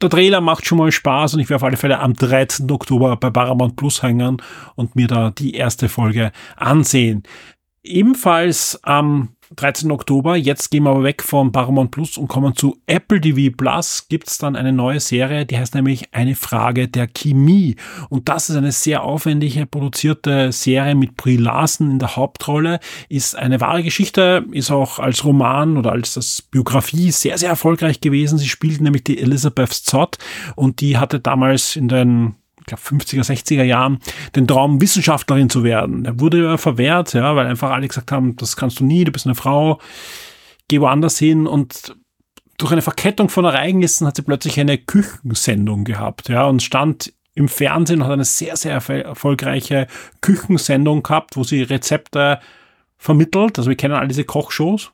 der 0.00 0.10
Trailer 0.10 0.40
macht 0.40 0.66
schon 0.66 0.78
mal 0.78 0.92
Spaß 0.92 1.34
und 1.34 1.40
ich 1.40 1.48
werde 1.48 1.56
auf 1.56 1.64
alle 1.64 1.76
Fälle 1.76 1.98
am 1.98 2.14
13. 2.14 2.70
Oktober 2.70 3.16
bei 3.16 3.30
Paramount 3.30 3.76
Plus 3.76 4.02
hängen 4.02 4.40
und 4.76 4.96
mir 4.96 5.08
da 5.08 5.30
die 5.30 5.54
erste 5.54 5.88
Folge 5.88 6.32
ansehen. 6.56 7.24
Ebenfalls 7.82 8.78
am 8.82 9.30
13. 9.56 9.90
Oktober, 9.90 10.36
jetzt 10.36 10.70
gehen 10.70 10.84
wir 10.84 10.90
aber 10.90 11.04
weg 11.04 11.22
von 11.22 11.52
Paramount 11.52 11.90
Plus 11.90 12.18
und 12.18 12.28
kommen 12.28 12.54
zu 12.54 12.76
Apple 12.86 13.20
TV 13.20 13.54
Plus, 13.56 14.06
gibt's 14.08 14.38
dann 14.38 14.56
eine 14.56 14.72
neue 14.72 15.00
Serie, 15.00 15.46
die 15.46 15.58
heißt 15.58 15.74
nämlich 15.74 16.12
Eine 16.12 16.34
Frage 16.34 16.88
der 16.88 17.06
Chemie. 17.06 17.76
Und 18.10 18.28
das 18.28 18.50
ist 18.50 18.56
eine 18.56 18.72
sehr 18.72 19.02
aufwendige 19.02 19.66
produzierte 19.66 20.52
Serie 20.52 20.94
mit 20.94 21.16
Brie 21.16 21.36
Larson 21.36 21.90
in 21.90 21.98
der 21.98 22.16
Hauptrolle, 22.16 22.78
ist 23.08 23.36
eine 23.36 23.60
wahre 23.60 23.82
Geschichte, 23.82 24.44
ist 24.52 24.70
auch 24.70 24.98
als 24.98 25.24
Roman 25.24 25.76
oder 25.76 25.92
als 25.92 26.14
das 26.14 26.42
Biografie 26.42 27.10
sehr, 27.10 27.38
sehr 27.38 27.48
erfolgreich 27.48 28.00
gewesen. 28.00 28.38
Sie 28.38 28.48
spielt 28.48 28.80
nämlich 28.80 29.04
die 29.04 29.18
Elizabeth 29.18 29.72
Zott 29.72 30.18
und 30.56 30.80
die 30.80 30.98
hatte 30.98 31.20
damals 31.20 31.74
in 31.74 31.88
den 31.88 32.34
glaube 32.68 32.82
50er, 32.82 33.24
60er 33.24 33.64
Jahren 33.64 33.98
den 34.36 34.46
Traum, 34.46 34.80
Wissenschaftlerin 34.80 35.50
zu 35.50 35.64
werden. 35.64 36.04
Der 36.04 36.20
wurde 36.20 36.58
verwehrt, 36.58 37.14
ja, 37.14 37.34
weil 37.36 37.46
einfach 37.46 37.70
alle 37.70 37.88
gesagt 37.88 38.12
haben, 38.12 38.36
das 38.36 38.56
kannst 38.56 38.80
du 38.80 38.84
nie, 38.84 39.04
du 39.04 39.12
bist 39.12 39.26
eine 39.26 39.34
Frau, 39.34 39.80
geh 40.68 40.80
woanders 40.80 41.18
hin 41.18 41.46
und 41.46 41.96
durch 42.58 42.72
eine 42.72 42.82
Verkettung 42.82 43.28
von 43.28 43.44
Ereignissen 43.44 44.06
hat 44.06 44.16
sie 44.16 44.22
plötzlich 44.22 44.58
eine 44.58 44.78
Küchensendung 44.78 45.84
gehabt, 45.84 46.28
ja, 46.28 46.44
und 46.44 46.62
stand 46.62 47.12
im 47.34 47.48
Fernsehen, 47.48 48.04
hat 48.04 48.10
eine 48.10 48.24
sehr, 48.24 48.56
sehr 48.56 48.72
erfolgreiche 48.72 49.86
Küchensendung 50.20 51.04
gehabt, 51.04 51.36
wo 51.36 51.44
sie 51.44 51.62
Rezepte 51.62 52.40
vermittelt. 52.96 53.58
Also 53.58 53.70
wir 53.70 53.76
kennen 53.76 53.94
all 53.94 54.08
diese 54.08 54.24
Kochshows 54.24 54.90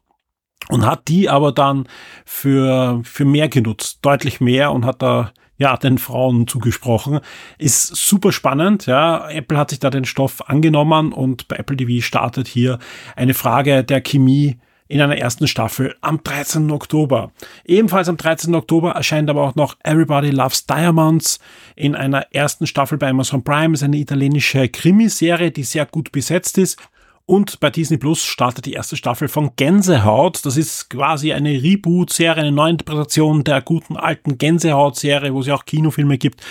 und 0.68 0.84
hat 0.84 1.08
die 1.08 1.30
aber 1.30 1.52
dann 1.52 1.88
für, 2.26 3.00
für 3.02 3.24
mehr 3.24 3.48
genutzt, 3.48 4.00
deutlich 4.02 4.42
mehr 4.42 4.72
und 4.72 4.84
hat 4.84 5.00
da 5.00 5.32
ja, 5.56 5.76
den 5.76 5.98
Frauen 5.98 6.46
zugesprochen. 6.46 7.20
Ist 7.58 7.94
super 7.94 8.32
spannend, 8.32 8.86
ja. 8.86 9.28
Apple 9.30 9.56
hat 9.56 9.70
sich 9.70 9.80
da 9.80 9.90
den 9.90 10.04
Stoff 10.04 10.48
angenommen 10.48 11.12
und 11.12 11.48
bei 11.48 11.56
Apple 11.56 11.76
TV 11.76 12.04
startet 12.04 12.48
hier 12.48 12.78
eine 13.16 13.34
Frage 13.34 13.84
der 13.84 14.00
Chemie 14.00 14.58
in 14.86 15.00
einer 15.00 15.16
ersten 15.16 15.48
Staffel 15.48 15.96
am 16.02 16.22
13. 16.22 16.70
Oktober. 16.70 17.32
Ebenfalls 17.64 18.08
am 18.08 18.16
13. 18.16 18.54
Oktober 18.54 18.92
erscheint 18.92 19.30
aber 19.30 19.42
auch 19.42 19.54
noch 19.54 19.76
Everybody 19.82 20.30
Loves 20.30 20.66
Diamonds 20.66 21.38
in 21.74 21.94
einer 21.94 22.32
ersten 22.32 22.66
Staffel 22.66 22.98
bei 22.98 23.08
Amazon 23.08 23.42
Prime. 23.42 23.72
Das 23.72 23.80
ist 23.80 23.84
eine 23.84 23.96
italienische 23.96 24.68
Krimiserie, 24.68 25.50
die 25.50 25.64
sehr 25.64 25.86
gut 25.86 26.12
besetzt 26.12 26.58
ist. 26.58 26.78
Und 27.26 27.58
bei 27.58 27.70
Disney 27.70 27.96
Plus 27.96 28.22
startet 28.22 28.66
die 28.66 28.74
erste 28.74 28.96
Staffel 28.96 29.28
von 29.28 29.56
Gänsehaut. 29.56 30.44
Das 30.44 30.58
ist 30.58 30.90
quasi 30.90 31.32
eine 31.32 31.62
Reboot-Serie, 31.62 32.42
eine 32.42 32.52
Neuinterpretation 32.52 33.44
der 33.44 33.62
guten 33.62 33.96
alten 33.96 34.36
Gänsehaut-Serie, 34.36 35.32
wo 35.32 35.40
es 35.40 35.46
ja 35.46 35.54
auch 35.54 35.64
Kinofilme 35.64 36.18
gibt. 36.18 36.42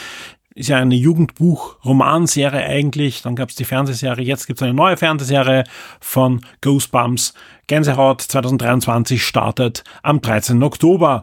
Ist 0.55 0.69
ja 0.69 0.77
eine 0.77 0.95
Jugendbuch-Romanserie 0.95 2.63
eigentlich. 2.63 3.21
Dann 3.21 3.36
gab 3.36 3.49
es 3.49 3.55
die 3.55 3.65
Fernsehserie. 3.65 4.25
Jetzt 4.25 4.47
gibt 4.47 4.59
es 4.59 4.63
eine 4.63 4.73
neue 4.73 4.97
Fernsehserie 4.97 5.63
von 5.99 6.41
Goosebumps. 6.62 7.36
Gänsehaut 7.67 8.21
2023 8.21 9.23
startet 9.23 9.83
am 10.01 10.21
13. 10.21 10.62
Oktober 10.63 11.21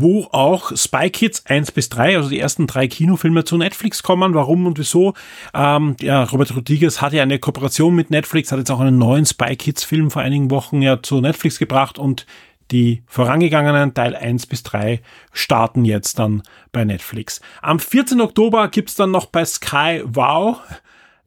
wo 0.00 0.28
auch 0.32 0.76
Spy 0.76 1.10
Kids 1.10 1.44
1 1.46 1.72
bis 1.72 1.88
3, 1.88 2.16
also 2.16 2.28
die 2.28 2.38
ersten 2.38 2.66
drei 2.66 2.88
Kinofilme 2.88 3.44
zu 3.44 3.56
Netflix 3.56 4.02
kommen. 4.02 4.34
Warum 4.34 4.66
und 4.66 4.78
wieso? 4.78 5.14
Ähm, 5.54 5.96
ja, 6.00 6.24
Robert 6.24 6.54
Rodriguez 6.54 7.00
hat 7.00 7.12
ja 7.12 7.22
eine 7.22 7.38
Kooperation 7.38 7.94
mit 7.94 8.10
Netflix, 8.10 8.52
hat 8.52 8.58
jetzt 8.58 8.70
auch 8.70 8.80
einen 8.80 8.98
neuen 8.98 9.26
Spy 9.26 9.56
Kids 9.56 9.84
Film 9.84 10.10
vor 10.10 10.22
einigen 10.22 10.50
Wochen 10.50 10.82
ja 10.82 11.02
zu 11.02 11.20
Netflix 11.20 11.58
gebracht 11.58 11.98
und 11.98 12.26
die 12.70 13.02
vorangegangenen 13.06 13.94
Teil 13.94 14.16
1 14.16 14.46
bis 14.46 14.62
3 14.64 15.00
starten 15.32 15.84
jetzt 15.84 16.18
dann 16.18 16.42
bei 16.72 16.84
Netflix. 16.84 17.40
Am 17.62 17.78
14. 17.78 18.20
Oktober 18.20 18.68
gibt's 18.68 18.96
dann 18.96 19.12
noch 19.12 19.26
bei 19.26 19.44
Sky 19.44 20.02
Wow 20.04 20.58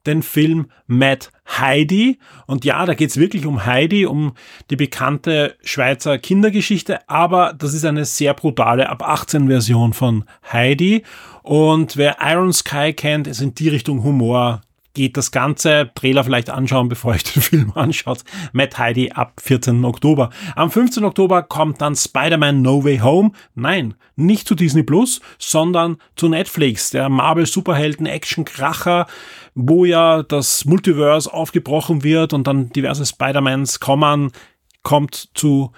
den 0.05 0.23
Film 0.23 0.67
Mad 0.88 1.27
Heidi. 1.47 2.19
Und 2.45 2.65
ja, 2.65 2.85
da 2.85 2.93
geht's 2.93 3.17
wirklich 3.17 3.45
um 3.45 3.65
Heidi, 3.65 4.05
um 4.05 4.33
die 4.69 4.75
bekannte 4.75 5.55
Schweizer 5.63 6.17
Kindergeschichte, 6.17 7.07
aber 7.09 7.53
das 7.57 7.73
ist 7.73 7.85
eine 7.85 8.05
sehr 8.05 8.33
brutale 8.33 8.89
ab 8.89 9.07
18 9.07 9.47
Version 9.47 9.93
von 9.93 10.25
Heidi. 10.51 11.03
Und 11.43 11.97
wer 11.97 12.17
Iron 12.21 12.53
Sky 12.53 12.93
kennt, 12.93 13.27
ist 13.27 13.41
in 13.41 13.55
die 13.55 13.69
Richtung 13.69 14.03
Humor 14.03 14.62
geht 14.93 15.17
das 15.17 15.31
ganze 15.31 15.91
Trailer 15.95 16.23
vielleicht 16.23 16.50
anschauen, 16.50 16.89
bevor 16.89 17.15
ich 17.15 17.23
den 17.23 17.41
Film 17.41 17.71
anschaut. 17.75 18.23
Matt 18.52 18.77
Heidi 18.77 19.12
ab 19.12 19.39
14. 19.41 19.85
Oktober. 19.85 20.29
Am 20.56 20.71
15. 20.71 21.04
Oktober 21.04 21.43
kommt 21.43 21.81
dann 21.81 21.95
Spider-Man 21.95 22.62
No 22.62 22.83
Way 22.83 23.00
Home. 23.00 23.31
Nein, 23.56 23.93
nicht 24.15 24.47
zu 24.47 24.56
Disney 24.56 24.83
Plus, 24.83 25.21
sondern 25.37 25.97
zu 26.15 26.27
Netflix. 26.27 26.89
Der 26.89 27.08
Marvel 27.10 27.45
Superhelden 27.45 28.08
Action 28.08 28.45
Kracher, 28.45 29.08
wo 29.56 29.85
ja 29.85 30.23
das 30.23 30.65
Multiverse 30.65 31.33
aufgebrochen 31.33 32.04
wird 32.04 32.33
und 32.33 32.47
dann 32.47 32.69
diverse 32.69 33.06
Spider-Mans 33.06 33.79
kommen, 33.79 34.31
kommt 34.83 35.29
zu 35.33 35.71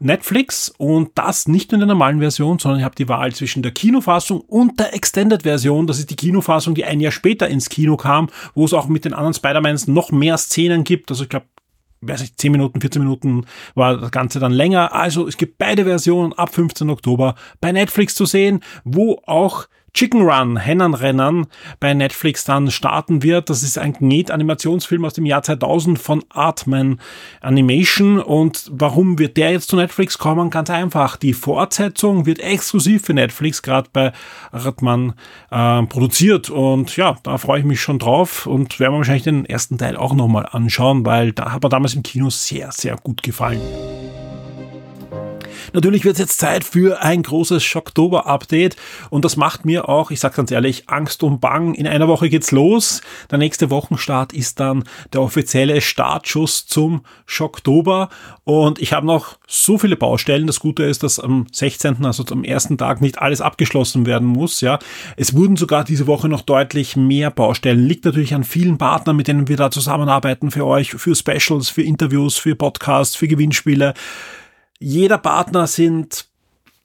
Netflix 0.00 0.72
und 0.78 1.10
das 1.16 1.48
nicht 1.48 1.72
in 1.72 1.80
der 1.80 1.88
normalen 1.88 2.20
Version, 2.20 2.58
sondern 2.58 2.80
ihr 2.80 2.84
habt 2.84 2.98
die 2.98 3.08
Wahl 3.08 3.34
zwischen 3.34 3.62
der 3.62 3.72
Kinofassung 3.72 4.40
und 4.40 4.78
der 4.78 4.94
Extended-Version. 4.94 5.86
Das 5.86 5.98
ist 5.98 6.10
die 6.10 6.16
Kinofassung, 6.16 6.74
die 6.74 6.84
ein 6.84 7.00
Jahr 7.00 7.12
später 7.12 7.48
ins 7.48 7.68
Kino 7.68 7.96
kam, 7.96 8.28
wo 8.54 8.64
es 8.64 8.72
auch 8.72 8.86
mit 8.86 9.04
den 9.04 9.12
anderen 9.12 9.34
Spider-Mans 9.34 9.88
noch 9.88 10.12
mehr 10.12 10.38
Szenen 10.38 10.84
gibt. 10.84 11.10
Also 11.10 11.24
ich 11.24 11.28
glaube, 11.28 11.46
weiß 12.00 12.22
ich, 12.22 12.36
10 12.36 12.52
Minuten, 12.52 12.80
14 12.80 13.02
Minuten 13.02 13.46
war 13.74 13.96
das 13.96 14.12
Ganze 14.12 14.38
dann 14.38 14.52
länger. 14.52 14.94
Also 14.94 15.26
es 15.26 15.36
gibt 15.36 15.58
beide 15.58 15.84
Versionen 15.84 16.32
ab 16.32 16.54
15. 16.54 16.90
Oktober 16.90 17.34
bei 17.60 17.72
Netflix 17.72 18.14
zu 18.14 18.24
sehen, 18.24 18.60
wo 18.84 19.20
auch 19.26 19.66
Chicken 19.98 20.22
Run, 20.22 20.56
Hennenrennen 20.56 21.48
bei 21.80 21.92
Netflix 21.92 22.44
dann 22.44 22.70
starten 22.70 23.24
wird. 23.24 23.50
Das 23.50 23.64
ist 23.64 23.78
ein 23.78 23.94
Gnet-Animationsfilm 23.94 25.04
aus 25.04 25.14
dem 25.14 25.26
Jahr 25.26 25.42
2000 25.42 25.98
von 25.98 26.22
Artman 26.28 27.00
Animation. 27.40 28.20
Und 28.20 28.70
warum 28.70 29.18
wird 29.18 29.36
der 29.36 29.50
jetzt 29.50 29.70
zu 29.70 29.74
Netflix 29.74 30.16
kommen? 30.16 30.50
Ganz 30.50 30.70
einfach. 30.70 31.16
Die 31.16 31.32
Fortsetzung 31.32 32.26
wird 32.26 32.38
exklusiv 32.38 33.06
für 33.06 33.12
Netflix 33.12 33.60
gerade 33.60 33.90
bei 33.92 34.12
Artman 34.52 35.14
äh, 35.50 35.82
produziert. 35.82 36.48
Und 36.48 36.96
ja, 36.96 37.16
da 37.24 37.36
freue 37.36 37.58
ich 37.58 37.66
mich 37.66 37.80
schon 37.80 37.98
drauf 37.98 38.46
und 38.46 38.78
werden 38.78 38.92
wir 38.92 38.98
wahrscheinlich 38.98 39.24
den 39.24 39.46
ersten 39.46 39.78
Teil 39.78 39.96
auch 39.96 40.14
nochmal 40.14 40.48
anschauen, 40.48 41.04
weil 41.06 41.32
da 41.32 41.50
hat 41.50 41.64
er 41.64 41.70
damals 41.70 41.94
im 41.94 42.04
Kino 42.04 42.30
sehr, 42.30 42.70
sehr 42.70 42.94
gut 42.98 43.24
gefallen. 43.24 43.60
Natürlich 45.72 46.04
wird 46.04 46.14
es 46.14 46.20
jetzt 46.20 46.38
Zeit 46.38 46.64
für 46.64 47.02
ein 47.02 47.22
großes 47.22 47.62
Schocktober-Update 47.62 48.76
und 49.10 49.24
das 49.24 49.36
macht 49.36 49.64
mir 49.64 49.88
auch, 49.88 50.10
ich 50.10 50.20
sage 50.20 50.36
ganz 50.36 50.50
ehrlich, 50.50 50.88
Angst 50.88 51.22
und 51.22 51.40
Bang. 51.40 51.74
In 51.74 51.86
einer 51.86 52.08
Woche 52.08 52.28
geht's 52.28 52.52
los. 52.52 53.00
Der 53.30 53.38
nächste 53.38 53.70
Wochenstart 53.70 54.32
ist 54.32 54.60
dann 54.60 54.84
der 55.12 55.22
offizielle 55.22 55.80
Startschuss 55.80 56.66
zum 56.66 57.02
Schocktober 57.26 58.08
und 58.44 58.78
ich 58.78 58.92
habe 58.92 59.06
noch 59.06 59.38
so 59.46 59.78
viele 59.78 59.96
Baustellen. 59.96 60.46
Das 60.46 60.60
Gute 60.60 60.84
ist, 60.84 61.02
dass 61.02 61.20
am 61.20 61.46
16., 61.52 62.04
also 62.04 62.24
am 62.30 62.44
ersten 62.44 62.78
Tag, 62.78 63.00
nicht 63.00 63.18
alles 63.18 63.40
abgeschlossen 63.40 64.06
werden 64.06 64.26
muss. 64.26 64.60
Ja, 64.60 64.78
es 65.16 65.34
wurden 65.34 65.56
sogar 65.56 65.84
diese 65.84 66.06
Woche 66.06 66.28
noch 66.28 66.42
deutlich 66.42 66.96
mehr 66.96 67.30
Baustellen. 67.30 67.84
Liegt 67.84 68.04
natürlich 68.04 68.34
an 68.34 68.44
vielen 68.44 68.78
Partnern, 68.78 69.16
mit 69.16 69.28
denen 69.28 69.48
wir 69.48 69.56
da 69.56 69.70
zusammenarbeiten 69.70 70.50
für 70.50 70.66
euch, 70.66 70.92
für 70.92 71.14
Specials, 71.14 71.68
für 71.68 71.82
Interviews, 71.82 72.38
für 72.38 72.54
Podcasts, 72.54 73.16
für 73.16 73.28
Gewinnspiele. 73.28 73.94
Jeder 74.78 75.18
Partner 75.18 75.66
sind 75.66 76.28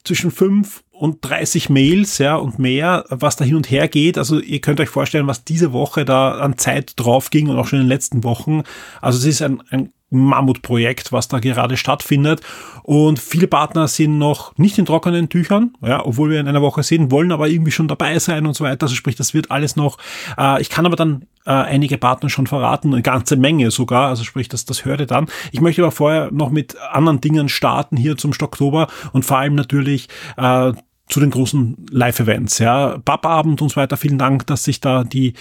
zwischen 0.04 0.32
fünf 0.32 0.84
und 0.92 1.18
30 1.22 1.70
Mails, 1.70 2.18
ja, 2.18 2.36
und 2.36 2.60
mehr, 2.60 3.06
was 3.10 3.36
da 3.36 3.46
hin 3.46 3.56
und 3.56 3.70
her 3.70 3.88
geht. 3.88 4.18
Also 4.18 4.40
ihr 4.40 4.62
könnt 4.62 4.80
euch 4.80 4.90
vorstellen, 4.90 5.28
was 5.28 5.44
diese 5.44 5.74
Woche 5.74 6.06
da 6.06 6.40
an 6.40 6.58
Zeit 6.58 6.94
drauf 6.98 7.30
ging 7.30 7.50
und 7.50 7.58
auch 7.58 7.68
schon 7.68 7.80
in 7.80 7.86
den 7.86 7.90
letzten 7.90 8.24
Wochen. 8.24 8.64
Also 9.02 9.20
es 9.20 9.26
ist 9.26 9.42
ein, 9.42 9.62
ein 9.70 9.92
Mammutprojekt, 10.14 11.12
was 11.12 11.28
da 11.28 11.40
gerade 11.40 11.78
stattfindet. 11.78 12.42
Und 12.84 13.20
viele 13.20 13.48
Partner 13.48 13.88
sind 13.88 14.18
noch 14.18 14.58
nicht 14.58 14.78
in 14.78 14.86
trockenen 14.86 15.30
Tüchern, 15.30 15.74
ja, 15.82 16.06
obwohl 16.06 16.30
wir 16.30 16.40
in 16.40 16.48
einer 16.48 16.62
Woche 16.62 16.84
sehen 16.84 17.12
wollen, 17.12 17.32
aber 17.32 17.48
irgendwie 17.48 17.72
schon 17.72 17.88
dabei 17.88 18.20
sein 18.20 18.46
und 18.46 18.56
so 18.56 18.64
weiter. 18.64 18.84
Also 18.84 18.96
sprich, 18.96 19.16
das 19.16 19.34
wird 19.34 19.52
alles 19.52 19.76
noch. 19.76 19.98
Äh, 20.38 20.62
ich 20.62 20.70
kann 20.70 20.86
aber 20.86 20.96
dann 20.96 21.26
äh, 21.46 21.52
einige 21.52 21.98
Partner 21.98 22.30
schon 22.30 22.48
verraten, 22.48 22.94
eine 22.94 23.02
ganze 23.02 23.36
Menge 23.36 23.72
sogar. 23.72 24.10
Also 24.10 24.24
sprich, 24.24 24.48
das, 24.48 24.66
das 24.66 24.86
hört 24.86 25.00
ihr 25.02 25.08
dann. 25.08 25.28
Ich 25.52 25.62
möchte 25.62 25.82
aber 25.82 25.92
vorher 25.92 26.32
noch 26.32 26.50
mit 26.50 26.78
anderen 26.92 27.22
Dingen 27.22 27.50
starten 27.50 27.98
hier 27.98 28.18
zum 28.18 28.34
Stocktober 28.34 28.88
und 29.12 29.26
vor 29.26 29.38
allem 29.38 29.56
natürlich 29.56 30.08
äh, 30.38 30.74
zu 31.14 31.20
den 31.20 31.30
großen 31.30 31.78
Live-Events, 31.92 32.58
ja, 32.58 32.98
Pappabend 33.06 33.62
und 33.62 33.70
so 33.70 33.76
weiter. 33.76 33.98
Vielen 33.98 34.18
Dank, 34.18 34.48
dass 34.48 34.64
sich 34.64 34.82
da 34.82 35.04
die 35.04 35.34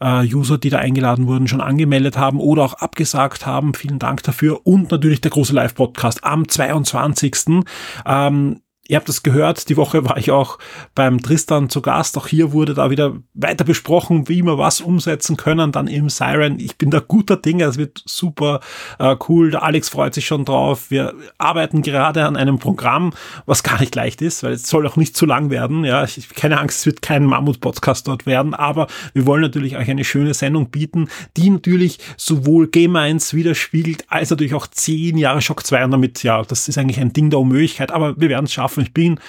äh, 0.00 0.26
User, 0.26 0.58
die 0.58 0.70
da 0.70 0.78
eingeladen 0.78 1.28
wurden, 1.28 1.46
schon 1.46 1.60
angemeldet 1.60 2.18
haben 2.18 2.40
oder 2.40 2.64
auch 2.64 2.74
abgesagt 2.74 3.46
haben. 3.46 3.74
Vielen 3.74 4.00
Dank 4.00 4.24
dafür. 4.24 4.66
Und 4.66 4.90
natürlich 4.90 5.20
der 5.20 5.30
große 5.30 5.52
Live-Podcast 5.52 6.24
am 6.24 6.48
22. 6.48 7.62
Ähm, 8.06 8.60
Ihr 8.90 8.96
habt 8.96 9.08
es 9.08 9.22
gehört, 9.22 9.68
die 9.68 9.76
Woche 9.76 10.04
war 10.04 10.16
ich 10.16 10.32
auch 10.32 10.58
beim 10.96 11.22
Tristan 11.22 11.70
zu 11.70 11.80
Gast. 11.80 12.18
Auch 12.18 12.26
hier 12.26 12.50
wurde 12.50 12.74
da 12.74 12.90
wieder 12.90 13.14
weiter 13.34 13.62
besprochen, 13.62 14.28
wie 14.28 14.42
wir 14.42 14.58
was 14.58 14.80
umsetzen 14.80 15.36
können. 15.36 15.70
Dann 15.70 15.86
im 15.86 16.08
Siren. 16.08 16.58
Ich 16.58 16.76
bin 16.76 16.90
da 16.90 16.98
guter 16.98 17.36
Dinge. 17.36 17.62
Es 17.66 17.78
wird 17.78 18.02
super 18.04 18.58
äh, 18.98 19.14
cool. 19.28 19.52
Der 19.52 19.62
Alex 19.62 19.90
freut 19.90 20.14
sich 20.14 20.26
schon 20.26 20.44
drauf. 20.44 20.90
Wir 20.90 21.14
arbeiten 21.38 21.82
gerade 21.82 22.24
an 22.24 22.36
einem 22.36 22.58
Programm, 22.58 23.12
was 23.46 23.62
gar 23.62 23.78
nicht 23.78 23.94
leicht 23.94 24.22
ist, 24.22 24.42
weil 24.42 24.54
es 24.54 24.64
soll 24.64 24.84
auch 24.88 24.96
nicht 24.96 25.16
zu 25.16 25.24
lang 25.24 25.50
werden. 25.50 25.84
Ja, 25.84 26.02
ich, 26.02 26.28
keine 26.30 26.58
Angst, 26.58 26.80
es 26.80 26.86
wird 26.86 27.00
kein 27.00 27.24
Mammut-Podcast 27.24 28.08
dort 28.08 28.26
werden. 28.26 28.54
Aber 28.54 28.88
wir 29.12 29.24
wollen 29.24 29.42
natürlich 29.42 29.76
euch 29.76 29.88
eine 29.88 30.04
schöne 30.04 30.34
Sendung 30.34 30.70
bieten, 30.70 31.08
die 31.36 31.48
natürlich 31.48 32.00
sowohl 32.16 32.66
Game 32.66 32.96
1 32.96 33.34
widerspiegelt, 33.34 34.06
als 34.08 34.30
natürlich 34.30 34.54
auch 34.54 34.66
10 34.66 35.16
Jahre 35.16 35.42
Shock 35.42 35.64
2. 35.64 35.84
Und 35.84 35.90
damit, 35.92 36.24
ja, 36.24 36.42
das 36.42 36.66
ist 36.66 36.76
eigentlich 36.76 36.98
ein 36.98 37.12
Ding 37.12 37.30
der 37.30 37.38
Unmöglichkeit. 37.38 37.92
Aber 37.92 38.20
wir 38.20 38.28
werden 38.28 38.46
es 38.46 38.52
schaffen 38.52 38.79
ich 38.80 38.94
bin 38.94 39.20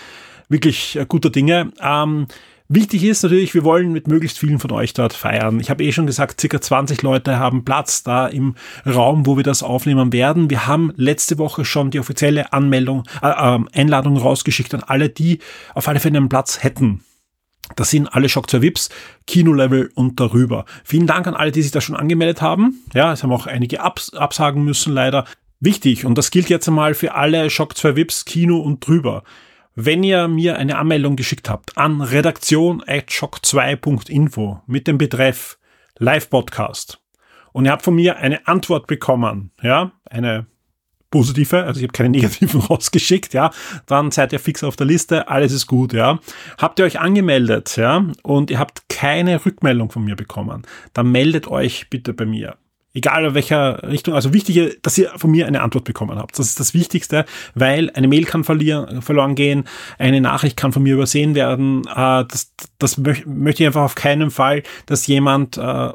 wirklich 0.49 0.97
äh, 0.97 1.05
guter 1.07 1.29
Dinge. 1.29 1.71
Ähm, 1.81 2.27
Wichtig 2.73 3.03
ist 3.03 3.21
natürlich, 3.21 3.53
wir 3.53 3.65
wollen 3.65 3.91
mit 3.91 4.07
möglichst 4.07 4.39
vielen 4.39 4.57
von 4.57 4.71
euch 4.71 4.93
dort 4.93 5.11
feiern. 5.11 5.59
Ich 5.59 5.69
habe 5.69 5.83
eh 5.83 5.91
schon 5.91 6.05
gesagt, 6.05 6.39
circa 6.39 6.61
20 6.61 7.01
Leute 7.01 7.37
haben 7.37 7.65
Platz 7.65 8.01
da 8.01 8.27
im 8.27 8.55
Raum, 8.85 9.25
wo 9.25 9.35
wir 9.35 9.43
das 9.43 9.61
aufnehmen 9.61 10.13
werden. 10.13 10.49
Wir 10.49 10.67
haben 10.67 10.93
letzte 10.95 11.37
Woche 11.37 11.65
schon 11.65 11.91
die 11.91 11.99
offizielle 11.99 12.53
Anmeldung, 12.53 13.03
äh, 13.21 13.27
äh, 13.27 13.59
Einladung 13.73 14.15
rausgeschickt 14.15 14.73
an 14.73 14.83
alle, 14.87 15.09
die 15.09 15.39
auf 15.73 15.89
alle 15.89 15.99
Fälle 15.99 16.15
einen 16.15 16.29
Platz 16.29 16.63
hätten. 16.63 17.03
Das 17.75 17.89
sind 17.89 18.07
alle 18.07 18.29
Shock 18.29 18.49
2 18.49 18.61
Vips, 18.61 18.87
Kino-Level 19.27 19.91
und 19.95 20.21
darüber. 20.21 20.63
Vielen 20.85 21.07
Dank 21.07 21.27
an 21.27 21.35
alle, 21.35 21.51
die 21.51 21.63
sich 21.63 21.71
da 21.71 21.81
schon 21.81 21.97
angemeldet 21.97 22.41
haben. 22.41 22.85
Ja, 22.93 23.11
es 23.11 23.21
haben 23.21 23.33
auch 23.33 23.47
einige 23.47 23.81
abs 23.81 24.13
absagen 24.13 24.63
müssen, 24.63 24.93
leider. 24.93 25.25
Wichtig, 25.63 26.07
und 26.07 26.17
das 26.17 26.31
gilt 26.31 26.49
jetzt 26.49 26.67
einmal 26.67 26.95
für 26.95 27.13
alle 27.13 27.51
Shock 27.51 27.77
2 27.77 27.95
Vips, 27.95 28.25
Kino 28.25 28.57
und 28.57 28.87
drüber. 28.87 29.21
Wenn 29.75 30.01
ihr 30.01 30.27
mir 30.27 30.57
eine 30.57 30.79
Anmeldung 30.79 31.15
geschickt 31.15 31.51
habt 31.51 31.77
an 31.77 32.01
redaktion.shock2.info 32.01 34.61
mit 34.65 34.87
dem 34.87 34.97
Betreff 34.97 35.59
Live-Podcast 35.99 36.99
und 37.53 37.65
ihr 37.65 37.71
habt 37.71 37.83
von 37.83 37.93
mir 37.93 38.17
eine 38.17 38.47
Antwort 38.47 38.87
bekommen, 38.87 39.51
ja, 39.61 39.91
eine 40.09 40.47
positive, 41.11 41.63
also 41.63 41.79
ich 41.79 41.83
habe 41.83 41.93
keine 41.93 42.09
negativen 42.09 42.61
rausgeschickt, 42.61 43.35
ja, 43.35 43.51
dann 43.85 44.09
seid 44.09 44.33
ihr 44.33 44.39
fix 44.39 44.63
auf 44.63 44.77
der 44.77 44.87
Liste, 44.87 45.27
alles 45.27 45.51
ist 45.51 45.67
gut, 45.67 45.93
ja. 45.93 46.17
Habt 46.57 46.79
ihr 46.79 46.85
euch 46.85 46.99
angemeldet, 46.99 47.77
ja, 47.77 48.03
und 48.23 48.49
ihr 48.49 48.57
habt 48.57 48.89
keine 48.89 49.45
Rückmeldung 49.45 49.91
von 49.91 50.03
mir 50.03 50.15
bekommen, 50.15 50.63
dann 50.93 51.11
meldet 51.11 51.47
euch 51.47 51.91
bitte 51.91 52.13
bei 52.13 52.25
mir 52.25 52.57
egal 52.93 53.25
in 53.25 53.33
welcher 53.33 53.83
Richtung. 53.83 54.13
Also 54.13 54.33
wichtig, 54.33 54.79
dass 54.81 54.97
ihr 54.97 55.11
von 55.15 55.31
mir 55.31 55.47
eine 55.47 55.61
Antwort 55.61 55.85
bekommen 55.85 56.17
habt. 56.17 56.37
Das 56.37 56.47
ist 56.47 56.59
das 56.59 56.73
Wichtigste, 56.73 57.25
weil 57.55 57.89
eine 57.91 58.07
Mail 58.07 58.25
kann 58.25 58.43
verlieren, 58.43 59.01
verloren 59.01 59.35
gehen, 59.35 59.65
eine 59.97 60.21
Nachricht 60.21 60.57
kann 60.57 60.71
von 60.71 60.83
mir 60.83 60.95
übersehen 60.95 61.35
werden. 61.35 61.83
Äh, 61.87 62.25
das 62.25 62.53
das 62.79 62.97
möchte 62.97 63.63
ich 63.63 63.67
einfach 63.67 63.83
auf 63.83 63.95
keinen 63.95 64.31
Fall, 64.31 64.63
dass 64.85 65.07
jemand 65.07 65.57
äh, 65.57 65.91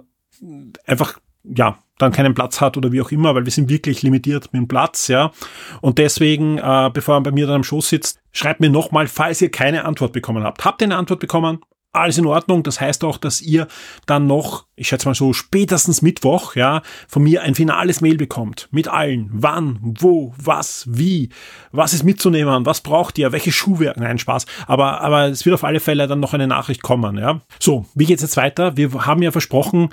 einfach, 0.86 1.18
ja, 1.44 1.78
dann 1.99 2.12
keinen 2.12 2.34
Platz 2.34 2.61
hat 2.61 2.76
oder 2.76 2.92
wie 2.92 3.01
auch 3.01 3.11
immer, 3.11 3.34
weil 3.34 3.47
wir 3.47 3.53
sind 3.53 3.70
wirklich 3.70 4.03
limitiert 4.03 4.53
mit 4.53 4.61
dem 4.61 4.68
Platz, 4.68 5.09
ja. 5.09 5.32
Und 5.80 5.99
deswegen, 5.99 6.59
äh, 6.59 6.90
bevor 6.92 7.16
er 7.16 7.22
bei 7.22 7.30
mir 7.30 7.47
dann 7.47 7.57
am 7.57 7.64
Schoß 7.64 7.88
sitzt, 7.88 8.20
schreibt 8.32 8.61
mir 8.61 8.68
nochmal, 8.70 9.07
falls 9.07 9.40
ihr 9.40 9.51
keine 9.51 9.84
Antwort 9.84 10.12
bekommen 10.12 10.44
habt. 10.44 10.64
Habt 10.64 10.82
ihr 10.82 10.86
eine 10.86 10.97
Antwort 10.97 11.20
bekommen? 11.20 11.61
Alles 11.97 12.18
in 12.18 12.26
Ordnung. 12.26 12.62
Das 12.62 12.80
heißt 12.80 13.05
auch, 13.05 13.18
dass 13.18 13.40
ihr 13.40 13.66
dann 14.07 14.26
noch, 14.26 14.66
ich 14.76 14.88
schätze 14.88 15.09
mal 15.09 15.14
so 15.14 15.32
spätestens 15.32 16.03
Mittwoch, 16.03 16.55
ja, 16.55 16.82
von 17.09 17.22
mir 17.22 17.42
ein 17.42 17.55
finales 17.55 18.01
Mail 18.01 18.16
bekommt. 18.16 18.68
Mit 18.70 18.88
allen. 18.88 19.28
Wann, 19.32 19.78
wo, 19.82 20.34
was, 20.36 20.86
wie, 20.88 21.30
was 21.72 21.94
ist 21.94 22.05
mitzunehmen, 22.05 22.66
was 22.66 22.80
braucht 22.80 23.18
ihr, 23.18 23.32
welche 23.32 23.53
Schuhwerke, 23.53 24.01
nein, 24.01 24.18
Spaß. 24.18 24.47
Aber, 24.66 25.01
aber 25.01 25.26
es 25.26 25.44
wird 25.44 25.55
auf 25.55 25.64
alle 25.64 25.80
Fälle 25.80 26.07
dann 26.07 26.20
noch 26.20 26.34
eine 26.34 26.47
Nachricht 26.47 26.82
kommen, 26.82 27.18
ja. 27.18 27.40
So, 27.61 27.86
wie 27.94 28.07
geht's 28.07 28.22
jetzt 28.22 28.36
weiter? 28.36 28.76
Wir 28.76 29.07
haben 29.07 29.22
ja 29.22 29.32
versprochen, 29.32 29.90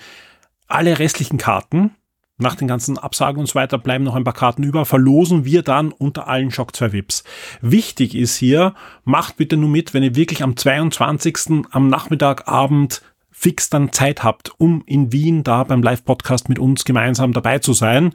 alle 0.67 0.99
restlichen 0.99 1.37
Karten, 1.37 1.91
nach 2.37 2.55
den 2.55 2.67
ganzen 2.67 2.97
Absagen 2.97 3.39
und 3.39 3.47
so 3.47 3.55
weiter 3.55 3.77
bleiben 3.77 4.03
noch 4.03 4.15
ein 4.15 4.23
paar 4.23 4.33
Karten 4.33 4.63
über, 4.63 4.85
verlosen 4.85 5.45
wir 5.45 5.61
dann 5.61 5.91
unter 5.91 6.27
allen 6.27 6.51
Shock 6.51 6.75
2 6.75 6.91
Vips. 6.91 7.23
Wichtig 7.61 8.15
ist 8.15 8.35
hier, 8.35 8.73
macht 9.03 9.37
bitte 9.37 9.57
nur 9.57 9.69
mit, 9.69 9.93
wenn 9.93 10.03
ihr 10.03 10.15
wirklich 10.15 10.43
am 10.43 10.57
22. 10.57 11.65
am 11.71 11.89
Nachmittag, 11.89 12.47
Abend 12.47 13.01
fix 13.31 13.69
dann 13.69 13.91
Zeit 13.91 14.23
habt, 14.23 14.51
um 14.57 14.83
in 14.85 15.11
Wien 15.11 15.43
da 15.43 15.63
beim 15.63 15.83
Live-Podcast 15.83 16.49
mit 16.49 16.59
uns 16.59 16.85
gemeinsam 16.85 17.33
dabei 17.33 17.59
zu 17.59 17.73
sein, 17.73 18.13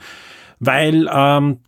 weil 0.59 1.09
ähm, 1.13 1.61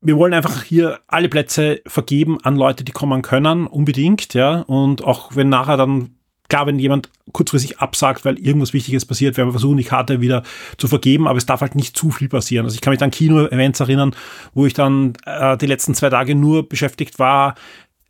wir 0.00 0.16
wollen 0.16 0.34
einfach 0.34 0.62
hier 0.62 1.00
alle 1.06 1.28
Plätze 1.28 1.80
vergeben 1.86 2.38
an 2.42 2.56
Leute, 2.56 2.84
die 2.84 2.92
kommen 2.92 3.22
können, 3.22 3.66
unbedingt, 3.66 4.34
ja, 4.34 4.60
und 4.60 5.02
auch 5.02 5.34
wenn 5.36 5.48
nachher 5.48 5.76
dann 5.76 6.16
klar, 6.48 6.66
wenn 6.66 6.78
jemand 6.78 7.10
kurzfristig 7.32 7.78
absagt, 7.78 8.24
weil 8.24 8.38
irgendwas 8.38 8.72
Wichtiges 8.72 9.06
passiert, 9.06 9.36
werden 9.36 9.48
wir 9.48 9.52
versuchen, 9.52 9.76
die 9.76 9.84
Karte 9.84 10.20
wieder 10.20 10.42
zu 10.76 10.88
vergeben, 10.88 11.26
aber 11.26 11.38
es 11.38 11.46
darf 11.46 11.60
halt 11.60 11.74
nicht 11.74 11.96
zu 11.96 12.10
viel 12.10 12.28
passieren. 12.28 12.66
Also 12.66 12.74
ich 12.74 12.80
kann 12.80 12.92
mich 12.92 13.02
an 13.02 13.10
Kino-Events 13.10 13.80
erinnern, 13.80 14.14
wo 14.52 14.66
ich 14.66 14.74
dann 14.74 15.14
äh, 15.24 15.56
die 15.56 15.66
letzten 15.66 15.94
zwei 15.94 16.10
Tage 16.10 16.34
nur 16.34 16.68
beschäftigt 16.68 17.18
war, 17.18 17.54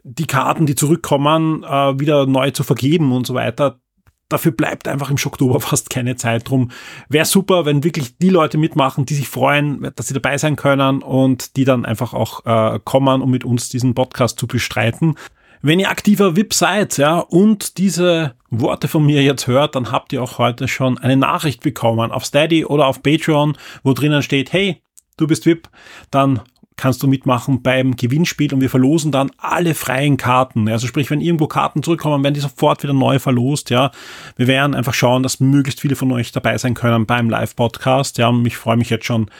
die 0.03 0.27
Karten, 0.27 0.67
die 0.67 0.75
zurückkommen, 0.75 1.65
äh, 1.65 1.99
wieder 1.99 2.27
neu 2.27 2.51
zu 2.51 2.63
vergeben 2.63 3.13
und 3.13 3.27
so 3.27 3.35
weiter. 3.35 3.81
Dafür 4.29 4.53
bleibt 4.53 4.89
einfach 4.89 5.11
im 5.11 5.17
Oktober 5.25 5.61
fast 5.61 5.91
keine 5.91 6.17
Zeit 6.17 6.49
drum. 6.49 6.71
Wäre 7.09 7.25
super, 7.25 7.65
wenn 7.65 7.85
wirklich 7.85 8.19
die 8.19 8.31
Leute 8.31 8.59
mitmachen, 8.59 9.07
die 9.07 9.15
sich 9.15 9.29
freuen, 9.29 9.91
dass 9.97 10.09
sie 10.09 10.15
dabei 10.15 10.39
sein 10.39 10.57
können 10.57 11.03
und 11.03 11.57
die 11.57 11.65
dann 11.65 11.87
einfach 11.87 12.13
auch 12.13 12.45
äh, 12.45 12.79
kommen, 12.85 13.23
um 13.23 13.31
mit 13.31 13.45
uns 13.45 13.69
diesen 13.69 13.95
Podcast 13.95 14.39
zu 14.39 14.47
bestreiten. 14.47 15.15
Wenn 15.67 15.81
ihr 15.81 15.89
aktiver 15.89 16.37
VIP 16.37 16.53
seid, 16.53 16.99
ja, 16.99 17.21
und 17.21 17.79
diese 17.79 18.35
Worte 18.51 18.87
von 18.87 19.07
mir 19.07 19.23
jetzt 19.23 19.47
hört, 19.47 19.77
dann 19.77 19.91
habt 19.91 20.13
ihr 20.13 20.23
auch 20.23 20.37
heute 20.37 20.69
schon 20.69 20.99
eine 20.99 21.17
Nachricht 21.17 21.63
bekommen 21.63 22.13
auf 22.13 22.27
Steady 22.27 22.67
oder 22.67 22.87
auf 22.87 23.03
Patreon, 23.03 23.57
wo 23.83 23.95
drinnen 23.95 24.23
steht, 24.23 24.53
hey, 24.53 24.83
du 25.17 25.27
bist 25.27 25.47
VIP, 25.47 25.71
dann 26.11 26.43
kannst 26.77 27.03
du 27.03 27.07
mitmachen 27.07 27.63
beim 27.63 27.97
Gewinnspiel 27.97 28.53
und 28.53 28.61
wir 28.61 28.69
verlosen 28.69 29.11
dann 29.11 29.31
alle 29.39 29.75
freien 29.75 30.19
Karten. 30.19 30.69
Also 30.69 30.87
sprich, 30.87 31.11
wenn 31.11 31.23
irgendwo 31.23 31.47
Karten 31.47 31.83
zurückkommen, 31.83 32.23
werden 32.23 32.35
die 32.35 32.41
sofort 32.41 32.83
wieder 32.83 32.93
neu 32.93 33.19
verlost, 33.19 33.71
ja. 33.71 33.91
Wir 34.37 34.49
werden 34.49 34.75
einfach 34.75 34.93
schauen, 34.93 35.23
dass 35.23 35.41
möglichst 35.41 35.81
viele 35.81 35.97
von 35.97 36.13
euch 36.13 36.31
dabei 36.31 36.59
sein 36.59 36.75
können 36.75 37.07
beim 37.07 37.31
Live-Podcast, 37.31 38.19
ja. 38.19 38.29
Und 38.29 38.45
ich 38.45 38.59
freue 38.59 38.77
mich 38.77 38.91
jetzt 38.91 39.07
schon, 39.07 39.31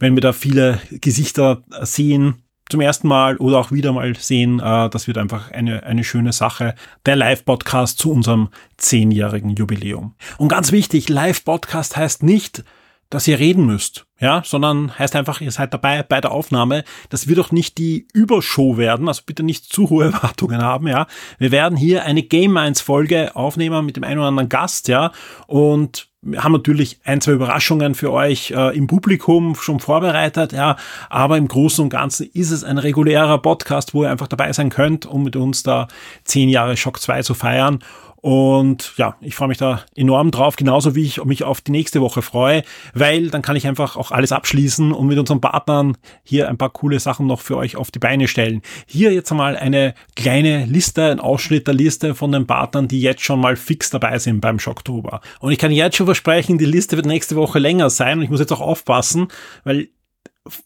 wenn 0.00 0.16
wir 0.16 0.22
da 0.22 0.32
viele 0.32 0.80
Gesichter 0.90 1.62
sehen, 1.82 2.42
zum 2.68 2.80
ersten 2.80 3.08
Mal 3.08 3.36
oder 3.38 3.58
auch 3.58 3.72
wieder 3.72 3.92
mal 3.92 4.14
sehen. 4.16 4.60
Äh, 4.60 4.90
das 4.90 5.06
wird 5.06 5.18
einfach 5.18 5.50
eine, 5.50 5.82
eine 5.84 6.04
schöne 6.04 6.32
Sache. 6.32 6.74
Der 7.06 7.16
Live-Podcast 7.16 7.98
zu 7.98 8.12
unserem 8.12 8.48
zehnjährigen 8.76 9.54
Jubiläum. 9.54 10.14
Und 10.36 10.48
ganz 10.48 10.72
wichtig, 10.72 11.08
Live-Podcast 11.08 11.96
heißt 11.96 12.22
nicht, 12.22 12.64
dass 13.10 13.26
ihr 13.26 13.38
reden 13.38 13.64
müsst, 13.64 14.06
ja, 14.20 14.42
sondern 14.44 14.98
heißt 14.98 15.16
einfach, 15.16 15.40
ihr 15.40 15.50
seid 15.50 15.72
dabei 15.72 16.02
bei 16.02 16.20
der 16.20 16.30
Aufnahme. 16.30 16.84
Das 17.08 17.26
wird 17.26 17.38
auch 17.38 17.52
nicht 17.52 17.78
die 17.78 18.06
Übershow 18.12 18.76
werden, 18.76 19.08
also 19.08 19.22
bitte 19.24 19.42
nicht 19.42 19.72
zu 19.72 19.88
hohe 19.88 20.04
Erwartungen 20.12 20.60
haben, 20.60 20.88
ja. 20.88 21.06
Wir 21.38 21.50
werden 21.50 21.78
hier 21.78 22.04
eine 22.04 22.22
Game 22.22 22.52
Minds 22.52 22.82
Folge 22.82 23.34
aufnehmen 23.34 23.86
mit 23.86 23.96
dem 23.96 24.04
einen 24.04 24.18
oder 24.18 24.28
anderen 24.28 24.50
Gast, 24.50 24.88
ja, 24.88 25.12
und 25.46 26.07
wir 26.20 26.42
haben 26.42 26.52
natürlich 26.52 26.98
ein, 27.04 27.20
zwei 27.20 27.32
Überraschungen 27.32 27.94
für 27.94 28.12
euch 28.12 28.50
äh, 28.50 28.76
im 28.76 28.88
Publikum 28.88 29.54
schon 29.54 29.78
vorbereitet, 29.78 30.52
ja, 30.52 30.76
aber 31.08 31.36
im 31.36 31.46
Großen 31.46 31.84
und 31.84 31.90
Ganzen 31.90 32.28
ist 32.32 32.50
es 32.50 32.64
ein 32.64 32.78
regulärer 32.78 33.38
Podcast, 33.38 33.94
wo 33.94 34.02
ihr 34.02 34.10
einfach 34.10 34.26
dabei 34.26 34.52
sein 34.52 34.70
könnt, 34.70 35.06
um 35.06 35.22
mit 35.22 35.36
uns 35.36 35.62
da 35.62 35.86
zehn 36.24 36.48
Jahre 36.48 36.76
Shock 36.76 37.00
2 37.00 37.22
zu 37.22 37.34
feiern. 37.34 37.78
Und 38.20 38.94
ja, 38.96 39.16
ich 39.20 39.36
freue 39.36 39.48
mich 39.48 39.58
da 39.58 39.84
enorm 39.94 40.32
drauf, 40.32 40.56
genauso 40.56 40.96
wie 40.96 41.04
ich 41.04 41.24
mich 41.24 41.44
auf 41.44 41.60
die 41.60 41.70
nächste 41.70 42.00
Woche 42.00 42.20
freue, 42.20 42.62
weil 42.92 43.30
dann 43.30 43.42
kann 43.42 43.54
ich 43.54 43.66
einfach 43.68 43.96
auch 43.96 44.10
alles 44.10 44.32
abschließen 44.32 44.92
und 44.92 45.06
mit 45.06 45.18
unseren 45.18 45.40
Partnern 45.40 45.96
hier 46.24 46.48
ein 46.48 46.58
paar 46.58 46.70
coole 46.70 46.98
Sachen 46.98 47.26
noch 47.28 47.40
für 47.40 47.56
euch 47.56 47.76
auf 47.76 47.92
die 47.92 48.00
Beine 48.00 48.26
stellen. 48.26 48.62
Hier 48.86 49.12
jetzt 49.12 49.30
einmal 49.30 49.56
eine 49.56 49.94
kleine 50.16 50.64
Liste, 50.64 51.04
ein 51.04 51.20
Ausschnitt 51.20 51.68
der 51.68 51.74
Liste 51.74 52.16
von 52.16 52.32
den 52.32 52.46
Partnern, 52.46 52.88
die 52.88 53.00
jetzt 53.00 53.22
schon 53.22 53.40
mal 53.40 53.54
fix 53.54 53.90
dabei 53.90 54.18
sind 54.18 54.40
beim 54.40 54.58
Schocktober. 54.58 55.20
Und 55.38 55.52
ich 55.52 55.58
kann 55.58 55.70
jetzt 55.70 55.96
schon 55.96 56.06
versprechen, 56.06 56.58
die 56.58 56.64
Liste 56.64 56.96
wird 56.96 57.06
nächste 57.06 57.36
Woche 57.36 57.60
länger 57.60 57.88
sein 57.88 58.18
und 58.18 58.24
ich 58.24 58.30
muss 58.30 58.40
jetzt 58.40 58.52
auch 58.52 58.60
aufpassen, 58.60 59.28
weil 59.62 59.90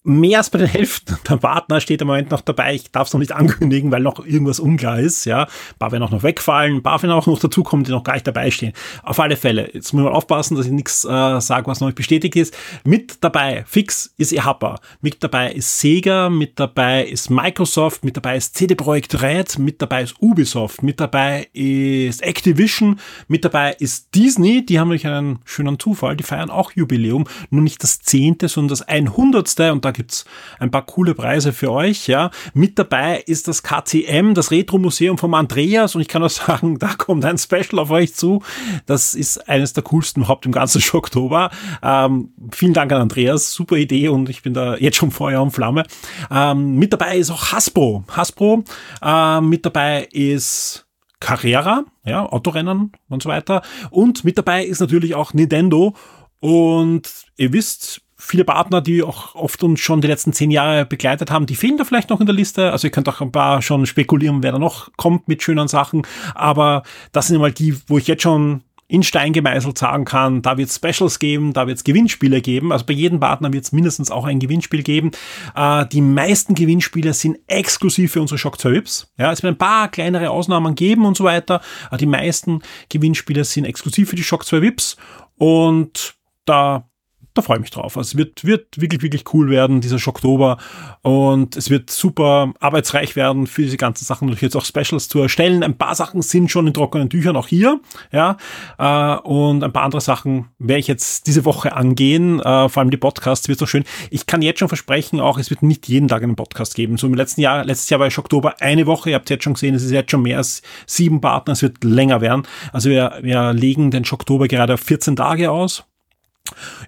mehr 0.05 0.39
als 0.39 0.51
bei 0.51 0.59
der 0.59 0.69
Hälfte 0.69 1.19
der 1.29 1.37
Partner 1.37 1.81
steht 1.81 2.01
im 2.01 2.09
Moment 2.09 2.31
noch 2.31 2.41
dabei. 2.41 2.75
Ich 2.75 2.91
darf 2.91 3.09
es 3.09 3.13
noch 3.13 3.21
nicht 3.21 3.33
ankündigen, 3.33 3.91
weil 3.91 4.03
noch 4.03 4.25
irgendwas 4.25 4.61
unklar 4.61 4.99
ist. 4.99 5.25
Ja, 5.25 5.45
ein 5.45 5.79
paar 5.79 5.93
werden 5.93 6.03
auch 6.03 6.11
noch 6.11 6.23
wegfallen, 6.23 6.77
ein 6.77 6.83
paar 6.83 7.03
werden 7.03 7.13
auch 7.13 7.27
noch 7.27 7.39
dazukommen, 7.39 7.85
die 7.85 7.91
noch 7.91 8.05
gar 8.05 8.15
nicht 8.15 8.27
dabei 8.27 8.51
stehen. 8.51 8.73
Auf 9.03 9.19
alle 9.21 9.37
Fälle, 9.37 9.71
jetzt 9.73 9.93
muss 9.93 10.05
man 10.05 10.13
aufpassen, 10.13 10.57
dass 10.57 10.67
ich 10.67 10.73
nichts 10.73 11.05
äh, 11.05 11.41
sage, 11.41 11.67
was 11.67 11.81
noch 11.81 11.89
nicht 11.89 11.97
bestätigt 11.97 12.37
ist. 12.37 12.57
Mit 12.85 13.23
dabei, 13.23 13.65
fix 13.67 14.15
ist 14.17 14.33
Ihappa. 14.33 14.79
Mit 15.01 15.23
dabei 15.23 15.53
ist 15.53 15.81
Sega, 15.81 16.29
mit 16.31 16.59
dabei 16.59 17.05
ist 17.05 17.31
Microsoft, 17.31 18.05
mit 18.05 18.17
dabei 18.17 18.37
ist 18.37 18.57
CD 18.57 18.75
Projekt 18.75 19.21
Red, 19.23 19.59
mit 19.59 19.83
dabei 19.83 20.03
ist 20.03 20.17
Ubisoft, 20.21 20.83
mit 20.83 21.01
dabei 21.01 21.49
ist 21.53 22.23
Activision, 22.23 23.01
mit 23.29 23.45
dabei 23.45 23.73
ist 23.79 24.15
Disney. 24.15 24.65
Die 24.65 24.79
haben 24.79 24.89
nämlich 24.89 25.07
einen 25.07 25.41
schönen 25.45 25.79
Zufall, 25.79 26.17
die 26.17 26.25
feiern 26.25 26.51
auch 26.51 26.73
Jubiläum. 26.73 27.25
Nur 27.51 27.63
nicht 27.63 27.83
das 27.83 28.01
zehnte, 28.01 28.49
sondern 28.49 28.69
das 28.69 28.83
einhundertste 28.83 29.72
und 29.73 29.85
da 29.85 29.91
gibt's 29.91 30.25
ein 30.59 30.71
paar 30.71 30.87
coole 30.87 31.15
Preise 31.15 31.53
für 31.53 31.73
euch. 31.73 32.07
Ja, 32.07 32.31
Mit 32.55 32.79
dabei 32.79 33.23
ist 33.27 33.49
das 33.49 33.63
KCM, 33.63 34.35
das 34.35 34.51
Retro-Museum 34.51 35.19
vom 35.19 35.35
Andreas 35.35 35.95
und 35.95 36.01
ich 36.01 36.09
kann 36.09 36.23
auch 36.23 36.31
sagen, 36.31 36.79
da 36.79 36.95
kommt 36.95 37.25
ein 37.25 37.39
Special 37.39 37.79
auf 37.79 37.91
euch 37.91 38.15
zu. 38.15 38.43
Das 38.87 39.15
ist 39.15 39.49
eines 39.49 39.73
der 39.73 39.83
coolsten 39.85 40.21
überhaupt 40.21 40.47
im 40.47 40.53
ganzen 40.53 40.83
Oktober. 40.97 41.51
Ähm, 41.83 42.33
vielen 42.53 42.75
Dank 42.75 42.93
an 42.93 43.03
Andreas, 43.03 43.53
super 43.53 43.77
Idee 43.77 44.09
und 44.09 44.29
ich 44.29 44.43
bin 44.43 44.55
da 44.55 44.77
jetzt 44.77 44.97
schon 44.97 45.11
Feuer 45.11 45.43
und 45.43 45.51
Flamme. 45.51 45.85
Ähm, 46.31 46.77
mit 46.77 46.93
dabei 46.93 47.17
ist 47.17 47.31
auch 47.31 47.53
Hasbro. 47.53 48.05
Hasbro. 48.09 48.65
Äh, 49.03 49.41
mit 49.41 49.67
dabei 49.67 50.09
ist 50.13 50.87
Carrera, 51.23 51.85
ja, 52.05 52.27
Autorennen 52.27 52.93
und 53.09 53.23
so 53.23 53.29
weiter. 53.29 53.63
Und 53.91 54.25
mit 54.25 54.37
dabei 54.37 54.65
ist 54.65 54.81
natürlich 54.81 55.15
auch 55.15 55.33
Nintendo. 55.35 55.95
Und 56.41 57.09
ihr 57.37 57.53
wisst, 57.53 58.03
viele 58.23 58.45
Partner, 58.45 58.81
die 58.81 59.03
auch 59.03 59.35
oft 59.35 59.63
uns 59.63 59.81
schon 59.81 60.01
die 60.01 60.09
letzten 60.09 60.33
zehn 60.33 60.51
Jahre 60.51 60.87
begleitet 60.87 61.31
haben, 61.31 61.47
die 61.47 61.57
fehlen 61.57 61.77
da 61.77 61.85
vielleicht 61.85 62.11
noch 62.11 62.21
in 62.21 62.27
der 62.27 62.35
Liste. 62.35 62.71
Also 62.71 62.87
ihr 62.87 62.93
könnt 62.93 63.09
auch 63.09 63.21
ein 63.21 63.33
paar 63.33 63.63
schon 63.63 63.85
spekulieren, 63.85 64.43
wer 64.43 64.53
da 64.53 64.59
noch 64.59 64.91
kommt 64.97 65.29
mit 65.29 65.43
schönen 65.43 65.69
Sachen. 65.69 66.03
Aber 66.35 66.85
das 67.11 67.27
sind 67.27 67.41
mal 67.41 67.53
die, 67.53 67.77
wo 67.89 67.99
ich 67.99 68.07
jetzt 68.07 68.23
schon 68.23 68.63
in 68.87 69.03
Stein 69.03 69.33
gemeißelt 69.33 69.79
sagen 69.79 70.05
kann, 70.05 70.43
da 70.43 70.59
wird 70.59 70.69
es 70.69 70.77
Specials 70.77 71.19
geben, 71.19 71.55
da 71.55 71.67
wird 71.67 71.79
es 71.79 71.85
Gewinnspiele 71.85 72.43
geben. 72.43 72.73
Also 72.73 72.85
bei 72.85 72.93
jedem 72.93 73.21
Partner 73.21 73.53
wird 73.53 73.65
es 73.65 73.73
mindestens 73.73 74.11
auch 74.11 74.27
ein 74.27 74.39
Gewinnspiel 74.39 74.83
geben. 74.83 75.13
Äh, 75.57 75.87
die 75.87 76.03
meisten 76.03 76.55
Gewinnspiele 76.55 77.15
sind 77.15 77.39
exklusiv 77.47 78.13
für 78.13 78.21
unsere 78.21 78.37
Shock 78.37 78.61
2 78.61 78.71
Vips. 78.71 79.11
Ja, 79.17 79.33
es 79.33 79.43
wird 79.43 79.55
ein 79.55 79.59
paar 79.59 79.89
kleinere 79.89 80.29
Ausnahmen 80.29 80.75
geben 80.75 81.07
und 81.07 81.17
so 81.17 81.25
weiter. 81.25 81.63
Aber 81.89 81.97
die 81.97 82.07
meisten 82.07 82.61
Gewinnspiele 82.91 83.45
sind 83.45 83.65
exklusiv 83.65 84.11
für 84.11 84.17
die 84.17 84.23
Shock 84.23 84.45
2 84.45 84.61
Vips. 84.61 84.97
Und 85.39 86.15
da 86.45 86.87
da 87.35 87.43
freue 87.43 87.57
ich 87.59 87.63
mich 87.63 87.71
drauf. 87.71 87.97
Also 87.97 88.11
es 88.11 88.17
wird, 88.17 88.45
wird 88.45 88.81
wirklich, 88.81 89.03
wirklich 89.03 89.25
cool 89.33 89.49
werden, 89.49 89.81
dieser 89.81 89.99
Schocktober. 89.99 90.59
Und 91.03 91.57
es 91.57 91.71
wird 91.71 91.91
super 91.91 92.53
arbeitsreich 92.61 93.17
werden, 93.17 93.47
für 93.47 93.63
diese 93.63 93.77
ganzen 93.77 94.05
Sachen 94.05 94.27
natürlich 94.27 94.43
jetzt 94.43 94.57
auch 94.57 94.65
Specials 94.65 95.09
zu 95.09 95.21
erstellen. 95.21 95.63
Ein 95.63 95.79
paar 95.79 95.95
Sachen 95.95 96.23
sind 96.23 96.51
schon 96.51 96.67
in 96.67 96.75
trockenen 96.75 97.09
Tüchern 97.09 97.37
auch 97.37 97.49
hier. 97.49 97.81
Ja, 98.11 98.37
äh, 98.79 99.17
und 99.23 99.65
ein 99.65 99.73
paar 99.73 99.85
andere 99.85 100.01
Sachen 100.01 100.51
werde 100.59 100.81
ich 100.81 100.89
jetzt 100.89 101.27
diese 101.27 101.45
Woche 101.45 101.75
angehen. 101.75 102.41
Äh, 102.41 102.69
vor 102.69 102.81
allem 102.81 102.91
die 102.91 102.97
Podcasts 102.97 103.49
wird 103.49 103.59
so 103.59 103.67
schön. 103.67 103.85
Ich 104.11 104.27
kann 104.27 104.43
jetzt 104.43 104.59
schon 104.59 104.69
versprechen, 104.69 105.21
auch 105.21 105.39
es 105.39 105.51
wird 105.51 105.63
nicht 105.63 105.89
jeden 105.89 106.09
Tag 106.09 106.23
einen 106.23 106.37
Podcast 106.37 106.75
geben. 106.75 106.99
So 106.99 107.07
im 107.07 107.15
letzten 107.15 107.41
Jahr, 107.41 107.65
letztes 107.65 107.89
Jahr 107.89 108.01
war 108.01 108.07
ich 108.07 108.19
Oktober 108.19 108.61
eine 108.61 108.87
Woche. 108.87 109.11
Ihr 109.11 109.17
habt 109.17 109.31
jetzt 109.31 109.45
schon 109.45 109.55
gesehen, 109.55 109.75
es 109.75 109.83
ist 109.83 109.91
jetzt 109.91 110.11
schon 110.11 110.23
mehr 110.23 110.39
als 110.39 110.63
sieben 110.87 111.21
Partner. 111.21 111.53
Es 111.53 111.63
wird 111.63 111.83
länger 111.83 112.21
werden. 112.21 112.43
Also 112.73 112.91
wir, 112.91 113.19
wir 113.23 113.53
legen 113.53 113.91
den 113.91 114.05
Oktober 114.11 114.49
gerade 114.49 114.75
auf 114.75 114.81
14 114.81 115.17
Tage 115.17 115.51
aus. 115.51 115.85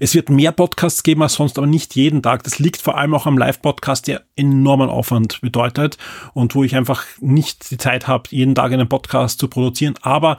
Es 0.01 0.15
wird 0.15 0.31
mehr 0.31 0.53
Podcasts 0.53 1.03
geben 1.03 1.23
als 1.23 1.35
sonst, 1.35 1.59
aber 1.59 1.67
nicht 1.67 1.95
jeden 1.95 2.23
Tag. 2.23 2.43
Das 2.43 2.59
liegt 2.59 2.81
vor 2.81 2.99
allem 2.99 3.15
auch 3.15 3.27
am 3.27 3.39
Live-Podcast, 3.39 4.07
der 4.07 4.23
enormen 4.37 4.89
Aufwand 4.89 5.41
bedeutet 5.41 5.99
und 6.33 6.55
wo 6.55 6.65
ich 6.65 6.77
einfach 6.77 7.05
nicht 7.21 7.71
die 7.71 7.79
Zeit 7.79 8.09
habe, 8.09 8.25
jeden 8.31 8.55
Tag 8.55 8.73
einen 8.73 8.89
Podcast 8.89 9.39
zu 9.39 9.49
produzieren. 9.49 9.95
Aber 10.03 10.39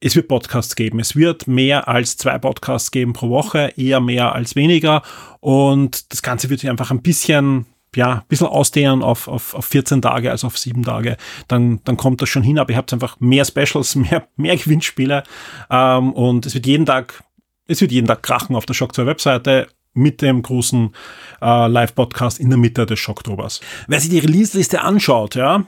es 0.00 0.16
wird 0.16 0.28
Podcasts 0.28 0.76
geben. 0.76 1.00
Es 1.00 1.16
wird 1.16 1.46
mehr 1.46 1.88
als 1.88 2.16
zwei 2.16 2.38
Podcasts 2.38 2.90
geben 2.90 3.12
pro 3.12 3.30
Woche, 3.30 3.72
eher 3.76 4.00
mehr 4.00 4.34
als 4.34 4.54
weniger. 4.54 5.02
Und 5.40 6.12
das 6.12 6.22
Ganze 6.22 6.50
wird 6.50 6.60
sich 6.60 6.70
einfach 6.70 6.90
ein 6.90 7.02
bisschen 7.02 7.66
ja, 7.96 8.14
ein 8.14 8.22
bisschen 8.28 8.48
ausdehnen 8.48 9.04
auf, 9.04 9.28
auf, 9.28 9.54
auf 9.54 9.66
14 9.66 10.02
Tage 10.02 10.28
als 10.30 10.42
auf 10.42 10.58
sieben 10.58 10.82
Tage, 10.82 11.16
dann, 11.46 11.80
dann 11.84 11.96
kommt 11.96 12.20
das 12.20 12.28
schon 12.28 12.42
hin, 12.42 12.58
aber 12.58 12.72
ihr 12.72 12.76
habt 12.76 12.92
einfach 12.92 13.20
mehr 13.20 13.44
Specials, 13.44 13.94
mehr, 13.94 14.26
mehr 14.36 14.56
Gewinnspiele 14.56 15.22
ähm, 15.70 16.12
und 16.12 16.44
es 16.44 16.54
wird 16.54 16.66
jeden 16.66 16.86
Tag 16.86 17.22
es 17.66 17.80
wird 17.80 17.92
jeden 17.92 18.06
Tag 18.06 18.22
krachen 18.22 18.56
auf 18.56 18.66
der 18.66 18.74
Shock 18.74 18.94
2 18.94 19.06
Webseite 19.06 19.68
mit 19.94 20.22
dem 20.22 20.42
großen 20.42 20.94
äh, 21.40 21.66
Live-Podcast 21.68 22.40
in 22.40 22.50
der 22.50 22.58
Mitte 22.58 22.84
des 22.84 22.98
Schocktobers. 22.98 23.60
Wer 23.86 24.00
sich 24.00 24.10
die 24.10 24.18
Release-Liste 24.18 24.82
anschaut, 24.82 25.36
ja, 25.36 25.66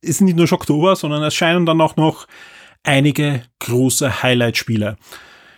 ist 0.00 0.20
nicht 0.20 0.36
nur 0.36 0.46
Schocktober, 0.46 0.94
sondern 0.96 1.22
es 1.24 1.34
scheinen 1.34 1.66
dann 1.66 1.80
auch 1.80 1.96
noch 1.96 2.26
einige 2.84 3.42
große 3.58 4.22
Highlight-Spiele. 4.22 4.96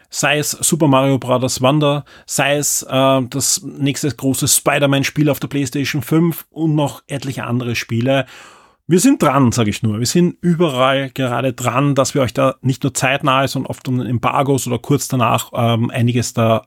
Sei 0.09 0.39
es 0.39 0.51
Super 0.51 0.89
Mario 0.89 1.18
Bros. 1.18 1.61
Wonder, 1.61 2.05
sei 2.26 2.57
es 2.57 2.83
äh, 2.83 3.22
das 3.28 3.62
nächste 3.62 4.11
große 4.11 4.49
Spider-Man-Spiel 4.49 5.28
auf 5.28 5.39
der 5.39 5.49
PlayStation 5.49 6.03
5 6.03 6.47
und 6.51 6.74
noch 6.74 7.03
etliche 7.07 7.45
andere 7.45 7.76
Spiele. 7.76 8.26
Wir 8.91 8.99
sind 8.99 9.22
dran, 9.22 9.53
sage 9.53 9.70
ich 9.70 9.84
nur. 9.84 10.01
Wir 10.01 10.07
sind 10.07 10.36
überall 10.41 11.11
gerade 11.11 11.53
dran, 11.53 11.95
dass 11.95 12.16
wir 12.16 12.22
euch 12.22 12.34
da 12.34 12.57
nicht 12.61 12.82
nur 12.82 12.93
zeitnah, 12.93 13.47
sondern 13.47 13.70
oft 13.70 13.86
um 13.86 14.01
Embargos 14.01 14.66
oder 14.66 14.80
kurz 14.80 15.07
danach 15.07 15.53
ähm, 15.55 15.91
einiges 15.91 16.32
da 16.32 16.66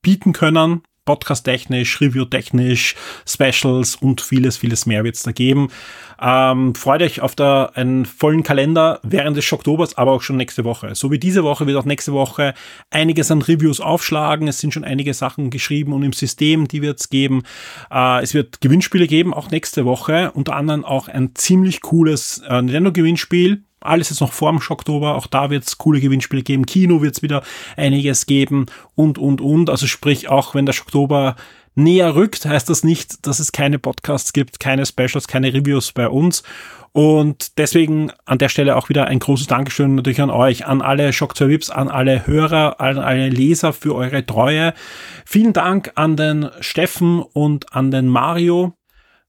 bieten 0.00 0.32
können. 0.32 0.82
Podcast-technisch, 1.06 2.02
review-technisch, 2.02 2.94
Specials 3.26 3.96
und 3.96 4.20
vieles, 4.20 4.58
vieles 4.58 4.84
mehr 4.84 5.04
wird 5.04 5.14
es 5.14 5.22
da 5.22 5.32
geben. 5.32 5.68
Ähm, 6.20 6.74
freut 6.74 7.02
euch 7.02 7.20
auf 7.20 7.34
der, 7.34 7.72
einen 7.74 8.04
vollen 8.04 8.42
Kalender 8.42 9.00
während 9.02 9.36
des 9.36 9.44
Schocktobers, 9.44 9.96
aber 9.96 10.12
auch 10.12 10.22
schon 10.22 10.36
nächste 10.36 10.64
Woche. 10.64 10.94
So 10.94 11.10
wie 11.10 11.18
diese 11.18 11.44
Woche 11.44 11.66
wird 11.66 11.78
auch 11.78 11.84
nächste 11.84 12.12
Woche 12.12 12.54
einiges 12.90 13.30
an 13.30 13.42
Reviews 13.42 13.80
aufschlagen. 13.80 14.48
Es 14.48 14.58
sind 14.58 14.74
schon 14.74 14.84
einige 14.84 15.14
Sachen 15.14 15.50
geschrieben 15.50 15.94
und 15.94 16.02
im 16.02 16.12
System, 16.12 16.68
die 16.68 16.82
wird 16.82 17.00
es 17.00 17.08
geben. 17.08 17.42
Äh, 17.90 18.22
es 18.22 18.34
wird 18.34 18.60
Gewinnspiele 18.60 19.06
geben, 19.06 19.32
auch 19.32 19.50
nächste 19.50 19.84
Woche. 19.86 20.32
Unter 20.32 20.56
anderem 20.56 20.84
auch 20.84 21.08
ein 21.08 21.34
ziemlich 21.34 21.80
cooles 21.80 22.42
äh, 22.46 22.60
Nintendo-Gewinnspiel 22.60 23.62
alles 23.86 24.10
jetzt 24.10 24.20
noch 24.20 24.32
vor 24.32 24.50
dem 24.50 24.60
Schocktober. 24.60 25.14
Auch 25.14 25.26
da 25.26 25.50
wird 25.50 25.64
es 25.64 25.78
coole 25.78 26.00
Gewinnspiele 26.00 26.42
geben. 26.42 26.66
Kino 26.66 27.02
wird 27.02 27.16
es 27.16 27.22
wieder 27.22 27.42
einiges 27.76 28.26
geben 28.26 28.66
und, 28.94 29.18
und, 29.18 29.40
und. 29.40 29.70
Also 29.70 29.86
sprich, 29.86 30.28
auch 30.28 30.54
wenn 30.54 30.66
der 30.66 30.72
Schocktober 30.72 31.36
näher 31.76 32.14
rückt, 32.14 32.46
heißt 32.46 32.68
das 32.68 32.82
nicht, 32.82 33.26
dass 33.26 33.38
es 33.38 33.52
keine 33.52 33.78
Podcasts 33.78 34.32
gibt, 34.32 34.58
keine 34.58 34.86
Specials, 34.86 35.28
keine 35.28 35.52
Reviews 35.52 35.92
bei 35.92 36.08
uns. 36.08 36.42
Und 36.92 37.58
deswegen 37.58 38.10
an 38.24 38.38
der 38.38 38.48
Stelle 38.48 38.74
auch 38.74 38.88
wieder 38.88 39.06
ein 39.06 39.18
großes 39.18 39.48
Dankeschön 39.48 39.94
natürlich 39.94 40.22
an 40.22 40.30
euch, 40.30 40.66
an 40.66 40.80
alle 40.80 41.12
Shock 41.12 41.36
2 41.36 41.48
Vips, 41.48 41.68
an 41.68 41.88
alle 41.88 42.26
Hörer, 42.26 42.80
an 42.80 42.96
alle 42.96 43.28
Leser 43.28 43.74
für 43.74 43.94
eure 43.94 44.24
Treue. 44.24 44.72
Vielen 45.26 45.52
Dank 45.52 45.92
an 45.94 46.16
den 46.16 46.48
Steffen 46.60 47.20
und 47.20 47.74
an 47.74 47.90
den 47.90 48.08
Mario. 48.08 48.72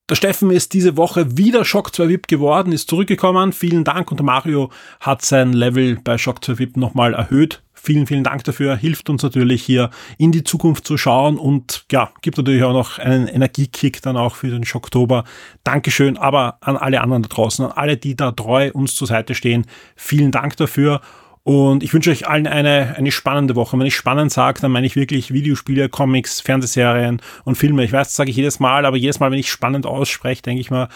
Der 0.10 0.16
Steffen 0.16 0.52
ist 0.52 0.72
diese 0.72 0.96
Woche 0.96 1.38
wieder 1.38 1.66
Shock 1.66 1.94
2 1.94 2.08
VIP 2.08 2.28
geworden, 2.30 2.72
ist 2.72 2.90
zurückgekommen. 2.90 3.52
Vielen 3.52 3.84
Dank 3.84 4.10
und 4.10 4.24
Mario 4.24 4.72
hat 5.02 5.22
sein 5.22 5.52
Level 5.52 6.00
bei 6.02 6.18
Shock 6.18 6.46
2 6.46 6.60
VIP 6.60 6.78
nochmal 6.78 7.14
erhöht. 7.14 7.62
Vielen, 7.74 8.08
vielen 8.08 8.24
Dank 8.24 8.46
dafür. 8.46 8.78
Hilft 8.78 9.10
uns 9.10 9.22
natürlich 9.22 9.64
hier 9.64 9.90
in 10.18 10.32
die 10.32 10.46
Zukunft 10.46 10.88
zu 10.88 10.98
schauen 10.98 11.38
und 11.38 11.84
ja, 11.92 12.10
gibt 12.22 12.38
natürlich 12.38 12.64
auch 12.64 12.72
noch 12.72 13.00
einen 13.00 13.28
Energiekick 13.28 14.02
dann 14.02 14.16
auch 14.16 14.36
für 14.36 14.50
den 14.50 14.64
Schocktober. 14.64 15.26
Dankeschön, 15.66 16.18
aber 16.18 16.58
an 16.62 16.78
alle 16.78 17.02
anderen 17.02 17.24
da 17.24 17.28
draußen, 17.30 17.66
an 17.66 17.72
alle, 17.74 17.98
die 17.98 18.16
da 18.16 18.32
treu 18.32 18.72
uns 18.72 18.96
zur 18.96 19.08
Seite 19.08 19.36
stehen, 19.36 19.66
vielen 19.98 20.32
Dank 20.32 20.56
dafür. 20.56 21.02
Und 21.48 21.82
ich 21.82 21.94
wünsche 21.94 22.12
euch 22.12 22.28
allen 22.28 22.46
eine, 22.46 22.96
eine 22.98 23.10
spannende 23.10 23.56
Woche. 23.56 23.80
Wenn 23.80 23.86
ich 23.86 23.96
spannend 23.96 24.34
sage, 24.34 24.60
dann 24.60 24.70
meine 24.70 24.86
ich 24.86 24.98
wirklich 24.98 25.32
Videospiele, 25.32 25.88
Comics, 25.88 26.42
Fernsehserien 26.42 27.22
und 27.46 27.56
Filme. 27.56 27.86
Ich 27.86 27.94
weiß, 27.94 28.10
das 28.10 28.18
sage 28.18 28.32
ich 28.32 28.36
jedes 28.36 28.60
Mal, 28.60 28.86
aber 28.86 28.98
jedes 28.98 29.22
Mal, 29.22 29.32
wenn 29.32 29.40
ich 29.40 29.50
spannend 29.50 29.86
ausspreche, 29.86 30.42
denke 30.42 30.60
ich 30.60 30.72
mal, 30.72 30.90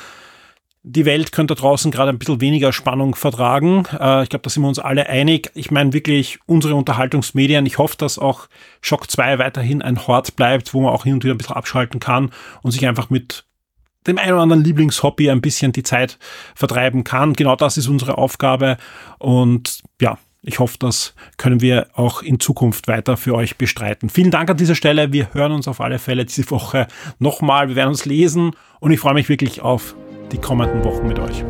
die 0.83 1.05
Welt 1.05 1.31
könnte 1.31 1.55
draußen 1.55 1.89
gerade 1.89 2.09
ein 2.09 2.19
bisschen 2.19 2.41
weniger 2.41 2.73
Spannung 2.73 3.15
vertragen. 3.15 3.85
Äh, 3.97 4.23
ich 4.23 4.29
glaube, 4.29 4.43
da 4.43 4.49
sind 4.49 4.63
wir 4.63 4.67
uns 4.67 4.79
alle 4.79 5.07
einig. 5.07 5.51
Ich 5.53 5.71
meine 5.71 5.93
wirklich 5.93 6.39
unsere 6.47 6.75
Unterhaltungsmedien. 6.75 7.65
Ich 7.65 7.77
hoffe, 7.77 7.95
dass 7.95 8.19
auch 8.19 8.49
Shock 8.81 9.09
2 9.09 9.39
weiterhin 9.39 9.81
ein 9.81 10.05
Hort 10.05 10.35
bleibt, 10.35 10.73
wo 10.73 10.81
man 10.81 10.91
auch 10.91 11.05
hin 11.05 11.13
und 11.13 11.23
wieder 11.23 11.33
ein 11.33 11.37
bisschen 11.37 11.55
abschalten 11.55 12.01
kann 12.01 12.29
und 12.61 12.71
sich 12.71 12.85
einfach 12.85 13.09
mit 13.09 13.45
dem 14.05 14.17
einen 14.17 14.33
oder 14.33 14.41
anderen 14.41 14.65
Lieblingshobby 14.65 15.31
ein 15.31 15.39
bisschen 15.39 15.71
die 15.71 15.83
Zeit 15.83 16.19
vertreiben 16.55 17.05
kann. 17.05 17.31
Genau 17.35 17.55
das 17.55 17.77
ist 17.77 17.87
unsere 17.87 18.17
Aufgabe. 18.17 18.75
Und 19.17 19.79
ja, 20.01 20.17
ich 20.43 20.59
hoffe, 20.59 20.77
das 20.79 21.13
können 21.37 21.61
wir 21.61 21.87
auch 21.93 22.23
in 22.23 22.39
Zukunft 22.39 22.87
weiter 22.87 23.17
für 23.17 23.35
euch 23.35 23.57
bestreiten. 23.57 24.09
Vielen 24.09 24.31
Dank 24.31 24.49
an 24.49 24.57
dieser 24.57 24.75
Stelle. 24.75 25.13
Wir 25.13 25.33
hören 25.33 25.51
uns 25.51 25.67
auf 25.67 25.81
alle 25.81 25.99
Fälle 25.99 26.25
diese 26.25 26.49
Woche 26.49 26.87
nochmal. 27.19 27.69
Wir 27.69 27.75
werden 27.75 27.89
uns 27.89 28.05
lesen 28.05 28.51
und 28.79 28.91
ich 28.91 28.99
freue 28.99 29.13
mich 29.13 29.29
wirklich 29.29 29.61
auf 29.61 29.95
die 30.31 30.37
kommenden 30.37 30.83
Wochen 30.83 31.07
mit 31.07 31.19
euch. 31.19 31.43